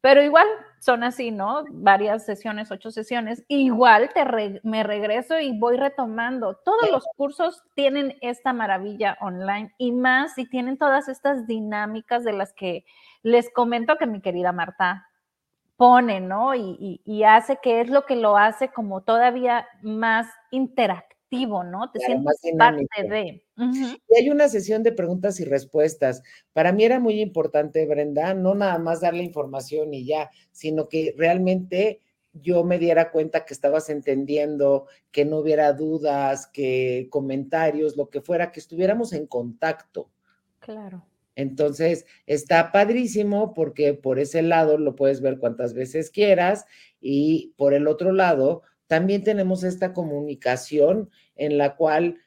pero 0.00 0.22
igual 0.22 0.46
son 0.80 1.02
así, 1.04 1.30
¿no? 1.30 1.64
Varias 1.70 2.24
sesiones, 2.24 2.70
ocho 2.70 2.90
sesiones. 2.90 3.44
Igual 3.48 4.10
te 4.14 4.60
me 4.62 4.82
regreso 4.82 5.38
y 5.38 5.58
voy 5.58 5.76
retomando. 5.76 6.56
Todos 6.64 6.90
los 6.90 7.04
cursos 7.16 7.62
tienen 7.74 8.16
esta 8.20 8.52
maravilla 8.52 9.16
online 9.20 9.72
y 9.78 9.92
más 9.92 10.34
si 10.34 10.48
tienen 10.48 10.78
todas 10.78 11.08
estas 11.08 11.46
dinámicas 11.46 12.24
de 12.24 12.32
las 12.32 12.52
que 12.52 12.84
les 13.22 13.50
comento 13.52 13.96
que 13.96 14.06
mi 14.06 14.20
querida 14.20 14.52
Marta 14.52 15.06
pone, 15.76 16.20
¿no? 16.20 16.54
Y, 16.54 17.00
y 17.04 17.22
hace 17.22 17.58
que 17.62 17.80
es 17.80 17.88
lo 17.88 18.04
que 18.06 18.16
lo 18.16 18.36
hace 18.36 18.68
como 18.68 19.02
todavía 19.02 19.66
más 19.82 20.26
interactivo 20.50 21.17
¿no? 21.30 21.90
Te 21.90 22.00
sientes 22.00 22.40
parte 22.56 22.86
de. 23.08 23.42
Y 23.56 24.16
hay 24.16 24.30
una 24.30 24.48
sesión 24.48 24.82
de 24.82 24.92
preguntas 24.92 25.40
y 25.40 25.44
respuestas. 25.44 26.22
Para 26.52 26.72
mí 26.72 26.84
era 26.84 27.00
muy 27.00 27.20
importante, 27.20 27.86
Brenda, 27.86 28.34
no 28.34 28.54
nada 28.54 28.78
más 28.78 29.00
dar 29.00 29.14
la 29.14 29.22
información 29.22 29.92
y 29.94 30.04
ya, 30.04 30.30
sino 30.52 30.88
que 30.88 31.14
realmente 31.16 32.00
yo 32.32 32.64
me 32.64 32.78
diera 32.78 33.10
cuenta 33.10 33.44
que 33.44 33.54
estabas 33.54 33.90
entendiendo, 33.90 34.86
que 35.10 35.24
no 35.24 35.38
hubiera 35.38 35.72
dudas, 35.72 36.46
que 36.46 37.08
comentarios, 37.10 37.96
lo 37.96 38.10
que 38.10 38.20
fuera, 38.20 38.52
que 38.52 38.60
estuviéramos 38.60 39.12
en 39.12 39.26
contacto. 39.26 40.10
Claro. 40.60 41.04
Entonces, 41.34 42.04
está 42.26 42.72
padrísimo 42.72 43.54
porque 43.54 43.94
por 43.94 44.18
ese 44.18 44.42
lado 44.42 44.76
lo 44.76 44.96
puedes 44.96 45.20
ver 45.20 45.38
cuantas 45.38 45.72
veces 45.72 46.10
quieras 46.10 46.66
y 47.00 47.54
por 47.56 47.74
el 47.74 47.86
otro 47.86 48.12
lado, 48.12 48.62
también 48.88 49.22
tenemos 49.22 49.62
esta 49.62 49.92
comunicación 49.92 51.10
en 51.36 51.56
la 51.56 51.76
cual 51.76 52.18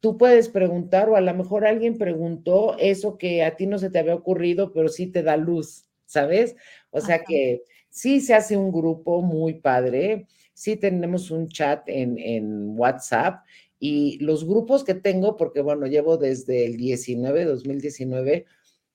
tú 0.00 0.16
puedes 0.16 0.48
preguntar 0.48 1.10
o 1.10 1.16
a 1.16 1.20
lo 1.20 1.34
mejor 1.34 1.66
alguien 1.66 1.98
preguntó 1.98 2.76
eso 2.78 3.18
que 3.18 3.44
a 3.44 3.56
ti 3.56 3.66
no 3.66 3.78
se 3.78 3.90
te 3.90 3.98
había 3.98 4.14
ocurrido, 4.14 4.72
pero 4.72 4.88
sí 4.88 5.08
te 5.08 5.22
da 5.22 5.36
luz, 5.36 5.86
¿sabes? 6.06 6.56
O 6.90 7.00
sea 7.00 7.24
que 7.24 7.64
sí 7.90 8.20
se 8.20 8.34
hace 8.34 8.56
un 8.56 8.72
grupo 8.72 9.20
muy 9.20 9.54
padre, 9.54 10.26
sí 10.54 10.76
tenemos 10.76 11.30
un 11.30 11.48
chat 11.48 11.82
en, 11.88 12.18
en 12.18 12.78
WhatsApp 12.78 13.44
y 13.78 14.18
los 14.20 14.46
grupos 14.46 14.84
que 14.84 14.94
tengo, 14.94 15.36
porque 15.36 15.60
bueno, 15.60 15.86
llevo 15.86 16.16
desde 16.16 16.66
el 16.66 16.76
19, 16.76 17.44
2019, 17.44 18.46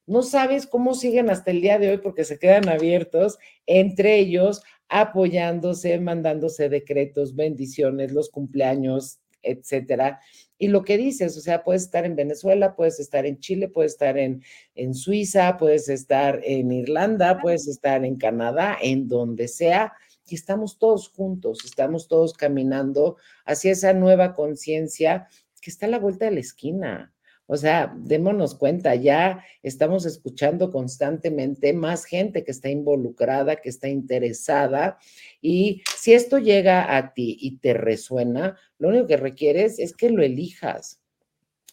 no 0.08 0.24
sabes 0.24 0.66
cómo 0.66 0.94
siguen 0.94 1.30
hasta 1.30 1.52
el 1.52 1.62
día 1.62 1.78
de 1.78 1.92
hoy 1.92 1.98
porque 2.00 2.26
se 2.26 2.40
quedan 2.40 2.68
abiertos. 2.68 3.38
Entre 3.66 4.18
ellos 4.18 4.64
apoyándose, 4.92 5.98
mandándose 6.00 6.68
decretos, 6.68 7.34
bendiciones, 7.34 8.12
los 8.12 8.30
cumpleaños, 8.30 9.20
etcétera. 9.42 10.20
Y 10.58 10.68
lo 10.68 10.84
que 10.84 10.98
dices, 10.98 11.38
o 11.38 11.42
sea, 11.42 11.64
puedes 11.64 11.84
estar 11.84 12.06
en 12.06 12.18
Venezuela, 12.18 12.76
puedes 12.76 13.00
estar 13.00 13.26
en 13.26 13.40
Chile, 13.40 13.70
puedes 13.70 13.94
estar 13.94 14.18
en, 14.18 14.44
en 14.76 14.94
Suiza, 14.94 15.58
puedes 15.58 15.88
estar 15.88 16.42
en 16.44 16.74
Irlanda, 16.74 17.40
puedes 17.42 17.70
estar 17.70 18.04
en 18.04 18.18
Canadá, 18.18 18.78
en 18.82 19.08
donde 19.08 19.48
sea, 19.48 19.94
y 20.28 20.36
estamos 20.36 20.78
todos 20.78 21.08
juntos, 21.08 21.60
estamos 21.64 22.10
todos 22.10 22.34
caminando 22.34 23.16
hacia 23.46 23.72
esa 23.72 23.94
nueva 23.94 24.36
conciencia 24.36 25.30
que 25.62 25.72
está 25.72 25.86
a 25.86 25.90
la 25.90 26.00
vuelta 26.00 26.26
de 26.26 26.32
la 26.32 26.40
esquina. 26.42 27.14
O 27.54 27.58
sea, 27.58 27.94
démonos 27.98 28.56
cuenta, 28.56 28.96
ya 28.96 29.44
estamos 29.62 30.06
escuchando 30.06 30.72
constantemente 30.72 31.74
más 31.74 32.06
gente 32.06 32.46
que 32.46 32.52
está 32.52 32.70
involucrada, 32.70 33.58
que 33.58 33.68
está 33.68 33.90
interesada. 33.90 34.98
Y 35.42 35.82
si 35.98 36.14
esto 36.14 36.38
llega 36.38 36.96
a 36.96 37.14
ti 37.14 37.36
y 37.42 37.58
te 37.58 37.74
resuena, 37.74 38.58
lo 38.78 38.88
único 38.88 39.06
que 39.06 39.18
requieres 39.18 39.80
es 39.80 39.94
que 39.94 40.10
lo 40.10 40.24
elijas. 40.24 41.02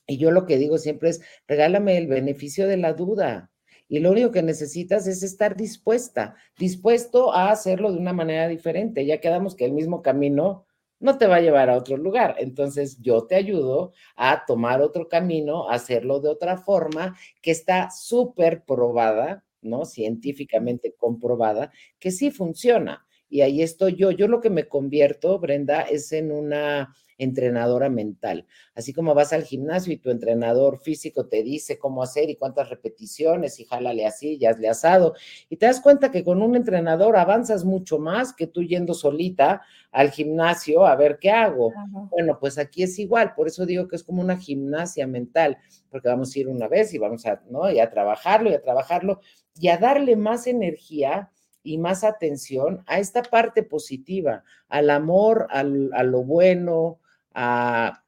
Y 0.09 0.17
yo 0.17 0.33
lo 0.33 0.47
que 0.47 0.59
digo 0.59 0.79
siempre 0.79 1.11
es, 1.11 1.21
regálame 1.47 1.97
el 1.97 2.09
beneficio 2.09 2.67
de 2.67 2.77
la 2.77 2.95
duda. 2.95 3.53
Y 3.89 4.01
lo 4.01 4.11
único 4.11 4.33
que 4.33 4.43
necesitas 4.43 5.07
es 5.07 5.23
estar 5.23 5.57
dispuesta, 5.57 6.35
dispuesto 6.59 7.33
a 7.33 7.53
hacerlo 7.53 7.93
de 7.93 7.99
una 7.99 8.13
manera 8.13 8.49
diferente. 8.49 9.07
Ya 9.07 9.21
quedamos 9.21 9.55
que 9.55 9.67
el 9.67 9.75
mismo 9.75 10.03
camino 10.03 10.67
no 11.01 11.19
te 11.19 11.27
va 11.27 11.37
a 11.37 11.41
llevar 11.41 11.71
a 11.71 11.77
otro 11.77 11.97
lugar. 11.97 12.37
Entonces 12.39 13.01
yo 13.01 13.27
te 13.27 13.37
ayudo 13.37 13.93
a 14.17 14.45
tomar 14.47 14.83
otro 14.83 15.09
camino, 15.09 15.69
a 15.71 15.75
hacerlo 15.75 16.21
de 16.21 16.29
otra 16.31 16.59
forma 16.59 17.17
que 17.43 17.51
está 17.51 17.91
súper 17.91 18.65
probada, 18.65 19.45
¿no? 19.63 19.85
Científicamente 19.85 20.95
comprobada, 20.97 21.71
que 21.99 22.11
sí 22.11 22.31
funciona. 22.31 23.07
Y 23.31 23.43
ahí 23.43 23.63
estoy 23.63 23.95
yo. 23.97 24.11
Yo 24.11 24.29
lo 24.29 24.41
que 24.41 24.51
me 24.51 24.69
convierto, 24.69 25.39
Brenda, 25.39 25.83
es 25.83 26.13
en 26.13 26.33
una 26.33 26.95
entrenadora 27.19 27.91
mental. 27.91 28.47
Así 28.75 28.93
como 28.93 29.15
vas 29.15 29.33
al 29.33 29.43
gimnasio 29.43 29.93
y 29.93 29.99
tu 29.99 30.11
entrenador 30.11 30.79
físico 30.79 31.27
te 31.27 31.43
dice 31.43 31.79
cómo 31.79 32.03
hacer 32.03 32.31
y 32.31 32.37
cuántas 32.37 32.71
repeticiones 32.71 33.59
y 33.61 33.65
jálale 33.65 34.07
así, 34.07 34.39
ya 34.39 34.51
hazle 34.51 34.69
asado. 34.69 35.15
Y 35.49 35.57
te 35.57 35.67
das 35.67 35.81
cuenta 35.81 36.11
que 36.11 36.25
con 36.25 36.41
un 36.41 36.57
entrenador 36.57 37.17
avanzas 37.17 37.65
mucho 37.65 37.99
más 37.99 38.33
que 38.33 38.47
tú 38.47 38.63
yendo 38.63 38.95
solita 38.95 39.63
al 39.91 40.11
gimnasio 40.11 40.87
a 40.87 40.95
ver 40.97 41.19
qué 41.19 41.31
hago. 41.31 41.73
Bueno, 42.11 42.39
pues 42.39 42.59
aquí 42.59 42.85
es 42.85 42.99
igual, 42.99 43.35
por 43.35 43.49
eso 43.49 43.67
digo 43.67 43.89
que 43.89 43.97
es 43.97 44.05
como 44.05 44.23
una 44.23 44.37
gimnasia 44.37 45.07
mental, 45.07 45.59
porque 45.91 46.09
vamos 46.09 46.35
a 46.35 46.39
ir 46.39 46.49
una 46.49 46.69
vez 46.69 46.95
y 46.95 46.99
vamos 46.99 47.27
a, 47.27 47.43
¿no? 47.51 47.71
Y 47.71 47.81
a 47.81 47.91
trabajarlo 47.91 48.51
y 48.51 48.55
a 48.55 48.63
trabajarlo 48.63 49.21
y 49.55 49.69
a 49.69 49.79
darle 49.79 50.17
más 50.17 50.47
energía 50.47 51.31
y 51.63 51.79
más 51.79 52.05
atención 52.05 52.83
a 52.87 52.99
esta 52.99 53.23
parte 53.23 53.63
positiva, 53.63 54.45
al 54.69 54.91
amor, 54.91 55.49
al, 55.51 55.91
a 55.93 56.03
lo 56.03 56.23
bueno, 56.23 57.01
a 57.35 58.05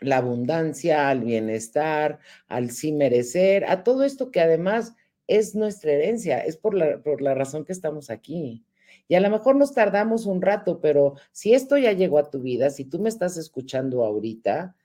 la 0.00 0.18
abundancia, 0.18 1.08
al 1.08 1.20
bienestar, 1.20 2.18
al 2.46 2.70
sí 2.70 2.92
merecer, 2.92 3.64
a 3.64 3.82
todo 3.82 4.04
esto 4.04 4.30
que 4.30 4.40
además 4.40 4.94
es 5.26 5.54
nuestra 5.54 5.92
herencia, 5.92 6.38
es 6.38 6.56
por 6.56 6.74
la, 6.74 7.34
razón 7.34 7.64
que 7.64 7.72
estamos 7.72 8.10
aquí. 8.10 8.64
Y 9.08 9.14
a 9.14 9.20
lo 9.20 9.30
mejor 9.30 9.56
nos 9.56 9.74
tardamos 9.74 10.26
un 10.26 10.42
rato, 10.42 10.80
pero 10.80 11.14
si 11.32 11.54
esto 11.54 11.76
ya 11.78 11.92
llegó 11.92 12.18
a 12.18 12.30
tu 12.30 12.40
vida, 12.40 12.70
si 12.70 12.84
tú 12.84 12.98
me 12.98 13.08
estás 13.08 13.36
escuchando 13.36 14.04
ahorita, 14.04 14.76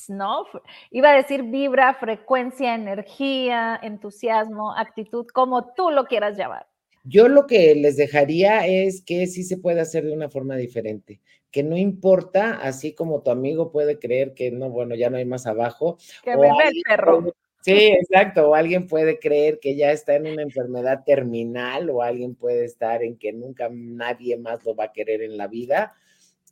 ¿no? 0.08 0.44
Iba 0.90 1.12
a 1.12 1.16
decir 1.16 1.44
vibra, 1.44 1.94
frecuencia, 1.94 2.74
energía, 2.74 3.78
entusiasmo, 3.82 4.76
actitud, 4.76 5.26
como 5.32 5.72
tú 5.72 5.90
lo 5.90 6.04
quieras 6.04 6.36
llamar. 6.36 6.66
Yo 7.04 7.28
lo 7.28 7.46
que 7.46 7.74
les 7.74 7.96
dejaría 7.96 8.66
es 8.66 9.02
que 9.02 9.26
sí 9.26 9.44
se 9.44 9.58
puede 9.58 9.80
hacer 9.80 10.04
de 10.04 10.12
una 10.12 10.30
forma 10.30 10.56
diferente, 10.56 11.20
que 11.50 11.62
no 11.62 11.76
importa, 11.76 12.58
así 12.62 12.94
como 12.94 13.22
tu 13.22 13.30
amigo 13.30 13.70
puede 13.70 13.98
creer 13.98 14.34
que 14.34 14.50
no, 14.50 14.70
bueno, 14.70 14.94
ya 14.94 15.10
no 15.10 15.18
hay 15.18 15.26
más 15.26 15.46
abajo. 15.46 15.98
Que 16.22 16.36
me 16.36 16.48
ve 16.48 16.68
el 16.72 16.82
perro. 16.88 17.34
Sí, 17.60 17.72
exacto. 17.72 18.50
O 18.50 18.54
alguien 18.54 18.86
puede 18.86 19.18
creer 19.18 19.58
que 19.58 19.74
ya 19.74 19.90
está 19.90 20.16
en 20.16 20.26
una 20.26 20.42
enfermedad 20.42 21.02
terminal 21.04 21.88
o 21.88 22.02
alguien 22.02 22.34
puede 22.34 22.66
estar 22.66 23.02
en 23.02 23.16
que 23.16 23.32
nunca 23.32 23.70
nadie 23.70 24.36
más 24.36 24.62
lo 24.64 24.74
va 24.74 24.84
a 24.84 24.92
querer 24.92 25.22
en 25.22 25.38
la 25.38 25.48
vida. 25.48 25.94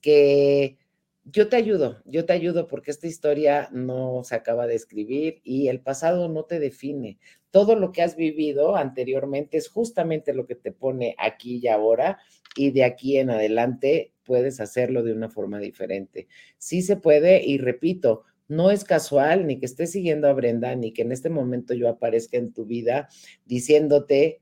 Que 0.01 0.79
yo 1.25 1.49
te 1.49 1.57
ayudo, 1.57 2.03
yo 2.05 2.25
te 2.25 2.33
ayudo 2.33 2.67
porque 2.67 2.91
esta 2.91 3.07
historia 3.07 3.69
no 3.73 4.23
se 4.25 4.35
acaba 4.35 4.67
de 4.67 4.75
escribir 4.75 5.41
y 5.45 5.69
el 5.69 5.81
pasado 5.81 6.29
no 6.29 6.45
te 6.45 6.59
define. 6.59 7.19
Todo 7.51 7.77
lo 7.77 7.93
que 7.93 8.03
has 8.03 8.17
vivido 8.17 8.77
anteriormente 8.77 9.57
es 9.57 9.69
justamente 9.69 10.35
lo 10.35 10.47
que 10.47 10.57
te 10.57 10.73
pone 10.73 11.15
aquí 11.19 11.61
y 11.63 11.69
ahora 11.69 12.19
y 12.57 12.73
de 12.73 12.85
aquí 12.85 13.19
en 13.19 13.31
adelante 13.31 14.13
puedes 14.25 14.61
hacerlo 14.61 15.03
de 15.03 15.13
una 15.13 15.29
forma 15.29 15.59
diferente. 15.59 16.29
Sí 16.59 16.83
se 16.83 16.97
puede 16.97 17.45
y 17.45 17.59
repito, 17.59 18.25
no 18.49 18.71
es 18.71 18.85
casual 18.85 19.47
ni 19.47 19.59
que 19.59 19.67
estés 19.67 19.93
siguiendo 19.93 20.29
a 20.29 20.33
Brenda, 20.33 20.75
ni 20.75 20.93
que 20.93 21.03
en 21.03 21.13
este 21.13 21.31
momento 21.31 21.73
yo 21.73 21.89
aparezca 21.89 22.37
en 22.37 22.53
tu 22.53 22.67
vida 22.67 23.09
diciéndote, 23.47 24.41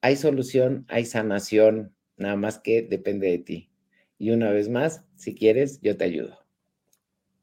hay 0.00 0.16
solución, 0.16 0.86
hay 0.88 1.06
sanación, 1.06 1.94
nada 2.16 2.36
más 2.36 2.58
que 2.58 2.82
depende 2.82 3.30
de 3.30 3.38
ti. 3.38 3.73
Y 4.18 4.30
una 4.30 4.50
vez 4.50 4.68
más, 4.68 5.04
si 5.16 5.34
quieres, 5.34 5.80
yo 5.80 5.96
te 5.96 6.04
ayudo. 6.04 6.38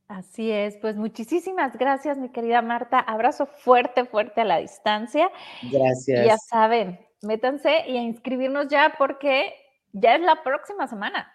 Así 0.07 0.51
es, 0.51 0.77
pues 0.77 0.97
muchísimas 0.97 1.77
gracias, 1.77 2.17
mi 2.17 2.29
querida 2.29 2.61
Marta. 2.61 2.99
Abrazo 2.99 3.45
fuerte, 3.45 4.03
fuerte 4.03 4.41
a 4.41 4.45
la 4.45 4.57
distancia. 4.57 5.31
Gracias. 5.71 6.25
ya 6.25 6.37
saben, 6.37 6.99
métanse 7.21 7.87
y 7.87 7.97
a 7.97 8.01
inscribirnos 8.01 8.67
ya 8.67 8.95
porque 8.97 9.53
ya 9.93 10.15
es 10.15 10.21
la 10.21 10.43
próxima 10.43 10.87
semana. 10.87 11.31